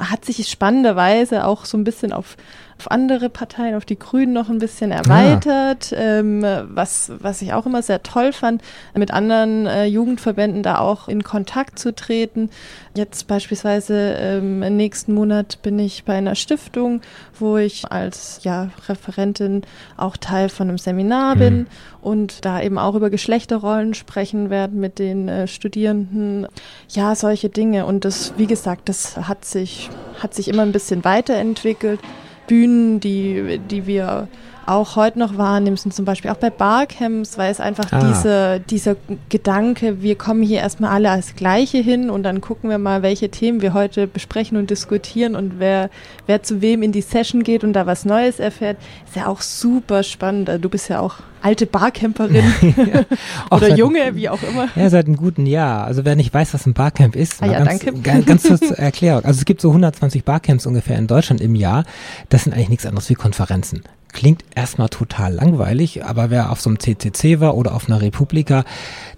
Hat 0.00 0.24
sich 0.24 0.48
spannenderweise 0.48 1.46
auch 1.46 1.66
so 1.66 1.76
ein 1.76 1.84
bisschen 1.84 2.12
auf 2.12 2.36
auf 2.78 2.90
andere 2.90 3.28
Parteien, 3.28 3.76
auf 3.76 3.84
die 3.84 3.98
Grünen 3.98 4.32
noch 4.32 4.48
ein 4.48 4.58
bisschen 4.58 4.92
ah. 4.92 4.96
erweitert, 4.96 5.92
ah. 5.92 6.00
ähm, 6.00 6.42
was, 6.42 7.12
was 7.18 7.42
ich 7.42 7.52
auch 7.52 7.66
immer 7.66 7.82
sehr 7.82 8.02
toll 8.02 8.32
fand, 8.32 8.62
mit 8.94 9.12
anderen 9.12 9.66
äh, 9.66 9.84
Jugendverbänden 9.84 10.62
da 10.62 10.78
auch 10.78 11.08
in 11.08 11.22
Kontakt 11.22 11.78
zu 11.78 11.94
treten. 11.94 12.50
Jetzt 12.96 13.26
beispielsweise 13.26 14.16
ähm, 14.20 14.62
im 14.62 14.76
nächsten 14.76 15.14
Monat 15.14 15.60
bin 15.62 15.80
ich 15.80 16.04
bei 16.04 16.14
einer 16.14 16.36
Stiftung, 16.36 17.00
wo 17.36 17.56
ich 17.56 17.90
als 17.90 18.38
ja, 18.44 18.70
Referentin 18.88 19.62
auch 19.96 20.16
Teil 20.16 20.48
von 20.48 20.68
einem 20.68 20.78
Seminar 20.78 21.34
mhm. 21.34 21.38
bin 21.40 21.66
und 22.02 22.44
da 22.44 22.62
eben 22.62 22.78
auch 22.78 22.94
über 22.94 23.10
Geschlechterrollen 23.10 23.94
sprechen 23.94 24.48
werden 24.48 24.78
mit 24.78 25.00
den 25.00 25.28
äh, 25.28 25.48
Studierenden. 25.48 26.46
Ja, 26.88 27.16
solche 27.16 27.48
Dinge. 27.48 27.84
Und 27.84 28.04
das, 28.04 28.34
wie 28.36 28.46
gesagt, 28.46 28.88
das 28.88 29.16
hat 29.16 29.44
sich, 29.44 29.90
hat 30.20 30.32
sich 30.32 30.46
immer 30.46 30.62
ein 30.62 30.72
bisschen 30.72 31.04
weiterentwickelt. 31.04 31.98
Bühnen, 32.46 33.00
die, 33.00 33.58
die 33.70 33.88
wir 33.88 34.28
auch 34.68 34.96
heute 34.96 35.18
noch 35.18 35.38
wahrnehmen, 35.38 35.76
sind 35.76 35.94
zum 35.94 36.04
Beispiel 36.04 36.30
auch 36.30 36.36
bei 36.36 36.50
Barcamps, 36.50 37.38
weil 37.38 37.50
es 37.50 37.60
einfach 37.60 37.92
ah. 37.92 38.00
diese, 38.00 38.60
dieser 38.60 38.96
Gedanke, 39.28 40.02
wir 40.02 40.16
kommen 40.16 40.42
hier 40.42 40.60
erstmal 40.60 40.90
alle 40.90 41.10
als 41.10 41.36
Gleiche 41.36 41.78
hin 41.78 42.10
und 42.10 42.22
dann 42.22 42.40
gucken 42.40 42.70
wir 42.70 42.78
mal, 42.78 43.02
welche 43.02 43.30
Themen 43.30 43.62
wir 43.62 43.74
heute 43.74 44.06
besprechen 44.06 44.56
und 44.56 44.70
diskutieren 44.70 45.36
und 45.36 45.58
wer, 45.58 45.90
wer 46.26 46.42
zu 46.42 46.60
wem 46.60 46.82
in 46.82 46.92
die 46.92 47.02
Session 47.02 47.42
geht 47.42 47.64
und 47.64 47.72
da 47.72 47.86
was 47.86 48.04
Neues 48.04 48.40
erfährt, 48.40 48.76
ist 49.06 49.16
ja 49.16 49.26
auch 49.26 49.40
super 49.40 50.02
spannend. 50.02 50.50
Du 50.60 50.68
bist 50.68 50.88
ja 50.88 51.00
auch 51.00 51.16
alte 51.44 51.66
Barcamperin 51.66 52.44
ja, 52.76 53.04
oder 53.50 53.76
junge, 53.76 54.14
wie 54.14 54.28
auch 54.28 54.42
immer. 54.42 54.68
Ja, 54.74 54.88
seit 54.88 55.06
einem 55.06 55.16
guten 55.16 55.46
Jahr. 55.46 55.84
Also 55.84 56.04
wer 56.04 56.16
nicht 56.16 56.32
weiß, 56.32 56.54
was 56.54 56.66
ein 56.66 56.72
Barcamp 56.72 57.14
ist, 57.14 57.42
ah, 57.42 57.46
ja, 57.46 57.64
ganz, 57.64 57.84
danke. 57.84 58.00
ganz, 58.00 58.26
ganz 58.26 58.42
kurz 58.48 58.60
zur 58.60 58.78
Erklärung. 58.78 59.24
Also 59.24 59.38
es 59.38 59.44
gibt 59.44 59.60
so 59.60 59.68
120 59.68 60.24
Barcamps 60.24 60.66
ungefähr 60.66 60.96
in 60.96 61.06
Deutschland 61.06 61.40
im 61.42 61.54
Jahr. 61.54 61.84
Das 62.30 62.44
sind 62.44 62.54
eigentlich 62.54 62.70
nichts 62.70 62.86
anderes 62.86 63.10
wie 63.10 63.14
Konferenzen. 63.14 63.82
Klingt 64.14 64.44
erstmal 64.54 64.88
total 64.88 65.34
langweilig, 65.34 66.04
aber 66.04 66.30
wer 66.30 66.50
auf 66.52 66.60
so 66.60 66.70
einem 66.70 66.78
CCC 66.78 67.40
war 67.40 67.56
oder 67.56 67.74
auf 67.74 67.88
einer 67.88 68.00
Republika, 68.00 68.64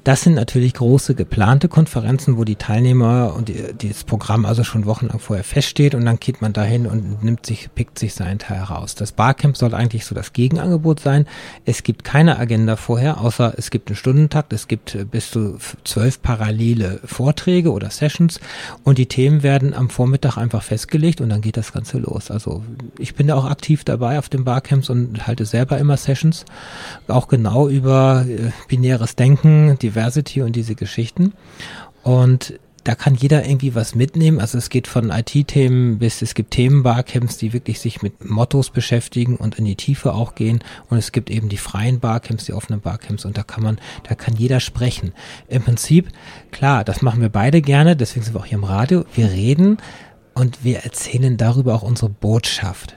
das 0.06 0.22
sind 0.22 0.34
natürlich 0.34 0.74
große 0.74 1.14
geplante 1.14 1.68
Konferenzen, 1.68 2.38
wo 2.38 2.44
die 2.44 2.56
Teilnehmer 2.56 3.34
und 3.36 3.48
die, 3.48 3.74
das 3.76 4.04
Programm 4.04 4.46
also 4.46 4.64
schon 4.64 4.86
wochenlang 4.86 5.18
vorher 5.18 5.44
feststeht 5.44 5.94
und 5.94 6.06
dann 6.06 6.18
geht 6.18 6.40
man 6.40 6.52
dahin 6.52 6.86
und 6.86 7.22
nimmt 7.22 7.44
sich, 7.44 7.68
pickt 7.74 7.98
sich 7.98 8.14
seinen 8.14 8.38
Teil 8.38 8.62
raus. 8.62 8.94
Das 8.94 9.12
Barcamp 9.12 9.56
soll 9.56 9.74
eigentlich 9.74 10.06
so 10.06 10.14
das 10.14 10.32
Gegenangebot 10.32 11.00
sein. 11.00 11.26
Es 11.64 11.82
gibt 11.82 12.04
keine 12.04 12.38
Agenda 12.38 12.76
vorher, 12.76 13.20
außer 13.20 13.54
es 13.56 13.70
gibt 13.70 13.88
einen 13.88 13.96
Stundentakt, 13.96 14.52
es 14.52 14.68
gibt 14.68 14.94
äh, 14.94 15.04
bis 15.04 15.30
zu 15.30 15.58
zwölf 15.84 16.22
parallele 16.22 17.00
Vorträge 17.04 17.72
oder 17.72 17.90
Sessions 17.90 18.40
und 18.84 18.98
die 18.98 19.06
Themen 19.06 19.42
werden 19.42 19.74
am 19.74 19.90
Vormittag 19.90 20.38
einfach 20.38 20.62
festgelegt 20.62 21.20
und 21.20 21.28
dann 21.28 21.42
geht 21.42 21.58
das 21.58 21.72
Ganze 21.72 21.98
los. 21.98 22.30
Also 22.30 22.62
ich 22.98 23.14
bin 23.14 23.26
da 23.26 23.34
auch 23.34 23.44
aktiv 23.44 23.84
dabei 23.84 24.18
auf 24.18 24.28
dem 24.28 24.44
Barcamp 24.44 24.86
Sessions 24.86 24.90
und 24.90 25.26
halte 25.26 25.44
selber 25.44 25.78
immer 25.78 25.96
Sessions, 25.96 26.44
auch 27.08 27.28
genau 27.28 27.68
über 27.68 28.24
äh, 28.28 28.50
binäres 28.68 29.16
Denken, 29.16 29.76
Diversity 29.96 30.42
und 30.42 30.54
diese 30.54 30.74
Geschichten. 30.74 31.32
Und 32.02 32.58
da 32.84 32.94
kann 32.94 33.16
jeder 33.16 33.44
irgendwie 33.44 33.74
was 33.74 33.96
mitnehmen. 33.96 34.38
Also 34.38 34.58
es 34.58 34.68
geht 34.68 34.86
von 34.86 35.10
IT-Themen 35.10 35.98
bis 35.98 36.22
es 36.22 36.34
gibt 36.34 36.52
Themenbarcamps, 36.52 37.36
die 37.36 37.52
wirklich 37.52 37.80
sich 37.80 38.00
mit 38.00 38.24
Mottos 38.24 38.70
beschäftigen 38.70 39.34
und 39.36 39.58
in 39.58 39.64
die 39.64 39.74
Tiefe 39.74 40.14
auch 40.14 40.36
gehen. 40.36 40.62
Und 40.88 40.98
es 40.98 41.10
gibt 41.10 41.28
eben 41.28 41.48
die 41.48 41.56
freien 41.56 41.98
Barcamps, 41.98 42.44
die 42.44 42.52
offenen 42.52 42.80
Barcamps 42.80 43.24
und 43.24 43.36
da 43.36 43.42
kann 43.42 43.64
man, 43.64 43.78
da 44.08 44.14
kann 44.14 44.36
jeder 44.36 44.60
sprechen. 44.60 45.12
Im 45.48 45.62
Prinzip, 45.62 46.10
klar, 46.52 46.84
das 46.84 47.02
machen 47.02 47.20
wir 47.20 47.28
beide 47.28 47.60
gerne, 47.60 47.96
deswegen 47.96 48.24
sind 48.24 48.34
wir 48.34 48.40
auch 48.40 48.46
hier 48.46 48.58
im 48.58 48.64
Radio. 48.64 49.04
Wir 49.16 49.32
reden 49.32 49.78
und 50.34 50.62
wir 50.62 50.80
erzählen 50.80 51.36
darüber 51.36 51.74
auch 51.74 51.82
unsere 51.82 52.10
Botschaft 52.10 52.94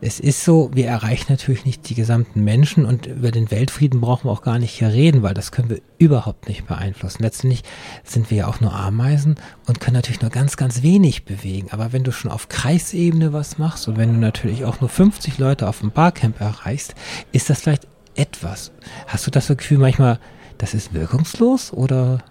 es 0.00 0.20
ist 0.20 0.44
so, 0.44 0.70
wir 0.72 0.86
erreichen 0.86 1.26
natürlich 1.28 1.64
nicht 1.64 1.88
die 1.88 1.94
gesamten 1.94 2.44
Menschen 2.44 2.84
und 2.84 3.06
über 3.06 3.30
den 3.30 3.50
Weltfrieden 3.50 4.00
brauchen 4.00 4.28
wir 4.28 4.32
auch 4.32 4.42
gar 4.42 4.58
nicht 4.58 4.70
hier 4.70 4.92
reden, 4.92 5.22
weil 5.22 5.34
das 5.34 5.50
können 5.50 5.70
wir 5.70 5.80
überhaupt 5.98 6.48
nicht 6.48 6.66
beeinflussen. 6.66 7.22
Letztendlich 7.22 7.64
sind 8.04 8.30
wir 8.30 8.38
ja 8.38 8.46
auch 8.46 8.60
nur 8.60 8.72
Ameisen 8.72 9.36
und 9.66 9.80
können 9.80 9.96
natürlich 9.96 10.22
nur 10.22 10.30
ganz, 10.30 10.56
ganz 10.56 10.82
wenig 10.82 11.24
bewegen. 11.24 11.68
Aber 11.72 11.92
wenn 11.92 12.04
du 12.04 12.12
schon 12.12 12.30
auf 12.30 12.48
Kreisebene 12.48 13.32
was 13.32 13.58
machst 13.58 13.88
und 13.88 13.96
wenn 13.96 14.12
du 14.12 14.20
natürlich 14.20 14.64
auch 14.64 14.80
nur 14.80 14.88
50 14.88 15.38
Leute 15.38 15.68
auf 15.68 15.80
dem 15.80 15.90
Barcamp 15.90 16.40
erreichst, 16.40 16.94
ist 17.32 17.50
das 17.50 17.62
vielleicht 17.62 17.88
etwas. 18.14 18.70
Hast 19.08 19.26
du 19.26 19.30
das 19.32 19.48
Gefühl 19.48 19.78
manchmal, 19.78 20.20
das 20.58 20.74
ist 20.74 20.94
wirkungslos 20.94 21.72
oder 21.72 22.22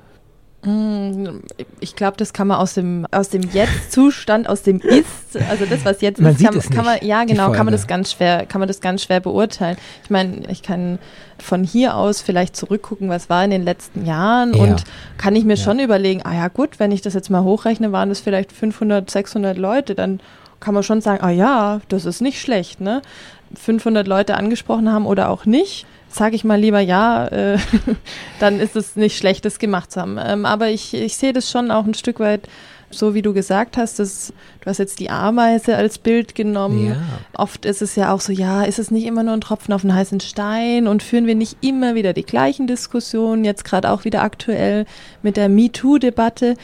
ich 1.79 1.95
glaube, 1.95 2.17
das 2.17 2.33
kann 2.33 2.47
man 2.47 2.57
aus 2.57 2.73
dem, 2.73 3.05
aus 3.11 3.29
dem 3.29 3.41
Jetzt-Zustand, 3.41 4.49
aus 4.49 4.63
dem 4.63 4.81
Ist, 4.81 5.37
also 5.49 5.65
das, 5.65 5.85
was 5.85 6.01
jetzt 6.01 6.19
man 6.19 6.35
ist, 6.35 6.43
kann, 6.43 6.59
kann 6.59 6.85
man, 6.85 6.97
ja 7.01 7.23
genau, 7.23 7.51
kann 7.51 7.65
man 7.65 7.71
das 7.71 7.87
ganz 7.87 8.11
schwer, 8.11 8.45
kann 8.45 8.59
man 8.59 8.67
das 8.67 8.81
ganz 8.81 9.03
schwer 9.03 9.21
beurteilen. 9.21 9.77
Ich 10.03 10.09
meine, 10.09 10.41
ich 10.49 10.63
kann 10.63 10.99
von 11.39 11.63
hier 11.63 11.95
aus 11.95 12.21
vielleicht 12.21 12.55
zurückgucken, 12.55 13.07
was 13.07 13.29
war 13.29 13.45
in 13.45 13.51
den 13.51 13.63
letzten 13.63 14.05
Jahren 14.05 14.53
ja. 14.53 14.63
und 14.63 14.83
kann 15.17 15.35
ich 15.35 15.45
mir 15.45 15.55
ja. 15.55 15.63
schon 15.63 15.79
überlegen, 15.79 16.21
ah 16.25 16.33
ja 16.33 16.47
gut, 16.49 16.79
wenn 16.79 16.91
ich 16.91 17.01
das 17.01 17.13
jetzt 17.13 17.29
mal 17.29 17.43
hochrechne, 17.43 17.93
waren 17.93 18.09
das 18.09 18.19
vielleicht 18.19 18.51
500, 18.51 19.09
600 19.09 19.57
Leute, 19.57 19.95
dann 19.95 20.19
kann 20.59 20.73
man 20.73 20.83
schon 20.83 21.01
sagen, 21.01 21.23
ah 21.23 21.29
ja, 21.29 21.81
das 21.87 22.05
ist 22.05 22.19
nicht 22.19 22.41
schlecht, 22.41 22.81
ne? 22.81 23.01
500 23.55 24.07
Leute 24.07 24.35
angesprochen 24.35 24.91
haben 24.91 25.05
oder 25.05 25.29
auch 25.29 25.45
nicht 25.45 25.85
sage 26.09 26.35
ich 26.35 26.43
mal 26.43 26.59
lieber 26.59 26.79
ja, 26.79 27.27
äh, 27.27 27.57
dann 28.39 28.59
ist 28.59 28.75
es 28.75 28.95
nicht 28.95 29.17
schlechtes 29.17 29.59
gemacht 29.59 29.91
zu 29.91 30.01
haben. 30.01 30.17
Ähm, 30.23 30.45
aber 30.45 30.69
ich, 30.69 30.93
ich 30.93 31.17
sehe 31.17 31.33
das 31.33 31.51
schon 31.51 31.69
auch 31.69 31.85
ein 31.85 31.93
Stück 31.93 32.19
weit 32.19 32.47
so 32.89 33.13
wie 33.13 33.21
du 33.21 33.33
gesagt 33.33 33.77
hast, 33.77 33.99
dass, 33.99 34.33
du 34.61 34.69
hast 34.69 34.77
jetzt 34.77 34.99
die 34.99 35.09
Ameise 35.09 35.75
als 35.75 35.97
Bild 35.97 36.35
genommen. 36.35 36.87
Ja. 36.87 36.95
Oft 37.33 37.65
ist 37.65 37.81
es 37.81 37.95
ja 37.95 38.13
auch 38.13 38.21
so, 38.21 38.31
ja, 38.31 38.63
ist 38.63 38.79
es 38.79 38.91
nicht 38.91 39.05
immer 39.05 39.23
nur 39.23 39.33
ein 39.33 39.41
Tropfen 39.41 39.73
auf 39.73 39.83
einen 39.83 39.93
heißen 39.93 40.21
Stein 40.21 40.87
und 40.87 41.03
führen 41.03 41.27
wir 41.27 41.35
nicht 41.35 41.57
immer 41.61 41.95
wieder 41.95 42.13
die 42.13 42.23
gleichen 42.23 42.65
Diskussionen, 42.65 43.43
jetzt 43.43 43.65
gerade 43.65 43.91
auch 43.91 44.05
wieder 44.05 44.21
aktuell 44.21 44.85
mit 45.21 45.35
der 45.35 45.49
MeToo-Debatte. 45.49 46.55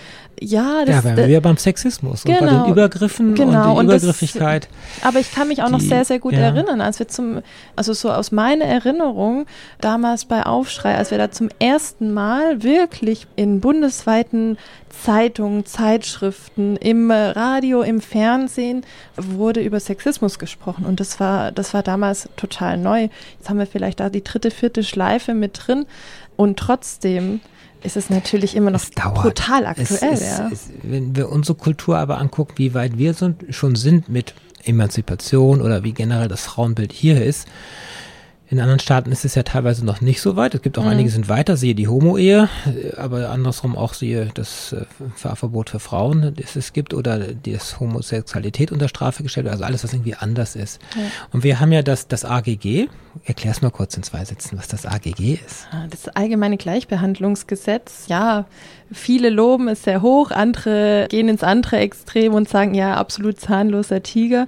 Ja, 0.43 0.83
das, 0.85 1.05
ja, 1.05 1.15
wir 1.15 1.27
ja 1.27 1.39
beim 1.39 1.57
Sexismus 1.57 2.23
genau, 2.23 2.37
und 2.37 2.39
bei 2.39 2.47
den 2.47 2.57
genau. 2.57 2.71
Übergriffen 2.71 3.33
genau, 3.33 3.77
und 3.79 3.87
der 3.87 3.97
Übergriffigkeit. 3.97 4.67
Das, 4.95 5.05
aber 5.07 5.19
ich 5.19 5.31
kann 5.31 5.47
mich 5.47 5.61
auch 5.61 5.67
die, 5.67 5.71
noch 5.71 5.79
sehr, 5.79 6.03
sehr 6.03 6.19
gut 6.19 6.33
ja. 6.33 6.39
erinnern, 6.39 6.81
als 6.81 6.99
wir 6.99 7.07
zum, 7.07 7.41
also 7.75 7.93
so 7.93 8.11
aus 8.11 8.31
meiner 8.31 8.65
Erinnerung, 8.65 9.45
damals 9.79 10.25
bei 10.25 10.45
Aufschrei, 10.45 10.95
als 10.95 11.11
wir 11.11 11.17
da 11.17 11.31
zum 11.31 11.49
ersten 11.59 12.13
Mal 12.13 12.61
wirklich 12.61 13.25
in 13.37 13.61
bundesweiten 13.61 14.57
Zeitungen, 14.89 15.65
Zeitschriften, 15.65 16.75
im 16.75 17.09
Radio, 17.09 17.81
im 17.81 18.01
Fernsehen 18.01 18.85
wurde 19.15 19.61
über 19.61 19.79
Sexismus 19.79 20.39
gesprochen 20.39 20.85
und 20.85 20.99
das 20.99 21.19
war, 21.19 21.51
das 21.51 21.73
war 21.73 21.83
damals 21.83 22.29
total 22.35 22.77
neu. 22.77 23.07
Jetzt 23.37 23.49
haben 23.49 23.59
wir 23.59 23.67
vielleicht 23.67 24.01
da 24.01 24.09
die 24.09 24.23
dritte, 24.23 24.51
vierte 24.51 24.83
Schleife 24.83 25.33
mit 25.33 25.67
drin 25.67 25.85
und 26.35 26.59
trotzdem 26.59 27.39
ist 27.83 27.97
es 27.97 28.09
natürlich 28.09 28.55
immer 28.55 28.71
noch 28.71 28.83
brutal 29.13 29.65
aktuell. 29.65 30.13
Es, 30.13 30.21
ja. 30.21 30.49
es, 30.51 30.69
wenn 30.83 31.15
wir 31.15 31.29
unsere 31.29 31.57
Kultur 31.57 31.97
aber 31.97 32.17
angucken, 32.17 32.53
wie 32.57 32.73
weit 32.73 32.97
wir 32.97 33.15
schon 33.49 33.75
sind 33.75 34.09
mit 34.09 34.33
Emanzipation 34.63 35.61
oder 35.61 35.83
wie 35.83 35.93
generell 35.93 36.27
das 36.27 36.45
Frauenbild 36.45 36.91
hier 36.91 37.23
ist, 37.23 37.47
in 38.53 38.59
anderen 38.59 38.79
Staaten 38.79 39.11
ist 39.11 39.25
es 39.25 39.33
ja 39.33 39.41
teilweise 39.41 39.83
noch 39.83 39.99
nicht 39.99 40.21
so 40.21 40.35
weit. 40.35 40.53
Es 40.53 40.61
gibt 40.61 40.77
auch 40.77 40.83
mhm. 40.83 40.91
einige, 40.91 41.09
sind 41.09 41.27
weiter, 41.27 41.57
siehe 41.57 41.73
die 41.73 41.87
Homo-Ehe, 41.87 42.49
aber 42.97 43.31
andersrum 43.31 43.75
auch 43.75 43.95
siehe 43.95 44.29
das 44.33 44.73
äh, 44.73 44.85
Fahrverbot 45.15 45.71
für 45.71 45.79
Frauen, 45.79 46.35
das 46.35 46.55
es 46.55 46.71
gibt, 46.71 46.93
oder 46.93 47.19
das 47.19 47.79
Homosexualität 47.79 48.71
unter 48.71 48.87
Strafe 48.87 49.23
gestellt 49.23 49.47
also 49.47 49.63
alles, 49.63 49.83
was 49.83 49.93
irgendwie 49.93 50.13
anders 50.13 50.55
ist. 50.55 50.79
Ja. 50.95 51.01
Und 51.31 51.43
wir 51.43 51.59
haben 51.59 51.71
ja 51.71 51.81
das, 51.81 52.07
das 52.07 52.25
AGG. 52.25 52.89
Erklär 53.25 53.51
es 53.51 53.61
mal 53.61 53.71
kurz 53.71 53.97
in 53.97 54.03
zwei 54.03 54.23
Sätzen, 54.23 54.57
was 54.57 54.67
das 54.67 54.85
AGG 54.85 55.39
ist. 55.45 55.67
Ah, 55.71 55.87
das 55.89 56.07
Allgemeine 56.09 56.57
Gleichbehandlungsgesetz, 56.57 58.05
ja, 58.07 58.45
viele 58.93 59.29
loben 59.29 59.67
es 59.67 59.83
sehr 59.83 60.01
hoch, 60.01 60.31
andere 60.31 61.07
gehen 61.09 61.29
ins 61.29 61.43
andere 61.43 61.77
Extrem 61.77 62.33
und 62.33 62.49
sagen, 62.49 62.73
ja, 62.73 62.95
absolut 62.95 63.39
zahnloser 63.39 64.03
Tiger. 64.03 64.43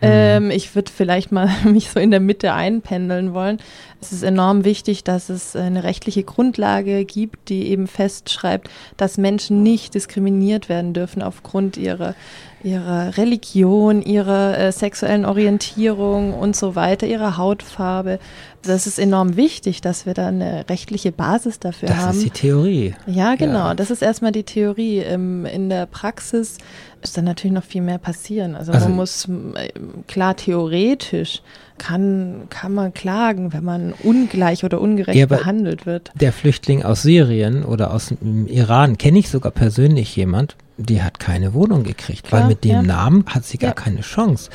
Mhm. 0.00 0.08
Ähm, 0.08 0.50
ich 0.50 0.74
würde 0.74 0.90
vielleicht 0.90 1.32
mal 1.32 1.48
mich 1.64 1.90
so 1.90 2.00
in 2.00 2.10
der 2.10 2.20
Mitte 2.20 2.52
einpendeln 2.52 3.34
wollen. 3.34 3.58
Es 4.00 4.12
ist 4.12 4.22
enorm 4.22 4.64
wichtig, 4.64 5.04
dass 5.04 5.28
es 5.28 5.54
eine 5.54 5.84
rechtliche 5.84 6.22
Grundlage 6.22 7.04
gibt, 7.04 7.48
die 7.50 7.68
eben 7.68 7.86
festschreibt, 7.86 8.70
dass 8.96 9.18
Menschen 9.18 9.62
nicht 9.62 9.94
diskriminiert 9.94 10.68
werden 10.68 10.94
dürfen 10.94 11.22
aufgrund 11.22 11.76
ihrer 11.76 12.14
ihrer 12.62 13.16
Religion, 13.16 14.02
ihrer 14.02 14.58
äh, 14.58 14.72
sexuellen 14.72 15.24
Orientierung 15.24 16.34
und 16.34 16.54
so 16.54 16.74
weiter, 16.74 17.06
ihrer 17.06 17.36
Hautfarbe. 17.36 18.18
Das 18.62 18.86
ist 18.86 18.98
enorm 18.98 19.36
wichtig, 19.36 19.80
dass 19.80 20.04
wir 20.04 20.12
da 20.12 20.28
eine 20.28 20.68
rechtliche 20.68 21.12
Basis 21.12 21.58
dafür 21.58 21.88
das 21.88 21.98
haben. 21.98 22.06
Das 22.08 22.16
ist 22.16 22.24
die 22.24 22.30
Theorie. 22.30 22.94
Ja, 23.06 23.34
genau. 23.36 23.68
Ja. 23.68 23.74
Das 23.74 23.90
ist 23.90 24.02
erstmal 24.02 24.32
die 24.32 24.42
Theorie. 24.42 24.98
Ähm, 24.98 25.46
in 25.46 25.70
der 25.70 25.86
Praxis 25.86 26.58
ist 27.02 27.16
dann 27.16 27.24
natürlich 27.24 27.54
noch 27.54 27.64
viel 27.64 27.82
mehr 27.82 27.98
passieren. 27.98 28.54
Also, 28.54 28.72
also 28.72 28.88
man 28.88 28.96
muss 28.96 29.26
äh, 29.54 29.70
klar 30.06 30.36
theoretisch 30.36 31.42
kann, 31.80 32.42
kann 32.50 32.74
man 32.74 32.92
klagen, 32.92 33.52
wenn 33.54 33.64
man 33.64 33.94
ungleich 34.02 34.64
oder 34.64 34.80
ungerecht 34.80 35.18
ja, 35.18 35.26
behandelt 35.26 35.86
wird. 35.86 36.12
Der 36.14 36.32
Flüchtling 36.32 36.82
aus 36.82 37.02
Syrien 37.02 37.64
oder 37.64 37.92
aus 37.94 38.08
dem 38.08 38.46
Iran 38.46 38.98
kenne 38.98 39.18
ich 39.18 39.30
sogar 39.30 39.50
persönlich 39.50 40.14
jemand, 40.14 40.56
die 40.76 41.02
hat 41.02 41.18
keine 41.18 41.54
Wohnung 41.54 41.82
gekriegt, 41.82 42.24
Klar, 42.24 42.42
weil 42.42 42.48
mit 42.48 42.64
dem 42.64 42.70
ja. 42.70 42.82
Namen 42.82 43.24
hat 43.26 43.44
sie 43.44 43.58
gar 43.58 43.70
ja. 43.70 43.74
keine 43.74 44.00
Chance. 44.02 44.50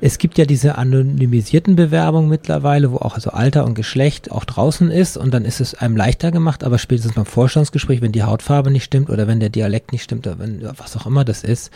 Es 0.00 0.18
gibt 0.18 0.38
ja 0.38 0.44
diese 0.44 0.78
anonymisierten 0.78 1.76
Bewerbungen 1.76 2.28
mittlerweile, 2.28 2.92
wo 2.92 2.96
auch 2.96 3.14
also 3.14 3.30
Alter 3.30 3.64
und 3.64 3.74
Geschlecht 3.74 4.30
auch 4.30 4.44
draußen 4.44 4.90
ist 4.90 5.16
und 5.16 5.32
dann 5.34 5.44
ist 5.44 5.60
es 5.60 5.74
einem 5.74 5.96
leichter 5.96 6.30
gemacht, 6.30 6.64
aber 6.64 6.78
spätestens 6.78 7.14
beim 7.14 7.26
Vorstellungsgespräch, 7.26 8.00
wenn 8.00 8.12
die 8.12 8.22
Hautfarbe 8.22 8.70
nicht 8.70 8.84
stimmt 8.84 9.10
oder 9.10 9.26
wenn 9.26 9.40
der 9.40 9.50
Dialekt 9.50 9.92
nicht 9.92 10.04
stimmt 10.04 10.26
oder 10.26 10.38
wenn 10.38 10.62
was 10.76 10.96
auch 10.96 11.06
immer 11.06 11.24
das 11.24 11.44
ist, 11.44 11.70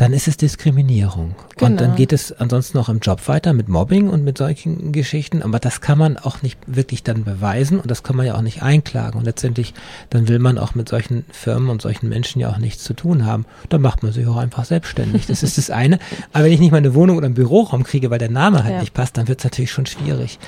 dann 0.00 0.14
ist 0.14 0.28
es 0.28 0.38
Diskriminierung. 0.38 1.34
Genau. 1.56 1.70
Und 1.70 1.76
dann 1.78 1.88
genau. 1.88 1.96
geht 1.96 2.14
es 2.14 2.32
ansonsten 2.32 2.78
auch 2.78 2.88
im 2.88 3.00
Job 3.00 3.28
weiter 3.28 3.52
mit 3.52 3.68
Mobbing 3.68 4.08
und 4.08 4.24
mit 4.24 4.38
solchen 4.38 4.92
Geschichten. 4.92 5.42
Aber 5.42 5.58
das 5.58 5.82
kann 5.82 5.98
man 5.98 6.16
auch 6.16 6.40
nicht 6.40 6.58
wirklich 6.66 7.02
dann 7.02 7.24
beweisen 7.24 7.78
und 7.78 7.90
das 7.90 8.02
kann 8.02 8.16
man 8.16 8.24
ja 8.24 8.34
auch 8.34 8.40
nicht 8.40 8.62
einklagen. 8.62 9.18
Und 9.18 9.26
letztendlich, 9.26 9.74
dann 10.08 10.26
will 10.26 10.38
man 10.38 10.56
auch 10.56 10.74
mit 10.74 10.88
solchen 10.88 11.26
Firmen 11.30 11.68
und 11.68 11.82
solchen 11.82 12.08
Menschen 12.08 12.40
ja 12.40 12.48
auch 12.48 12.56
nichts 12.56 12.82
zu 12.82 12.94
tun 12.94 13.26
haben. 13.26 13.44
Dann 13.68 13.82
macht 13.82 14.02
man 14.02 14.12
sich 14.12 14.26
auch 14.26 14.38
einfach 14.38 14.64
selbstständig. 14.64 15.26
Das 15.26 15.42
ist 15.42 15.58
das 15.58 15.68
eine. 15.70 15.98
Aber 16.32 16.44
wenn 16.44 16.52
ich 16.52 16.60
nicht 16.60 16.70
mal 16.70 16.78
eine 16.78 16.94
Wohnung 16.94 17.18
oder 17.18 17.26
einen 17.26 17.34
Büroraum 17.34 17.84
kriege, 17.84 18.08
weil 18.08 18.18
der 18.18 18.30
Name 18.30 18.64
halt 18.64 18.76
ja. 18.76 18.80
nicht 18.80 18.94
passt, 18.94 19.18
dann 19.18 19.28
wird 19.28 19.40
es 19.40 19.44
natürlich 19.44 19.70
schon 19.70 19.84
schwierig. 19.84 20.38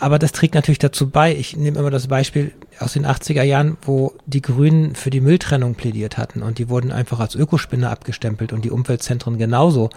Aber 0.00 0.18
das 0.18 0.32
trägt 0.32 0.54
natürlich 0.54 0.78
dazu 0.78 1.10
bei. 1.10 1.34
Ich 1.34 1.56
nehme 1.56 1.78
immer 1.78 1.90
das 1.90 2.06
Beispiel 2.06 2.52
aus 2.78 2.92
den 2.92 3.06
80er 3.06 3.42
Jahren, 3.42 3.76
wo 3.82 4.14
die 4.26 4.42
Grünen 4.42 4.94
für 4.94 5.10
die 5.10 5.20
Mülltrennung 5.20 5.74
plädiert 5.74 6.16
hatten 6.18 6.42
und 6.42 6.58
die 6.58 6.68
wurden 6.68 6.92
einfach 6.92 7.18
als 7.18 7.34
Ökospinner 7.34 7.90
abgestempelt 7.90 8.52
und 8.52 8.64
die 8.64 8.70
Umweltzentren 8.70 9.38
genauso. 9.38 9.90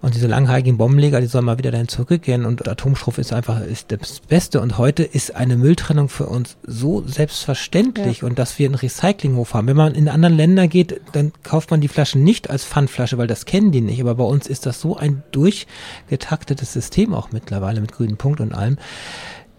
Und 0.00 0.14
diese 0.14 0.28
langhaarigen 0.28 0.76
Bombenleger, 0.76 1.20
die 1.20 1.26
sollen 1.26 1.44
mal 1.44 1.58
wieder 1.58 1.72
dahin 1.72 1.88
zurückgehen 1.88 2.44
und 2.44 2.68
Atomschruf 2.68 3.18
ist 3.18 3.32
einfach 3.32 3.60
ist 3.60 3.90
das 3.90 4.20
Beste. 4.20 4.60
Und 4.60 4.78
heute 4.78 5.02
ist 5.02 5.34
eine 5.34 5.56
Mülltrennung 5.56 6.08
für 6.08 6.26
uns 6.26 6.56
so 6.64 7.02
selbstverständlich 7.04 8.20
ja. 8.20 8.28
und 8.28 8.38
dass 8.38 8.58
wir 8.58 8.66
einen 8.66 8.76
Recyclinghof 8.76 9.54
haben. 9.54 9.66
Wenn 9.66 9.76
man 9.76 9.94
in 9.94 10.08
andere 10.08 10.32
Länder 10.32 10.68
geht, 10.68 11.00
dann 11.12 11.32
kauft 11.42 11.70
man 11.70 11.80
die 11.80 11.88
Flaschen 11.88 12.22
nicht 12.22 12.48
als 12.48 12.64
Pfandflasche, 12.64 13.18
weil 13.18 13.26
das 13.26 13.44
kennen 13.44 13.72
die 13.72 13.80
nicht. 13.80 14.00
Aber 14.00 14.14
bei 14.14 14.24
uns 14.24 14.46
ist 14.46 14.66
das 14.66 14.80
so 14.80 14.96
ein 14.96 15.24
durchgetaktetes 15.32 16.72
System 16.72 17.12
auch 17.12 17.32
mittlerweile 17.32 17.80
mit 17.80 17.92
grünen 17.92 18.16
Punkt 18.16 18.40
und 18.40 18.54
allem. 18.54 18.78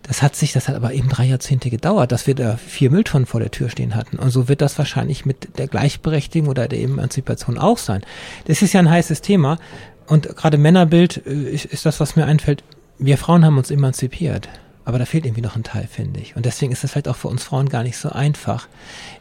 Das 0.10 0.24
hat 0.24 0.36
sich, 0.36 0.54
das 0.54 0.68
hat 0.68 0.76
aber 0.76 0.92
eben 0.92 1.08
drei 1.08 1.26
Jahrzehnte 1.26 1.70
gedauert, 1.70 2.12
dass 2.12 2.26
wir 2.26 2.34
da 2.34 2.58
vier 2.58 2.90
Mülltonnen 2.90 3.28
vor 3.28 3.40
der 3.40 3.52
Tür 3.52 3.70
stehen 3.70 3.94
hatten. 3.94 4.18
Und 4.18 4.32
so 4.32 4.48
wird 4.48 4.60
das 4.60 4.76
wahrscheinlich 4.80 5.24
mit 5.24 5.60
der 5.60 5.68
Gleichberechtigung 5.68 6.50
oder 6.50 6.68
der 6.68 6.82
Emanzipation 6.82 7.60
auch 7.60 7.78
sein. 7.78 8.02
Das 8.46 8.64
ist 8.64 8.74
ja 8.74 8.80
ein 8.80 8.90
heißes 8.90 9.22
Thema. 9.22 9.60
Und 10.08 10.36
gerade 10.36 10.58
Männerbild 10.58 11.22
äh, 11.28 11.52
ist, 11.52 11.66
ist 11.66 11.86
das, 11.86 12.00
was 12.00 12.16
mir 12.16 12.26
einfällt. 12.26 12.64
Wir 12.98 13.20
Frauen 13.20 13.46
haben 13.46 13.60
uns 13.60 13.70
emanzipiert. 13.70 14.50
Aber 14.84 14.98
da 14.98 15.06
fehlt 15.06 15.28
irgendwie 15.28 15.44
noch 15.44 15.56
ein 15.56 15.64
Teil, 15.64 15.88
finde 15.88 16.20
ich. 16.20 16.36
Und 16.36 16.48
deswegen 16.48 16.72
ist 16.72 16.84
es 16.84 16.90
vielleicht 16.90 17.08
auch 17.08 17.16
für 17.16 17.28
uns 17.28 17.44
Frauen 17.44 17.70
gar 17.70 17.84
nicht 17.84 17.98
so 17.98 18.10
einfach, 18.10 18.68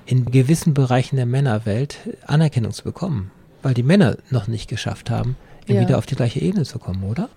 in 0.07 0.25
gewissen 0.25 0.73
Bereichen 0.73 1.17
der 1.17 1.27
Männerwelt 1.27 1.99
Anerkennung 2.27 2.73
zu 2.73 2.83
bekommen. 2.83 3.31
Weil 3.61 3.75
die 3.75 3.83
Männer 3.83 4.17
noch 4.31 4.47
nicht 4.47 4.71
geschafft 4.71 5.11
haben, 5.11 5.37
ja. 5.67 5.79
wieder 5.83 5.99
auf 5.99 6.07
die 6.07 6.17
gleiche 6.17 6.41
Ebene 6.41 6.65
zu 6.65 6.79
kommen, 6.79 7.03
oder? 7.03 7.29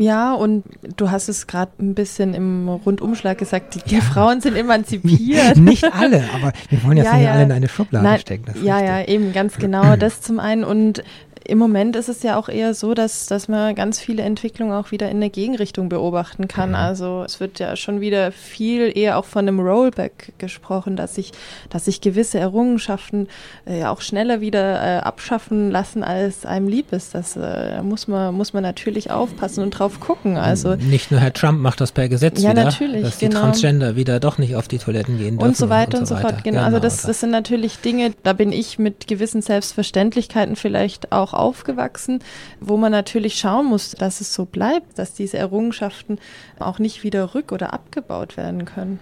Ja, 0.00 0.32
und 0.32 0.64
du 0.96 1.10
hast 1.10 1.28
es 1.28 1.46
gerade 1.46 1.72
ein 1.78 1.94
bisschen 1.94 2.32
im 2.32 2.70
Rundumschlag 2.70 3.36
gesagt, 3.36 3.74
die, 3.74 3.96
ja. 3.96 4.00
Frauen 4.00 4.40
sind 4.40 4.56
emanzipiert. 4.56 5.56
Nicht 5.58 5.84
alle, 5.84 6.24
aber 6.34 6.54
wir 6.70 6.82
wollen 6.84 6.96
jetzt 6.96 7.04
ja, 7.04 7.16
nicht 7.16 7.24
ja. 7.24 7.32
alle 7.32 7.42
in 7.42 7.52
eine 7.52 7.68
Schublade 7.68 8.06
Nein, 8.06 8.18
stecken. 8.18 8.46
ja, 8.64 8.76
richtig. 8.76 8.88
ja, 8.88 9.04
eben 9.04 9.32
ganz 9.34 9.58
genau. 9.58 9.96
Das 9.96 10.22
zum 10.22 10.40
einen. 10.40 10.64
Und 10.64 11.04
im 11.50 11.58
Moment 11.58 11.96
ist 11.96 12.08
es 12.08 12.22
ja 12.22 12.38
auch 12.38 12.48
eher 12.48 12.74
so, 12.74 12.94
dass, 12.94 13.26
dass 13.26 13.48
man 13.48 13.74
ganz 13.74 13.98
viele 13.98 14.22
Entwicklungen 14.22 14.72
auch 14.72 14.92
wieder 14.92 15.10
in 15.10 15.20
der 15.20 15.30
Gegenrichtung 15.30 15.88
beobachten 15.88 16.46
kann. 16.46 16.70
Mhm. 16.70 16.76
Also 16.76 17.24
es 17.26 17.40
wird 17.40 17.58
ja 17.58 17.74
schon 17.74 18.00
wieder 18.00 18.30
viel 18.30 18.96
eher 18.96 19.18
auch 19.18 19.24
von 19.24 19.48
einem 19.48 19.58
Rollback 19.58 20.32
gesprochen, 20.38 20.94
dass 20.94 21.16
sich, 21.16 21.32
dass 21.68 21.86
sich 21.86 22.00
gewisse 22.00 22.38
Errungenschaften 22.38 23.28
äh, 23.66 23.84
auch 23.84 24.00
schneller 24.00 24.40
wieder 24.40 24.80
äh, 24.80 25.00
abschaffen 25.00 25.72
lassen, 25.72 26.04
als 26.04 26.46
einem 26.46 26.68
lieb 26.68 26.92
ist. 26.92 27.14
Das 27.16 27.36
äh, 27.36 27.82
muss 27.82 28.06
man, 28.06 28.32
muss 28.32 28.52
man 28.52 28.62
natürlich 28.62 29.10
aufpassen 29.10 29.64
und 29.64 29.70
drauf 29.70 29.98
gucken. 29.98 30.36
Also 30.36 30.76
nicht 30.76 31.10
nur 31.10 31.18
Herr 31.18 31.32
Trump 31.32 31.60
macht 31.60 31.80
das 31.80 31.90
per 31.90 32.08
Gesetz 32.08 32.40
ja, 32.40 32.50
wieder, 32.50 32.64
natürlich, 32.64 33.02
dass 33.02 33.18
die 33.18 33.28
genau. 33.28 33.40
Transgender 33.40 33.96
wieder 33.96 34.20
doch 34.20 34.38
nicht 34.38 34.54
auf 34.54 34.68
die 34.68 34.78
Toiletten 34.78 35.18
gehen 35.18 35.36
dürfen 35.36 35.48
und 35.48 35.56
so 35.56 35.68
weiter 35.68 35.98
und 35.98 36.06
so, 36.06 36.14
und 36.14 36.22
so 36.22 36.28
fort. 36.28 36.44
Genau. 36.44 36.60
Also 36.60 36.66
genau. 36.66 36.76
Also 36.76 36.78
das, 36.78 37.02
das 37.02 37.20
sind 37.20 37.30
natürlich 37.30 37.78
Dinge, 37.78 38.12
da 38.22 38.34
bin 38.34 38.52
ich 38.52 38.78
mit 38.78 39.08
gewissen 39.08 39.42
Selbstverständlichkeiten 39.42 40.54
vielleicht 40.54 41.10
auch 41.10 41.32
aufgewachsen, 41.40 42.20
wo 42.60 42.76
man 42.76 42.92
natürlich 42.92 43.38
schauen 43.38 43.66
muss, 43.66 43.92
dass 43.92 44.20
es 44.20 44.32
so 44.32 44.44
bleibt, 44.44 44.98
dass 44.98 45.14
diese 45.14 45.38
Errungenschaften 45.38 46.18
auch 46.58 46.78
nicht 46.78 47.02
wieder 47.02 47.24
rück- 47.34 47.52
oder 47.52 47.72
abgebaut 47.72 48.36
werden 48.36 48.64
können. 48.64 49.00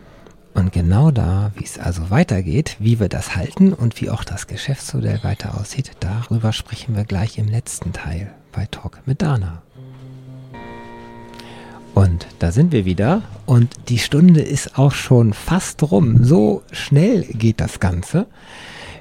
Und 0.55 0.72
genau 0.72 1.11
da, 1.12 1.53
wie 1.55 1.64
es 1.64 1.78
also 1.78 2.11
weitergeht, 2.11 2.76
wie 2.80 2.99
wir 2.99 3.09
das 3.09 3.36
halten 3.36 3.72
und 3.72 4.01
wie 4.01 4.11
auch 4.11 4.24
das 4.24 4.49
Geschäftsmodell 4.49 5.20
weiter 5.22 5.59
aussieht, 5.61 5.93
darüber 6.01 6.53
sprechen 6.53 6.97
wir 6.97 7.05
gleich 7.05 7.39
im 7.39 7.47
letzten 7.47 7.93
Teil 7.93 8.34
bei 8.51 8.66
Talk 8.66 8.99
mit 9.07 9.22
Dana. 9.22 9.62
Und 11.95 12.26
da 12.39 12.53
sind 12.53 12.72
wir 12.72 12.84
wieder 12.84 13.22
und 13.47 13.74
die 13.89 13.99
Stunde 13.99 14.41
ist 14.41 14.78
auch 14.78 14.93
schon 14.93 15.32
fast 15.32 15.82
rum. 15.82 16.24
So 16.24 16.62
schnell 16.70 17.22
geht 17.24 17.61
das 17.61 17.80
Ganze. 17.80 18.26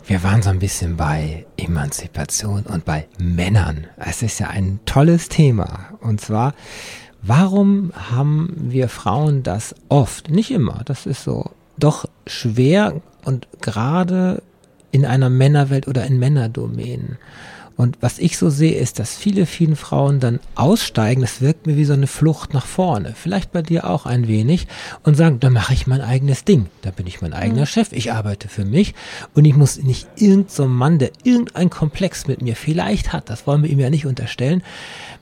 Wir 0.07 0.23
waren 0.23 0.41
so 0.41 0.49
ein 0.49 0.59
bisschen 0.59 0.95
bei 0.95 1.45
Emanzipation 1.57 2.63
und 2.63 2.85
bei 2.85 3.09
Männern. 3.19 3.87
Es 3.97 4.23
ist 4.23 4.39
ja 4.39 4.47
ein 4.47 4.79
tolles 4.85 5.27
Thema. 5.27 5.89
Und 5.99 6.21
zwar, 6.21 6.53
warum 7.21 7.91
haben 7.93 8.55
wir 8.57 8.87
Frauen 8.87 9.43
das 9.43 9.75
oft, 9.89 10.29
nicht 10.29 10.49
immer, 10.49 10.81
das 10.85 11.07
ist 11.07 11.25
so, 11.25 11.51
doch 11.77 12.05
schwer 12.25 13.01
und 13.25 13.49
gerade 13.59 14.41
in 14.91 15.05
einer 15.05 15.29
Männerwelt 15.29 15.89
oder 15.89 16.05
in 16.05 16.19
Männerdomänen? 16.19 17.17
Und 17.77 17.99
was 18.01 18.17
ich 18.17 18.39
so 18.39 18.49
sehe, 18.49 18.73
ist, 18.73 18.97
dass 18.97 19.15
viele, 19.15 19.45
viele 19.45 19.75
Frauen 19.75 20.19
dann 20.19 20.39
aussteigen. 20.55 21.21
Das 21.21 21.41
wirkt 21.41 21.67
mir 21.67 21.77
wie 21.77 21.85
so 21.85 21.93
eine 21.93 22.07
Flucht 22.07 22.55
nach 22.55 22.65
vorne. 22.65 23.13
Vielleicht 23.15 23.51
bei 23.51 23.61
dir 23.61 23.87
auch 23.87 24.07
ein 24.07 24.27
wenig. 24.27 24.67
Und 25.03 25.15
sagen, 25.15 25.39
da 25.39 25.51
mache 25.51 25.75
ich 25.75 25.85
mein 25.85 26.01
eigenes 26.01 26.43
Ding. 26.43 26.65
Da 26.81 26.89
bin 26.89 27.05
ich 27.05 27.21
mein 27.21 27.33
eigener 27.33 27.61
mhm. 27.61 27.67
Chef. 27.67 27.91
Ich 27.91 28.11
arbeite 28.11 28.49
für 28.49 28.65
mich. 28.65 28.95
Und 29.35 29.45
ich 29.45 29.55
muss 29.55 29.81
nicht 29.81 30.07
irgendein 30.15 30.49
so 30.49 30.67
Mann, 30.67 30.97
der 30.97 31.11
irgendein 31.23 31.69
Komplex 31.69 32.25
mit 32.25 32.41
mir 32.41 32.55
vielleicht 32.55 33.13
hat, 33.13 33.29
das 33.29 33.45
wollen 33.45 33.61
wir 33.61 33.69
ihm 33.69 33.79
ja 33.79 33.91
nicht 33.91 34.07
unterstellen, 34.07 34.63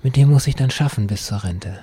mit 0.02 0.16
dem 0.16 0.30
muss 0.30 0.48
ich 0.48 0.56
dann 0.56 0.72
schaffen 0.72 1.08
bis 1.08 1.26
zur 1.26 1.44
Rente. 1.44 1.80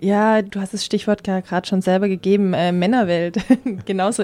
Ja, 0.00 0.42
du 0.42 0.60
hast 0.60 0.74
das 0.74 0.84
Stichwort 0.84 1.24
gerade 1.24 1.66
schon 1.66 1.82
selber 1.82 2.08
gegeben, 2.08 2.54
äh, 2.54 2.72
Männerwelt. 2.72 3.38
genauso, 3.86 4.22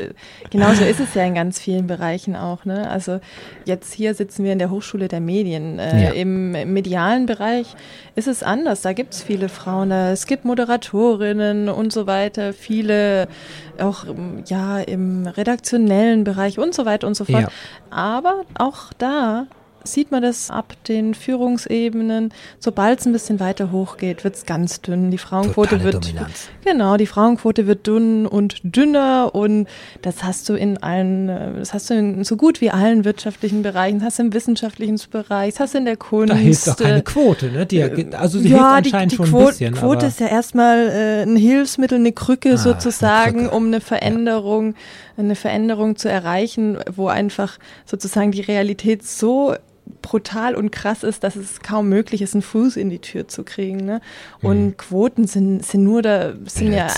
genauso 0.51 0.85
ist 0.85 1.01
es 1.01 1.15
ja 1.15 1.25
in 1.25 1.35
ganz 1.35 1.59
vielen 1.59 1.87
Bereichen 1.87 2.37
auch. 2.37 2.65
Ne? 2.65 2.89
Also 2.89 3.21
jetzt 3.65 3.93
hier 3.93 4.15
sitzen 4.15 4.45
wir 4.45 4.53
in 4.53 4.59
der 4.59 4.71
Hochschule 4.71 5.09
der 5.09 5.21
Medien. 5.21 5.79
Äh, 5.79 6.05
ja. 6.05 6.11
im, 6.11 6.53
medialen 6.73 7.27
Bereich 7.27 7.75
ist 8.15 8.29
es 8.29 8.43
anders. 8.43 8.83
Da 8.83 8.93
gibt 8.93 9.15
es 9.15 9.23
viele 9.23 9.49
Frauen, 9.49 9.91
es 9.91 10.27
gibt 10.27 10.45
Moderatorinnen 10.45 11.69
und 11.69 11.93
so 11.93 12.07
weiter, 12.07 12.53
viele 12.53 13.29
auch 13.79 14.05
ja 14.47 14.79
im 14.81 15.27
redaktionellen 15.27 16.25
Bereich 16.25 16.59
und 16.59 16.75
so 16.75 16.85
weiter 16.85 17.07
und 17.07 17.17
so 17.17 17.25
fort. 17.25 17.43
Ja. 17.43 17.49
Aber 17.91 18.43
auch 18.55 18.93
da 18.99 19.47
sieht 19.85 20.11
man 20.11 20.23
das 20.23 20.51
ab 20.51 20.75
den 20.89 21.15
Führungsebenen. 21.15 22.33
Sobald 22.59 23.01
es 23.01 23.07
ein 23.07 23.13
bisschen 23.13 23.41
weiter 23.41 23.71
hochgeht, 23.71 24.25
wird 24.25 24.35
es 24.37 24.47
ganz 24.47 24.81
dünn. 24.81 25.11
Die 25.11 25.19
Frauenquote 25.19 25.71
Totale 25.71 25.85
wird 25.85 26.05
Dominanz. 26.05 26.49
genau, 26.65 26.97
die 26.97 27.07
Frauenquote 27.07 27.67
wird 27.67 27.87
dünn 27.87 28.27
und 28.27 28.61
dünner 28.63 29.35
und 29.35 29.69
das 30.03 30.25
hast 30.25 30.49
du 30.49 30.55
in 30.55 30.83
allen, 30.83 31.29
das 31.59 31.75
hast 31.75 31.91
du 31.91 31.95
in 31.95 32.25
so 32.25 32.37
gut 32.37 32.61
wie 32.61 32.71
allen 32.71 33.05
wirtschaftlichen 33.05 33.63
Bereichen, 33.63 33.99
das 33.99 34.07
hast 34.07 34.19
du 34.19 34.23
im 34.25 34.33
wissenschaftlichen 34.33 34.99
Bereich, 35.11 35.55
das 35.55 35.61
hast 35.61 35.75
du 35.75 35.79
in 35.79 35.85
der 35.85 35.97
Kunst. 35.97 36.33
Da 36.33 36.37
hilft 36.37 36.67
doch 36.67 36.77
keine 36.77 37.03
Quote, 37.03 37.51
ne? 37.51 37.67
Die, 37.67 37.83
also 38.15 38.39
sie 38.39 38.49
ja, 38.49 38.75
hilft 38.75 38.87
anscheinend 38.87 39.13
die, 39.13 39.17
die 39.17 39.23
schon 39.23 39.31
Quote, 39.31 39.45
ein 39.45 39.49
bisschen. 39.49 39.75
Quote 39.75 40.07
ist 40.07 40.21
ja 40.21 40.29
erstmal 40.29 40.89
äh, 40.89 41.23
ein 41.23 41.37
Hilfsmittel, 41.37 41.99
eine 41.99 42.13
Krücke 42.13 42.55
ah, 42.55 42.57
sozusagen, 42.57 43.39
eine 43.41 43.49
Krücke. 43.49 43.57
um 43.57 43.67
eine 43.67 43.81
Veränderung, 43.81 44.69
ja. 44.69 45.25
eine 45.25 45.37
Veränderung 45.37 45.97
zu 45.97 46.09
erreichen, 46.09 46.79
wo 46.95 47.09
einfach 47.09 47.59
sozusagen 47.85 48.33
die 48.33 48.41
Realität 48.41 49.05
so 49.05 49.55
brutal 50.03 50.55
und 50.55 50.71
krass 50.71 51.03
ist, 51.03 51.25
dass 51.25 51.37
es 51.37 51.61
kaum 51.61 51.89
möglich 51.89 52.23
ist, 52.23 52.35
einen 52.35 52.43
Fuß 52.43 52.77
in 52.77 52.91
die 52.91 53.01
Tür 53.01 53.29
zu 53.29 53.43
kriegen. 53.43 53.85
Ne? 53.85 54.01
Und 54.43 54.65
mhm. 54.65 54.77
Quoten 54.77 55.27
sind, 55.27 55.65
sind 55.65 55.85
nur 55.85 56.03
da, 56.03 56.33
sind 56.47 56.73
ja, 56.73 56.89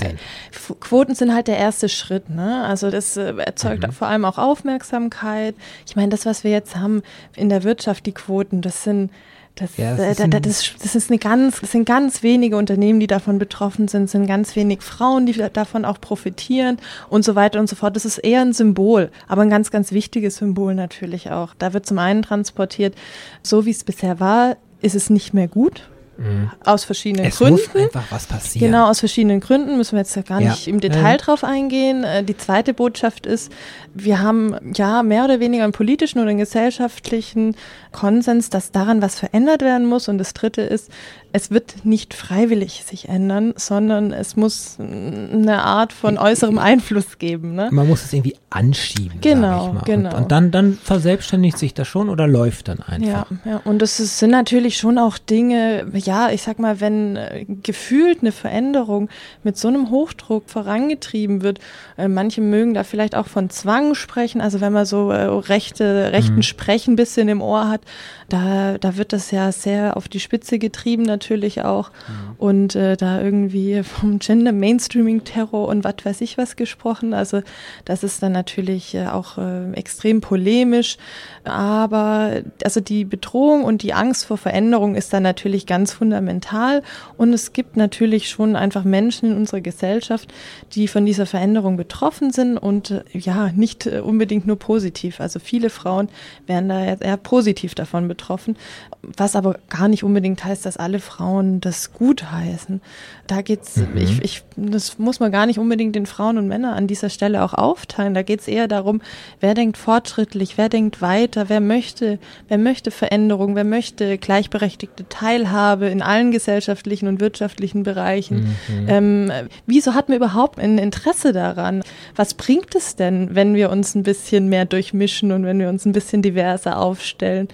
Quoten 0.80 1.14
sind 1.14 1.34
halt 1.34 1.48
der 1.48 1.56
erste 1.56 1.88
Schritt. 1.88 2.30
Ne? 2.30 2.64
Also 2.64 2.90
das 2.90 3.16
äh, 3.16 3.34
erzeugt 3.36 3.86
mhm. 3.86 3.92
vor 3.92 4.08
allem 4.08 4.24
auch 4.24 4.38
Aufmerksamkeit. 4.38 5.54
Ich 5.86 5.96
meine, 5.96 6.08
das, 6.08 6.26
was 6.26 6.44
wir 6.44 6.50
jetzt 6.50 6.76
haben 6.76 7.02
in 7.34 7.48
der 7.48 7.64
Wirtschaft, 7.64 8.06
die 8.06 8.12
Quoten, 8.12 8.60
das 8.62 8.84
sind 8.84 9.10
das, 9.56 9.76
ja, 9.78 9.96
das, 9.96 10.20
äh, 10.20 10.28
das, 10.28 10.74
das, 10.82 10.94
ist 10.94 11.10
eine 11.10 11.18
ganz, 11.18 11.60
das 11.60 11.72
sind 11.72 11.86
ganz 11.86 12.22
wenige 12.22 12.56
Unternehmen, 12.56 13.00
die 13.00 13.06
davon 13.06 13.38
betroffen 13.38 13.88
sind, 13.88 14.08
sind 14.10 14.26
ganz 14.26 14.54
wenig 14.54 14.82
Frauen, 14.82 15.24
die 15.24 15.32
davon 15.32 15.84
auch 15.84 16.00
profitieren 16.00 16.76
und 17.08 17.24
so 17.24 17.34
weiter 17.34 17.58
und 17.58 17.68
so 17.68 17.74
fort. 17.74 17.96
Das 17.96 18.04
ist 18.04 18.18
eher 18.18 18.42
ein 18.42 18.52
Symbol, 18.52 19.10
aber 19.26 19.42
ein 19.42 19.50
ganz, 19.50 19.70
ganz 19.70 19.92
wichtiges 19.92 20.36
Symbol 20.36 20.74
natürlich 20.74 21.30
auch. 21.30 21.54
Da 21.58 21.72
wird 21.72 21.86
zum 21.86 21.98
einen 21.98 22.22
transportiert, 22.22 22.94
so 23.42 23.64
wie 23.64 23.70
es 23.70 23.82
bisher 23.82 24.20
war, 24.20 24.56
ist 24.82 24.94
es 24.94 25.08
nicht 25.08 25.32
mehr 25.32 25.48
gut. 25.48 25.88
Mhm. 26.18 26.50
Aus 26.64 26.84
verschiedenen 26.84 27.26
es 27.26 27.38
Gründen. 27.38 27.60
Muss 27.72 27.82
einfach 27.84 28.04
was 28.10 28.26
passieren. 28.26 28.70
Genau, 28.70 28.88
aus 28.88 29.00
verschiedenen 29.00 29.40
Gründen 29.40 29.76
müssen 29.76 29.92
wir 29.92 30.00
jetzt 30.00 30.16
ja 30.16 30.22
gar 30.22 30.40
ja. 30.40 30.50
nicht 30.50 30.68
im 30.68 30.80
Detail 30.80 31.14
mhm. 31.14 31.18
drauf 31.18 31.44
eingehen. 31.44 32.04
Äh, 32.04 32.24
die 32.24 32.36
zweite 32.36 32.74
Botschaft 32.74 33.26
ist, 33.26 33.52
wir 33.94 34.20
haben 34.20 34.54
ja 34.74 35.02
mehr 35.02 35.24
oder 35.24 35.40
weniger 35.40 35.64
einen 35.64 35.72
politischen 35.72 36.18
oder 36.20 36.30
einen 36.30 36.38
gesellschaftlichen 36.38 37.56
Konsens, 37.92 38.50
dass 38.50 38.72
daran 38.72 39.02
was 39.02 39.18
verändert 39.18 39.62
werden 39.62 39.86
muss. 39.86 40.08
Und 40.08 40.18
das 40.18 40.34
dritte 40.34 40.62
ist, 40.62 40.90
es 41.32 41.50
wird 41.50 41.84
nicht 41.84 42.14
freiwillig 42.14 42.84
sich 42.86 43.08
ändern, 43.08 43.52
sondern 43.56 44.12
es 44.12 44.36
muss 44.36 44.78
eine 44.78 45.62
Art 45.62 45.92
von 45.92 46.18
äußerem 46.18 46.58
Einfluss 46.58 47.18
geben. 47.18 47.54
Ne? 47.54 47.68
Man 47.70 47.88
muss 47.88 48.04
es 48.04 48.12
irgendwie 48.12 48.36
anschieben. 48.48 49.20
Genau, 49.20 49.76
genau. 49.84 50.10
Und, 50.10 50.16
und, 50.16 50.32
dann, 50.32 50.50
dann 50.50 50.78
verselbstständigt 50.82 51.58
sich 51.58 51.74
das 51.74 51.88
schon 51.88 52.08
oder 52.08 52.26
läuft 52.26 52.68
dann 52.68 52.80
einfach. 52.80 53.30
Ja, 53.44 53.50
ja. 53.50 53.60
und 53.64 53.82
es 53.82 53.96
sind 53.96 54.30
natürlich 54.30 54.78
schon 54.78 54.98
auch 54.98 55.18
Dinge, 55.18 55.86
ja, 56.06 56.30
ich 56.30 56.42
sag 56.42 56.58
mal, 56.58 56.80
wenn 56.80 57.16
äh, 57.16 57.44
gefühlt 57.62 58.20
eine 58.22 58.32
Veränderung 58.32 59.08
mit 59.42 59.58
so 59.58 59.68
einem 59.68 59.90
Hochdruck 59.90 60.48
vorangetrieben 60.48 61.42
wird, 61.42 61.58
äh, 61.98 62.08
manche 62.08 62.40
mögen 62.40 62.74
da 62.74 62.84
vielleicht 62.84 63.14
auch 63.14 63.26
von 63.26 63.50
Zwang 63.50 63.94
sprechen, 63.94 64.40
also 64.40 64.60
wenn 64.60 64.72
man 64.72 64.86
so 64.86 65.10
äh, 65.10 65.24
rechte, 65.24 66.12
rechten 66.12 66.36
mhm. 66.36 66.42
Sprechen 66.42 66.92
ein 66.92 66.96
bisschen 66.96 67.28
im 67.28 67.42
Ohr 67.42 67.68
hat, 67.68 67.82
da, 68.28 68.76
da 68.78 68.96
wird 68.96 69.12
das 69.12 69.30
ja 69.30 69.52
sehr 69.52 69.96
auf 69.96 70.08
die 70.08 70.18
Spitze 70.18 70.58
getrieben 70.58 71.04
natürlich 71.04 71.62
auch. 71.62 71.90
Mhm. 71.90 72.34
Und 72.38 72.74
äh, 72.74 72.96
da 72.96 73.20
irgendwie 73.20 73.82
vom 73.84 74.18
Gender 74.18 74.52
Mainstreaming 74.52 75.24
Terror 75.24 75.68
und 75.68 75.84
was 75.84 75.94
weiß 76.02 76.20
ich 76.22 76.36
was 76.36 76.56
gesprochen. 76.56 77.14
Also 77.14 77.42
das 77.84 78.02
ist 78.02 78.22
dann 78.22 78.32
natürlich 78.32 78.94
äh, 78.94 79.06
auch 79.06 79.38
äh, 79.38 79.72
extrem 79.72 80.20
polemisch. 80.20 80.96
Aber 81.44 82.42
also 82.64 82.80
die 82.80 83.04
Bedrohung 83.04 83.62
und 83.62 83.82
die 83.82 83.94
Angst 83.94 84.26
vor 84.26 84.38
Veränderung 84.38 84.96
ist 84.96 85.12
dann 85.12 85.22
natürlich 85.22 85.66
ganz 85.66 85.92
fundamental. 85.92 86.82
Und 87.16 87.32
es 87.32 87.52
gibt 87.52 87.76
natürlich 87.76 88.28
schon 88.28 88.56
einfach 88.56 88.82
Menschen 88.82 89.30
in 89.30 89.36
unserer 89.36 89.60
Gesellschaft, 89.60 90.34
die 90.72 90.88
von 90.88 91.06
dieser 91.06 91.26
Veränderung 91.26 91.76
betroffen 91.76 92.32
sind 92.32 92.58
und 92.58 92.90
äh, 92.90 93.02
ja, 93.12 93.50
nicht 93.54 93.86
äh, 93.86 94.00
unbedingt 94.00 94.48
nur 94.48 94.58
positiv. 94.58 95.20
Also 95.20 95.38
viele 95.38 95.70
Frauen 95.70 96.08
werden 96.48 96.68
da 96.68 96.82
eher 96.84 97.16
positiv 97.16 97.76
davon 97.76 98.08
betroffen 98.08 98.15
betroffen, 98.16 98.56
was 99.02 99.36
aber 99.36 99.58
gar 99.68 99.88
nicht 99.88 100.02
unbedingt 100.02 100.44
heißt, 100.44 100.64
dass 100.66 100.76
alle 100.76 101.00
Frauen 101.00 101.60
das 101.60 101.92
gut 101.92 102.30
heißen. 102.30 102.80
Da 103.26 103.42
geht's, 103.42 103.76
mhm. 103.76 103.96
ich, 103.96 104.22
ich, 104.22 104.42
das 104.56 104.98
muss 104.98 105.20
man 105.20 105.30
gar 105.30 105.46
nicht 105.46 105.58
unbedingt 105.58 105.94
den 105.94 106.06
Frauen 106.06 106.38
und 106.38 106.48
Männern 106.48 106.74
an 106.74 106.86
dieser 106.86 107.10
Stelle 107.10 107.44
auch 107.44 107.54
aufteilen. 107.54 108.14
Da 108.14 108.22
geht 108.22 108.40
es 108.40 108.48
eher 108.48 108.68
darum, 108.68 109.02
wer 109.40 109.54
denkt 109.54 109.76
fortschrittlich, 109.76 110.56
wer 110.58 110.68
denkt 110.68 111.02
weiter, 111.02 111.48
wer 111.48 111.60
möchte, 111.60 112.18
wer 112.48 112.58
möchte 112.58 112.90
Veränderung, 112.90 113.54
wer 113.54 113.64
möchte 113.64 114.18
gleichberechtigte 114.18 115.08
Teilhabe 115.08 115.86
in 115.86 116.02
allen 116.02 116.30
gesellschaftlichen 116.30 117.08
und 117.08 117.20
wirtschaftlichen 117.20 117.82
Bereichen. 117.82 118.56
Mhm. 118.68 118.86
Ähm, 118.88 119.32
wieso 119.66 119.94
hat 119.94 120.08
man 120.08 120.16
überhaupt 120.16 120.58
ein 120.58 120.78
Interesse 120.78 121.32
daran? 121.32 121.82
Was 122.14 122.34
bringt 122.34 122.74
es 122.74 122.96
denn, 122.96 123.34
wenn 123.34 123.54
wir 123.54 123.70
uns 123.70 123.94
ein 123.94 124.02
bisschen 124.02 124.48
mehr 124.48 124.64
durchmischen 124.64 125.32
und 125.32 125.44
wenn 125.44 125.58
wir 125.58 125.68
uns 125.68 125.84
ein 125.84 125.92
bisschen 125.92 126.22
diverser 126.22 126.78
aufstellen? 126.78 127.48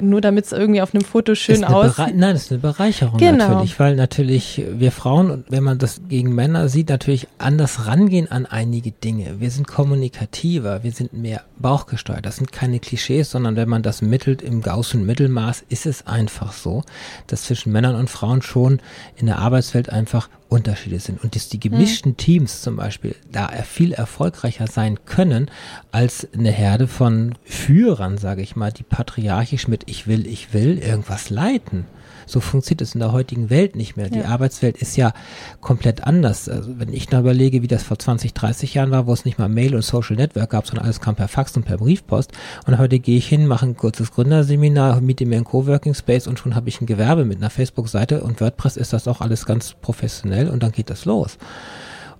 Nur 0.00 0.20
damit 0.20 0.46
es 0.46 0.52
irgendwie 0.52 0.82
auf 0.82 0.94
einem 0.94 1.04
Foto 1.04 1.34
schön 1.34 1.64
aussieht. 1.64 2.16
Nein, 2.16 2.34
das 2.34 2.44
ist 2.44 2.52
eine 2.52 2.60
Bereicherung 2.60 3.18
genau. 3.18 3.48
natürlich, 3.48 3.78
weil 3.78 3.96
natürlich 3.96 4.62
wir 4.72 4.92
Frauen, 4.92 5.44
wenn 5.48 5.62
man 5.62 5.78
das 5.78 6.02
gegen 6.08 6.34
Männer 6.34 6.68
sieht, 6.68 6.88
natürlich 6.88 7.28
anders 7.38 7.86
rangehen 7.86 8.30
an 8.30 8.46
einige 8.46 8.90
Dinge. 8.92 9.40
Wir 9.40 9.50
sind 9.50 9.66
kommunikativer, 9.66 10.82
wir 10.82 10.92
sind 10.92 11.12
mehr 11.12 11.42
bauchgesteuert. 11.58 12.26
Das 12.26 12.36
sind 12.36 12.52
keine 12.52 12.80
Klischees, 12.80 13.30
sondern 13.30 13.56
wenn 13.56 13.68
man 13.68 13.82
das 13.82 14.02
mittelt 14.02 14.42
im 14.42 14.62
Gaußschen 14.62 15.06
Mittelmaß, 15.06 15.64
ist 15.68 15.86
es 15.86 16.06
einfach 16.06 16.52
so, 16.52 16.82
dass 17.26 17.44
zwischen 17.44 17.72
Männern 17.72 17.94
und 17.96 18.10
Frauen 18.10 18.42
schon 18.42 18.80
in 19.16 19.26
der 19.26 19.38
Arbeitswelt 19.38 19.90
einfach 19.90 20.28
Unterschiede 20.54 21.00
sind 21.00 21.22
und 21.22 21.34
dass 21.34 21.48
die 21.48 21.58
gemischten 21.58 22.12
mhm. 22.12 22.16
Teams 22.16 22.62
zum 22.62 22.76
Beispiel 22.76 23.16
da 23.30 23.48
viel 23.62 23.92
erfolgreicher 23.92 24.68
sein 24.68 25.04
können 25.04 25.50
als 25.90 26.28
eine 26.32 26.50
Herde 26.50 26.86
von 26.86 27.34
Führern, 27.44 28.18
sage 28.18 28.42
ich 28.42 28.54
mal, 28.54 28.72
die 28.72 28.84
patriarchisch 28.84 29.66
mit 29.68 29.83
ich 29.86 30.06
will, 30.06 30.26
ich 30.26 30.52
will 30.52 30.78
irgendwas 30.78 31.30
leiten. 31.30 31.86
So 32.26 32.40
funktioniert 32.40 32.80
es 32.80 32.94
in 32.94 33.00
der 33.00 33.12
heutigen 33.12 33.50
Welt 33.50 33.76
nicht 33.76 33.96
mehr. 33.96 34.08
Die 34.08 34.20
ja. 34.20 34.26
Arbeitswelt 34.26 34.78
ist 34.78 34.96
ja 34.96 35.12
komplett 35.60 36.04
anders. 36.04 36.48
Also 36.48 36.78
wenn 36.78 36.92
ich 36.92 37.06
da 37.06 37.20
überlege, 37.20 37.62
wie 37.62 37.68
das 37.68 37.82
vor 37.82 37.98
20, 37.98 38.32
30 38.32 38.74
Jahren 38.74 38.90
war, 38.90 39.06
wo 39.06 39.12
es 39.12 39.24
nicht 39.24 39.38
mal 39.38 39.48
Mail 39.48 39.74
und 39.74 39.82
Social 39.82 40.16
Network 40.16 40.50
gab, 40.50 40.66
sondern 40.66 40.86
alles 40.86 41.00
kam 41.00 41.16
per 41.16 41.28
Fax 41.28 41.56
und 41.56 41.64
per 41.64 41.76
Briefpost. 41.76 42.32
Und 42.66 42.78
heute 42.78 42.98
gehe 42.98 43.18
ich 43.18 43.28
hin, 43.28 43.46
mache 43.46 43.66
ein 43.66 43.76
kurzes 43.76 44.12
Gründerseminar, 44.12 45.00
miete 45.00 45.26
mir 45.26 45.36
einen 45.36 45.44
Coworking 45.44 45.94
Space 45.94 46.26
und 46.26 46.38
schon 46.38 46.54
habe 46.54 46.68
ich 46.68 46.80
ein 46.80 46.86
Gewerbe 46.86 47.24
mit 47.24 47.38
einer 47.38 47.50
Facebook-Seite 47.50 48.22
und 48.22 48.40
WordPress 48.40 48.76
ist 48.76 48.92
das 48.92 49.08
auch 49.08 49.20
alles 49.20 49.44
ganz 49.44 49.74
professionell 49.74 50.48
und 50.48 50.62
dann 50.62 50.72
geht 50.72 50.90
das 50.90 51.04
los 51.04 51.38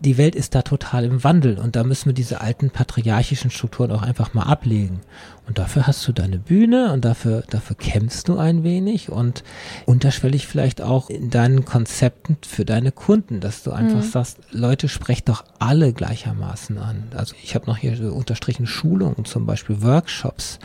die 0.04 0.18
Welt 0.18 0.34
ist 0.34 0.54
da 0.54 0.62
total 0.62 1.04
im 1.04 1.24
Wandel 1.24 1.58
und 1.58 1.76
da 1.76 1.84
müssen 1.84 2.06
wir 2.06 2.12
diese 2.12 2.40
alten 2.40 2.70
patriarchischen 2.70 3.50
Strukturen 3.50 3.90
auch 3.90 4.02
einfach 4.02 4.34
mal 4.34 4.44
ablegen. 4.44 5.00
Und 5.46 5.58
dafür 5.58 5.86
hast 5.86 6.06
du 6.08 6.12
deine 6.12 6.38
Bühne 6.38 6.92
und 6.92 7.04
dafür, 7.04 7.42
dafür 7.50 7.76
kämpfst 7.76 8.28
du 8.28 8.38
ein 8.38 8.64
wenig 8.64 9.10
und 9.10 9.44
unterschwellig 9.84 10.46
vielleicht 10.46 10.80
auch 10.80 11.10
in 11.10 11.30
deinen 11.30 11.64
Konzepten 11.64 12.38
für 12.46 12.64
deine 12.64 12.92
Kunden, 12.92 13.40
dass 13.40 13.62
du 13.62 13.72
einfach 13.72 14.02
mhm. 14.02 14.10
sagst, 14.10 14.38
Leute, 14.52 14.88
sprecht 14.88 15.28
doch 15.28 15.44
alle 15.58 15.92
gleichermaßen 15.92 16.78
an. 16.78 17.04
Also 17.14 17.34
ich 17.42 17.54
habe 17.54 17.66
noch 17.66 17.76
hier 17.76 17.96
so 17.96 18.12
unterstrichen 18.12 18.66
Schulungen, 18.66 19.24
zum 19.24 19.44
Beispiel 19.44 19.82
Workshops 19.82 20.58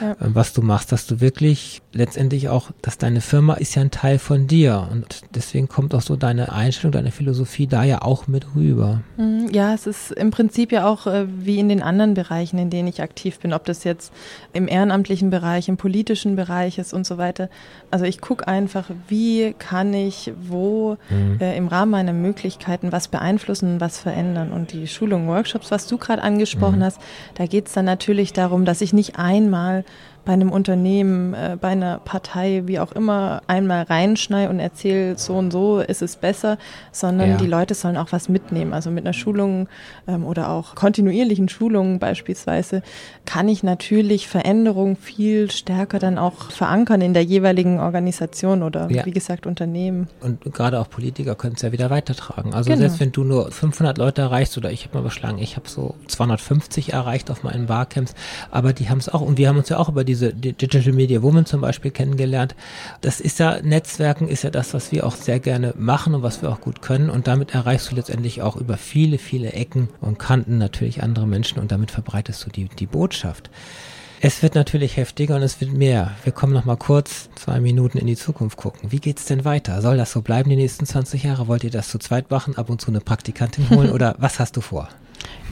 ja. 0.00 0.16
Ähm, 0.20 0.34
was 0.34 0.52
du 0.52 0.62
machst, 0.62 0.92
dass 0.92 1.06
du 1.06 1.20
wirklich 1.20 1.82
letztendlich 1.92 2.48
auch, 2.48 2.70
dass 2.82 2.98
deine 2.98 3.20
Firma 3.20 3.54
ist 3.54 3.74
ja 3.74 3.82
ein 3.82 3.90
Teil 3.90 4.18
von 4.18 4.46
dir 4.46 4.88
und 4.90 5.22
deswegen 5.34 5.68
kommt 5.68 5.94
auch 5.94 6.00
so 6.00 6.16
deine 6.16 6.52
Einstellung, 6.52 6.92
deine 6.92 7.10
Philosophie 7.10 7.66
da 7.66 7.84
ja 7.84 8.02
auch 8.02 8.26
mit 8.26 8.54
rüber. 8.54 9.00
Mhm, 9.16 9.48
ja, 9.52 9.74
es 9.74 9.86
ist 9.86 10.12
im 10.12 10.30
Prinzip 10.30 10.72
ja 10.72 10.86
auch 10.86 11.06
äh, 11.06 11.26
wie 11.28 11.58
in 11.58 11.68
den 11.68 11.82
anderen 11.82 12.14
Bereichen, 12.14 12.58
in 12.58 12.70
denen 12.70 12.88
ich 12.88 13.02
aktiv 13.02 13.38
bin, 13.38 13.52
ob 13.52 13.64
das 13.64 13.84
jetzt 13.84 14.12
im 14.52 14.68
ehrenamtlichen 14.68 15.30
Bereich, 15.30 15.68
im 15.68 15.76
politischen 15.76 16.36
Bereich 16.36 16.78
ist 16.78 16.92
und 16.92 17.06
so 17.06 17.18
weiter. 17.18 17.48
Also 17.90 18.04
ich 18.04 18.20
gucke 18.20 18.46
einfach, 18.46 18.90
wie 19.08 19.54
kann 19.58 19.92
ich 19.94 20.32
wo 20.40 20.96
mhm. 21.08 21.38
äh, 21.40 21.56
im 21.56 21.68
Rahmen 21.68 21.90
meiner 21.92 22.12
Möglichkeiten 22.12 22.92
was 22.92 23.08
beeinflussen, 23.08 23.80
was 23.80 23.98
verändern. 23.98 24.52
Und 24.52 24.72
die 24.72 24.86
Schulungen, 24.86 25.28
Workshops, 25.28 25.70
was 25.70 25.86
du 25.86 25.98
gerade 25.98 26.22
angesprochen 26.22 26.78
mhm. 26.78 26.84
hast, 26.84 27.00
da 27.34 27.46
geht 27.46 27.66
es 27.66 27.72
dann 27.72 27.84
natürlich 27.84 28.32
darum, 28.32 28.64
dass 28.64 28.80
ich 28.80 28.92
nicht 28.92 29.18
einmal 29.18 29.84
bei 30.24 30.32
einem 30.32 30.50
Unternehmen, 30.52 31.34
äh, 31.34 31.56
bei 31.60 31.68
einer 31.68 31.98
Partei, 31.98 32.62
wie 32.66 32.78
auch 32.78 32.92
immer, 32.92 33.42
einmal 33.46 33.84
reinschneide 33.84 34.50
und 34.50 34.60
erzähle, 34.60 35.16
so 35.18 35.34
und 35.34 35.50
so 35.50 35.80
ist 35.80 36.02
es 36.02 36.16
besser, 36.16 36.58
sondern 36.92 37.30
Ja. 37.30 37.36
die 37.38 37.46
Leute 37.46 37.74
sollen 37.74 37.96
auch 37.96 38.12
was 38.12 38.28
mitnehmen. 38.28 38.72
Also 38.72 38.90
mit 38.90 39.04
einer 39.04 39.12
Schulung 39.14 39.68
ähm, 40.06 40.24
oder 40.26 40.50
auch 40.50 40.74
kontinuierlichen 40.74 41.48
Schulungen 41.48 41.98
beispielsweise 41.98 42.82
kann 43.24 43.48
ich 43.48 43.62
natürlich 43.62 44.28
Veränderungen 44.28 44.96
viel 44.96 45.50
stärker 45.50 45.98
dann 45.98 46.18
auch 46.18 46.50
verankern 46.50 47.00
in 47.00 47.14
der 47.14 47.24
jeweiligen 47.24 47.80
Organisation 47.80 48.62
oder 48.62 48.90
Ja. 48.90 49.06
wie 49.06 49.10
gesagt 49.12 49.46
Unternehmen. 49.46 50.08
Und 50.20 50.42
gerade 50.52 50.78
auch 50.80 50.90
Politiker 50.90 51.34
können 51.34 51.54
es 51.56 51.62
ja 51.62 51.72
wieder 51.72 51.90
weitertragen. 51.90 52.54
Also 52.54 52.68
Genau. 52.68 52.80
selbst 52.80 53.00
wenn 53.00 53.12
du 53.12 53.24
nur 53.24 53.50
500 53.50 53.98
Leute 53.98 54.22
erreichst 54.22 54.56
oder 54.58 54.70
ich 54.70 54.84
habe 54.86 54.98
mal 54.98 55.02
beschlagen, 55.04 55.38
ich 55.38 55.56
habe 55.56 55.68
so 55.68 55.94
250 56.08 56.92
erreicht 56.92 57.30
auf 57.30 57.42
meinen 57.42 57.66
Barcamps, 57.66 58.14
aber 58.50 58.72
die 58.72 58.88
haben 58.90 58.98
es 58.98 59.08
auch 59.08 59.20
und 59.20 59.38
wir 59.38 59.48
haben 59.48 59.56
uns 59.58 59.68
ja 59.68 59.78
auch 59.78 59.88
über 59.88 60.04
diese 60.10 60.34
Di- 60.34 60.52
Digital 60.52 60.92
Media 60.92 61.22
Woman 61.22 61.46
zum 61.46 61.60
Beispiel 61.60 61.90
kennengelernt. 61.90 62.54
Das 63.00 63.20
ist 63.20 63.38
ja, 63.38 63.60
Netzwerken 63.62 64.28
ist 64.28 64.42
ja 64.42 64.50
das, 64.50 64.74
was 64.74 64.90
wir 64.92 65.06
auch 65.06 65.14
sehr 65.14 65.38
gerne 65.40 65.72
machen 65.78 66.14
und 66.14 66.22
was 66.22 66.42
wir 66.42 66.50
auch 66.50 66.60
gut 66.60 66.82
können 66.82 67.10
und 67.10 67.26
damit 67.26 67.54
erreichst 67.54 67.90
du 67.90 67.94
letztendlich 67.96 68.42
auch 68.42 68.56
über 68.56 68.76
viele, 68.76 69.18
viele 69.18 69.52
Ecken 69.52 69.88
und 70.00 70.18
Kanten 70.18 70.58
natürlich 70.58 71.02
andere 71.02 71.26
Menschen 71.26 71.58
und 71.60 71.70
damit 71.72 71.90
verbreitest 71.90 72.44
du 72.44 72.50
die, 72.50 72.68
die 72.68 72.86
Botschaft. 72.86 73.50
Es 74.22 74.42
wird 74.42 74.54
natürlich 74.54 74.98
heftiger 74.98 75.36
und 75.36 75.42
es 75.42 75.62
wird 75.62 75.72
mehr. 75.72 76.10
Wir 76.24 76.32
kommen 76.32 76.52
noch 76.52 76.66
mal 76.66 76.76
kurz 76.76 77.30
zwei 77.36 77.58
Minuten 77.60 77.96
in 77.96 78.06
die 78.06 78.16
Zukunft 78.16 78.58
gucken. 78.58 78.92
Wie 78.92 78.98
geht's 78.98 79.24
denn 79.24 79.46
weiter? 79.46 79.80
Soll 79.80 79.96
das 79.96 80.12
so 80.12 80.20
bleiben 80.20 80.50
die 80.50 80.56
nächsten 80.56 80.84
20 80.84 81.22
Jahre? 81.22 81.48
Wollt 81.48 81.64
ihr 81.64 81.70
das 81.70 81.88
zu 81.88 81.98
zweit 81.98 82.30
machen, 82.30 82.58
ab 82.58 82.68
und 82.68 82.82
zu 82.82 82.88
eine 82.90 83.00
Praktikantin 83.00 83.70
holen 83.70 83.90
oder 83.96 84.16
was 84.18 84.38
hast 84.38 84.56
du 84.58 84.60
vor? 84.60 84.88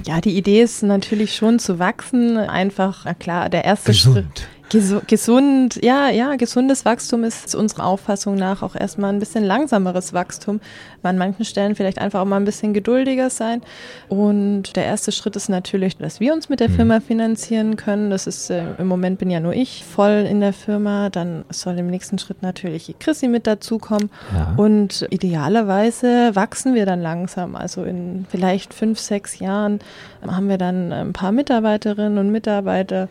Ja, 0.06 0.20
die 0.20 0.36
Idee 0.36 0.62
ist 0.62 0.82
natürlich 0.82 1.34
schon 1.34 1.58
zu 1.58 1.78
wachsen. 1.78 2.36
Einfach, 2.36 3.04
na 3.04 3.14
klar, 3.14 3.48
der 3.48 3.64
erste 3.64 3.94
Schritt. 3.94 4.48
Gesu 4.70 5.00
gesund, 5.06 5.80
ja, 5.82 6.10
ja, 6.10 6.36
gesundes 6.36 6.84
Wachstum 6.84 7.24
ist 7.24 7.54
unserer 7.54 7.86
Auffassung 7.86 8.34
nach 8.34 8.62
auch 8.62 8.74
erstmal 8.74 9.12
ein 9.12 9.18
bisschen 9.18 9.44
langsameres 9.44 10.12
Wachstum. 10.12 10.60
An 11.02 11.16
manchen 11.16 11.46
Stellen 11.46 11.74
vielleicht 11.74 11.98
einfach 11.98 12.20
auch 12.20 12.26
mal 12.26 12.36
ein 12.36 12.44
bisschen 12.44 12.74
geduldiger 12.74 13.30
sein. 13.30 13.62
Und 14.08 14.76
der 14.76 14.84
erste 14.84 15.10
Schritt 15.10 15.36
ist 15.36 15.48
natürlich, 15.48 15.96
dass 15.96 16.20
wir 16.20 16.34
uns 16.34 16.50
mit 16.50 16.60
der 16.60 16.68
Firma 16.68 17.00
finanzieren 17.00 17.76
können. 17.76 18.10
Das 18.10 18.26
ist, 18.26 18.50
äh, 18.50 18.62
im 18.76 18.88
Moment 18.88 19.18
bin 19.18 19.30
ja 19.30 19.40
nur 19.40 19.54
ich 19.54 19.84
voll 19.84 20.26
in 20.28 20.40
der 20.40 20.52
Firma. 20.52 21.08
Dann 21.08 21.44
soll 21.48 21.78
im 21.78 21.86
nächsten 21.86 22.18
Schritt 22.18 22.42
natürlich 22.42 22.86
die 22.86 22.94
Chrissy 22.94 23.28
mit 23.28 23.46
dazukommen. 23.46 24.10
Ja. 24.34 24.52
Und 24.58 25.06
idealerweise 25.08 26.34
wachsen 26.34 26.74
wir 26.74 26.84
dann 26.84 27.00
langsam. 27.00 27.56
Also 27.56 27.84
in 27.84 28.26
vielleicht 28.28 28.74
fünf, 28.74 28.98
sechs 28.98 29.38
Jahren 29.38 29.78
haben 30.26 30.48
wir 30.50 30.58
dann 30.58 30.92
ein 30.92 31.12
paar 31.14 31.32
Mitarbeiterinnen 31.32 32.18
und 32.18 32.30
Mitarbeiter. 32.30 33.08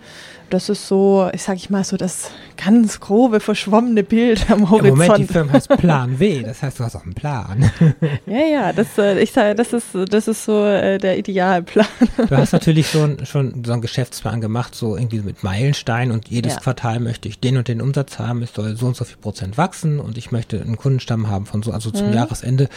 Das 0.49 0.69
ist 0.69 0.87
so, 0.87 1.29
ich 1.33 1.43
sage 1.43 1.57
ich 1.57 1.69
mal, 1.69 1.83
so 1.83 1.97
das 1.97 2.31
ganz 2.55 2.99
grobe, 2.99 3.39
verschwommene 3.39 4.03
Bild 4.03 4.49
am 4.49 4.69
Horizont. 4.69 4.97
Moment, 4.97 5.17
die 5.17 5.25
Firma 5.25 5.53
heißt 5.53 5.67
Plan 5.77 6.19
W, 6.19 6.41
das 6.43 6.61
heißt, 6.63 6.79
du 6.79 6.83
hast 6.85 6.95
auch 6.95 7.03
einen 7.03 7.13
Plan. 7.13 7.69
ja, 8.25 8.39
ja, 8.39 8.73
das, 8.73 8.97
äh, 8.97 9.19
ich 9.19 9.31
sage, 9.31 9.55
das 9.55 9.73
ist, 9.73 9.87
das 10.09 10.27
ist 10.27 10.45
so 10.45 10.65
äh, 10.65 10.97
der 10.97 11.17
Idealplan. 11.17 11.85
Du 12.29 12.37
hast 12.37 12.53
natürlich 12.53 12.89
schon, 12.89 13.25
schon 13.25 13.63
so 13.65 13.73
einen 13.73 13.81
Geschäftsplan 13.81 14.41
gemacht, 14.41 14.73
so 14.73 14.95
irgendwie 14.95 15.19
mit 15.19 15.43
Meilenstein 15.43 16.11
und 16.11 16.29
jedes 16.29 16.55
Ja. 16.55 16.59
Quartal 16.61 16.99
möchte 16.99 17.27
ich 17.27 17.39
den 17.39 17.57
und 17.57 17.67
den 17.67 17.81
Umsatz 17.81 18.17
haben, 18.17 18.41
es 18.41 18.53
soll 18.53 18.75
so 18.77 18.87
und 18.87 18.95
so 18.95 19.05
viel 19.05 19.17
Prozent 19.17 19.57
wachsen 19.57 19.99
und 19.99 20.17
ich 20.17 20.31
möchte 20.31 20.61
einen 20.61 20.77
Kundenstamm 20.77 21.29
haben 21.29 21.45
von 21.45 21.61
so, 21.61 21.71
also 21.71 21.91
zum 21.91 22.13
Jahresende, 22.13 22.69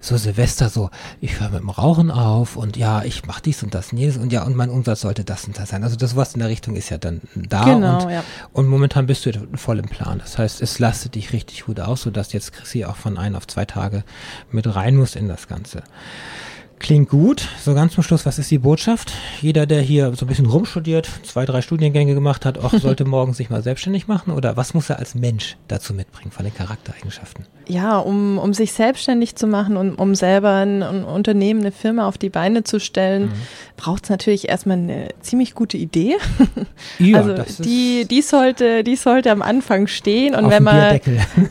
so 0.00 0.16
Silvester, 0.16 0.68
so, 0.68 0.90
ich 1.20 1.40
höre 1.40 1.50
mit 1.50 1.60
dem 1.60 1.70
Rauchen 1.70 2.10
auf 2.10 2.56
und 2.56 2.76
ja, 2.76 3.04
ich 3.04 3.26
mache 3.26 3.42
dies 3.42 3.62
und 3.62 3.74
das 3.74 3.92
und 3.92 3.98
jenes 3.98 4.16
und 4.16 4.32
ja, 4.32 4.44
und 4.44 4.56
mein 4.56 4.70
Umsatz 4.70 5.02
sollte 5.02 5.24
das 5.24 5.44
und 5.44 5.58
das 5.58 5.68
sein. 5.68 5.84
Also 5.84 5.96
das 5.96 6.16
was 6.16 6.34
in 6.34 6.40
der 6.40 6.48
Richtung 6.48 6.74
ist 6.74 6.88
ja 6.88 6.98
dann 6.98 7.17
da 7.34 7.64
Genau, 7.64 8.04
und, 8.04 8.10
ja. 8.10 8.24
und 8.52 8.66
momentan 8.66 9.06
bist 9.06 9.26
du 9.26 9.32
voll 9.54 9.78
im 9.78 9.88
Plan. 9.88 10.18
Das 10.18 10.38
heißt, 10.38 10.62
es 10.62 10.78
lastet 10.78 11.14
dich 11.14 11.32
richtig 11.32 11.64
gut 11.64 11.80
aus, 11.80 12.02
sodass 12.02 12.32
jetzt 12.32 12.52
Chrissy 12.52 12.84
auch 12.84 12.96
von 12.96 13.18
ein 13.18 13.34
auf 13.36 13.46
zwei 13.46 13.64
Tage 13.64 14.04
mit 14.50 14.74
rein 14.74 14.96
muss 14.96 15.16
in 15.16 15.28
das 15.28 15.48
Ganze. 15.48 15.82
Klingt 16.78 17.08
gut. 17.08 17.48
So 17.60 17.74
ganz 17.74 17.94
zum 17.94 18.02
Schluss, 18.04 18.24
was 18.24 18.38
ist 18.38 18.50
die 18.50 18.58
Botschaft? 18.58 19.12
Jeder, 19.40 19.66
der 19.66 19.80
hier 19.80 20.12
so 20.14 20.24
ein 20.24 20.28
bisschen 20.28 20.46
rumstudiert, 20.46 21.08
zwei, 21.24 21.44
drei 21.44 21.60
Studiengänge 21.60 22.14
gemacht 22.14 22.44
hat, 22.44 22.58
auch 22.58 22.72
sollte 22.78 23.04
morgen 23.04 23.34
sich 23.34 23.50
mal 23.50 23.62
selbstständig 23.62 24.06
machen? 24.06 24.32
Oder 24.32 24.56
was 24.56 24.74
muss 24.74 24.88
er 24.88 24.98
als 24.98 25.14
Mensch 25.14 25.56
dazu 25.66 25.92
mitbringen 25.92 26.30
von 26.30 26.44
den 26.44 26.54
Charaktereigenschaften? 26.54 27.46
Ja, 27.66 27.98
um, 27.98 28.38
um 28.38 28.54
sich 28.54 28.72
selbstständig 28.72 29.34
zu 29.36 29.46
machen 29.46 29.76
und 29.76 29.96
um 29.96 30.14
selber 30.14 30.52
ein, 30.54 30.82
ein 30.82 31.04
Unternehmen, 31.04 31.60
eine 31.60 31.72
Firma 31.72 32.06
auf 32.08 32.16
die 32.16 32.30
Beine 32.30 32.64
zu 32.64 32.78
stellen, 32.80 33.26
Mhm. 33.26 33.32
braucht 33.76 34.04
es 34.04 34.10
natürlich 34.10 34.48
erstmal 34.48 34.78
eine 34.78 35.08
ziemlich 35.20 35.54
gute 35.54 35.76
Idee. 35.76 36.16
Ja, 36.98 37.18
also 37.18 37.34
das 37.34 37.50
ist 37.50 37.64
die, 37.64 38.06
die 38.08 38.22
sollte, 38.22 38.82
die 38.82 38.96
sollte 38.96 39.30
am 39.30 39.42
Anfang 39.42 39.86
stehen 39.88 40.34
und 40.34 40.46
auf 40.46 40.50
wenn 40.50 40.62
man 40.62 41.00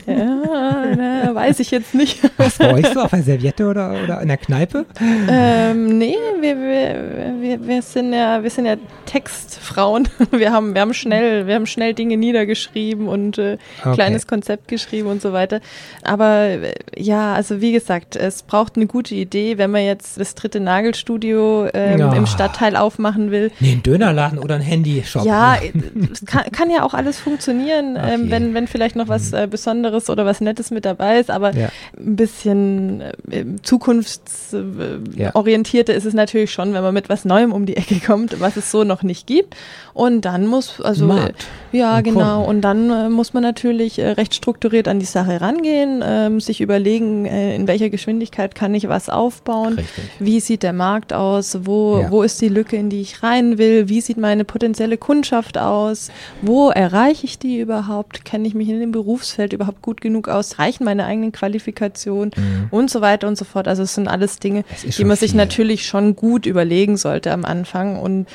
ja, 0.06 0.84
na, 0.96 1.34
weiß 1.34 1.60
ich 1.60 1.70
jetzt 1.70 1.94
nicht. 1.94 2.18
Was 2.36 2.58
bei 2.58 2.72
euch 2.74 2.86
so? 2.88 3.00
Auf 3.00 3.10
der 3.10 3.22
Serviette 3.22 3.66
oder, 3.66 3.94
oder 4.04 4.20
in 4.20 4.28
der 4.28 4.36
Kneipe? 4.36 4.86
Ähm, 5.28 5.98
nee, 5.98 6.16
wir, 6.40 6.56
wir, 6.58 7.34
wir, 7.40 7.66
wir 7.66 7.82
sind 7.82 8.12
ja, 8.12 8.42
wir 8.42 8.50
sind 8.50 8.66
ja 8.66 8.76
Textfrauen. 9.06 10.08
Wir 10.30 10.52
haben, 10.52 10.74
wir 10.74 10.82
haben 10.82 10.92
schnell, 10.92 11.46
wir 11.46 11.54
haben 11.54 11.66
schnell 11.66 11.94
Dinge 11.94 12.16
niedergeschrieben 12.18 13.08
und 13.08 13.38
äh, 13.38 13.56
Okay. 13.82 13.94
kleines 13.94 14.26
Konzept 14.26 14.68
geschrieben 14.68 15.08
und 15.08 15.22
so 15.22 15.32
weiter. 15.32 15.60
Aber 16.02 16.44
äh, 16.44 16.74
ja, 16.96 17.32
also 17.34 17.60
wie 17.62 17.72
gesagt, 17.72 18.16
es 18.16 18.42
braucht 18.42 18.76
eine 18.76 18.86
gute 18.86 19.14
Idee, 19.14 19.56
wenn 19.56 19.70
man 19.70 19.84
jetzt 19.84 20.20
das 20.20 20.34
dritte 20.34 20.60
Nagelstudio 20.60 21.68
ähm, 21.72 21.98
Ja. 21.98 22.12
im 22.12 22.26
Stadtteil 22.26 22.76
aufmachen 22.76 23.30
will. 23.30 23.50
Nee, 23.60 23.72
ein 23.72 23.82
Dönerladen 23.82 24.38
oder 24.38 24.56
ein 24.56 24.60
Handyshop. 24.60 25.24
Ja, 25.24 25.54
äh, 25.54 25.72
es 26.12 26.24
kann, 26.26 26.44
kann 26.52 26.70
ja 26.70 26.82
auch 26.82 26.92
alles 26.94 27.18
funktionieren, 27.18 27.96
je. 27.96 28.02
ähm, 28.14 28.30
wenn, 28.30 28.52
wenn 28.54 28.66
vielleicht 28.66 28.96
noch 28.96 29.08
was 29.08 29.32
äh, 29.32 29.46
Besonderes 29.50 30.10
oder 30.10 30.26
was 30.26 30.40
Nettes 30.42 30.70
mit 30.70 30.84
dabei 30.84 31.18
ist, 31.20 31.30
aber 31.30 31.54
Ja. 31.54 31.68
ein 31.98 32.16
bisschen 32.16 33.00
äh, 33.30 33.44
zukunftsorientierter 33.62 34.98
Ja. 35.16 35.34
orientierter 35.34 35.94
ist 35.94 36.04
es 36.04 36.14
natürlich 36.14 36.50
schon, 36.52 36.72
wenn 36.74 36.82
man 36.82 36.94
mit 36.94 37.08
was 37.08 37.24
Neuem 37.24 37.52
um 37.52 37.66
die 37.66 37.76
Ecke 37.76 38.00
kommt, 38.04 38.40
was 38.40 38.56
es 38.56 38.70
so 38.70 38.84
noch 38.84 39.02
nicht 39.02 39.26
gibt. 39.26 39.54
Und 39.94 40.24
dann 40.24 40.46
muss, 40.46 40.80
also 40.80 41.06
Markt 41.06 41.46
äh, 41.72 41.78
ja 41.78 41.96
und 41.98 42.04
genau, 42.04 42.36
Kunden. 42.36 42.48
und 42.50 42.60
dann 42.62 42.90
äh, 42.90 43.08
muss 43.08 43.32
man 43.34 43.42
natürlich 43.42 43.98
äh, 43.98 44.10
recht 44.10 44.34
strukturiert 44.34 44.86
an 44.88 45.00
die 45.00 45.06
Sache 45.06 45.40
rangehen, 45.40 46.02
ähm, 46.06 46.40
sich 46.40 46.60
überlegen, 46.60 47.26
äh, 47.26 47.56
in 47.56 47.66
welcher 47.66 47.90
Geschwindigkeit 47.90 48.54
kann 48.54 48.74
ich 48.74 48.88
was 48.88 49.08
aufbauen. 49.08 49.74
Richtig. 49.74 50.04
Wie 50.20 50.38
sieht 50.40 50.62
der 50.62 50.72
Markt 50.72 51.12
aus? 51.12 51.58
Wo, 51.62 52.00
Ja. 52.02 52.10
wo 52.10 52.22
ist 52.22 52.40
die 52.40 52.48
Lücke, 52.48 52.76
in 52.76 52.90
die 52.90 53.00
ich 53.00 53.22
rein 53.22 53.58
will? 53.58 53.88
Wie 53.88 54.00
sieht 54.00 54.18
meine 54.18 54.44
potenzielle 54.44 54.96
Kundschaft 54.98 55.58
aus? 55.58 56.10
Wo 56.42 56.70
erreiche 56.70 57.24
ich 57.26 57.38
die 57.38 57.58
überhaupt? 57.58 58.24
Kenne 58.24 58.46
ich 58.46 58.54
mich 58.54 58.68
in 58.68 58.78
dem 58.78 58.92
Berufsfeld 58.92 59.52
überhaupt 59.52 59.82
gut 59.82 60.00
genug 60.00 60.28
aus? 60.28 60.58
Reichen 60.60 60.84
meine 60.84 61.04
eigenen 61.06 61.32
Qualifikationen? 61.32 62.30
Und 62.70 62.90
so 62.90 63.00
weiter 63.00 63.26
und 63.28 63.36
so 63.36 63.44
fort. 63.44 63.66
Also 63.68 63.82
es 63.82 63.94
sind 63.94 64.06
alles 64.08 64.38
Dinge, 64.38 64.60
Mhm. 64.60 64.90
Die 64.98 65.04
man 65.04 65.16
sich 65.16 65.34
natürlich 65.34 65.86
schon 65.86 66.16
gut 66.16 66.44
überlegen 66.46 66.96
sollte 66.96 67.32
am 67.32 67.44
Anfang. 67.44 67.98
Und 67.98 68.26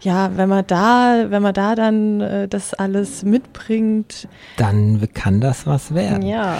ja, 0.00 0.30
wenn 0.36 0.48
man 0.48 0.66
da, 0.66 1.26
wenn 1.28 1.42
man 1.42 1.54
da 1.54 1.74
dann 1.74 2.20
äh, 2.20 2.48
das 2.48 2.74
alles 2.74 3.22
mitbringt, 3.22 4.28
Dann 4.56 5.06
kann 5.14 5.40
das 5.40 5.66
was 5.66 5.94
werden. 5.94 6.22
ja. 6.22 6.58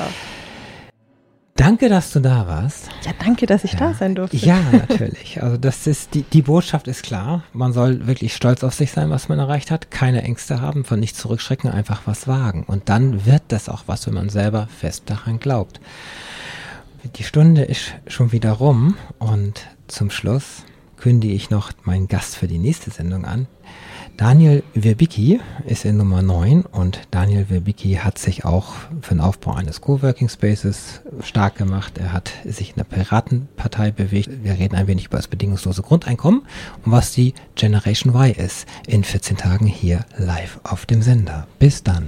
Danke, 1.58 1.88
dass 1.88 2.12
du 2.12 2.20
da 2.20 2.46
warst. 2.46 2.90
Ja, 3.06 3.12
danke, 3.18 3.46
dass 3.46 3.64
ich 3.64 3.74
da 3.76 3.94
sein 3.94 4.14
durfte. 4.14 4.36
Ja, 4.36 4.58
natürlich. 4.72 5.42
Also 5.42 5.56
das 5.56 5.86
ist 5.86 6.12
die, 6.12 6.20
die 6.20 6.42
Botschaft 6.42 6.86
ist 6.86 7.02
klar. 7.02 7.44
Man 7.54 7.72
soll 7.72 8.06
wirklich 8.06 8.36
stolz 8.36 8.62
auf 8.62 8.74
sich 8.74 8.92
sein, 8.92 9.08
was 9.08 9.30
man 9.30 9.38
erreicht 9.38 9.70
hat. 9.70 9.90
Keine 9.90 10.22
Ängste 10.22 10.60
haben, 10.60 10.84
von 10.84 11.00
nichts 11.00 11.18
zurückschrecken, 11.18 11.70
einfach 11.70 12.02
was 12.04 12.28
wagen. 12.28 12.64
Und 12.66 12.90
dann 12.90 13.24
wird 13.24 13.42
das 13.48 13.70
auch 13.70 13.84
was, 13.86 14.06
wenn 14.06 14.12
man 14.12 14.28
selber 14.28 14.68
fest 14.78 15.04
daran 15.06 15.40
glaubt. 15.40 15.80
Die 17.14 17.22
Stunde 17.22 17.62
ist 17.62 17.94
schon 18.08 18.32
wieder 18.32 18.52
rum 18.52 18.96
und 19.18 19.66
zum 19.86 20.10
Schluss 20.10 20.64
kündige 20.96 21.34
ich 21.34 21.50
noch 21.50 21.70
meinen 21.84 22.08
Gast 22.08 22.36
für 22.36 22.48
die 22.48 22.58
nächste 22.58 22.90
Sendung 22.90 23.24
an. 23.24 23.46
Daniel 24.16 24.62
Wirbicki 24.72 25.40
ist 25.66 25.84
in 25.84 25.98
Nummer 25.98 26.22
9 26.22 26.62
und 26.62 27.00
Daniel 27.10 27.50
Wirbicki 27.50 27.96
hat 27.96 28.18
sich 28.18 28.44
auch 28.46 28.72
für 29.02 29.14
den 29.14 29.20
Aufbau 29.20 29.52
eines 29.54 29.82
Coworking 29.82 30.28
Spaces 30.28 31.02
stark 31.22 31.56
gemacht. 31.56 31.98
Er 31.98 32.12
hat 32.12 32.32
sich 32.44 32.70
in 32.70 32.76
der 32.76 32.84
Piratenpartei 32.84 33.90
bewegt. 33.90 34.30
Wir 34.42 34.52
reden 34.52 34.74
ein 34.74 34.86
wenig 34.86 35.06
über 35.06 35.18
das 35.18 35.28
bedingungslose 35.28 35.82
Grundeinkommen 35.82 36.42
und 36.84 36.92
was 36.92 37.12
die 37.12 37.34
Generation 37.56 38.14
Y 38.14 38.32
ist 38.32 38.66
in 38.86 39.04
14 39.04 39.36
Tagen 39.36 39.66
hier 39.66 40.06
live 40.16 40.60
auf 40.64 40.86
dem 40.86 41.02
Sender. 41.02 41.46
Bis 41.58 41.82
dann. 41.82 42.04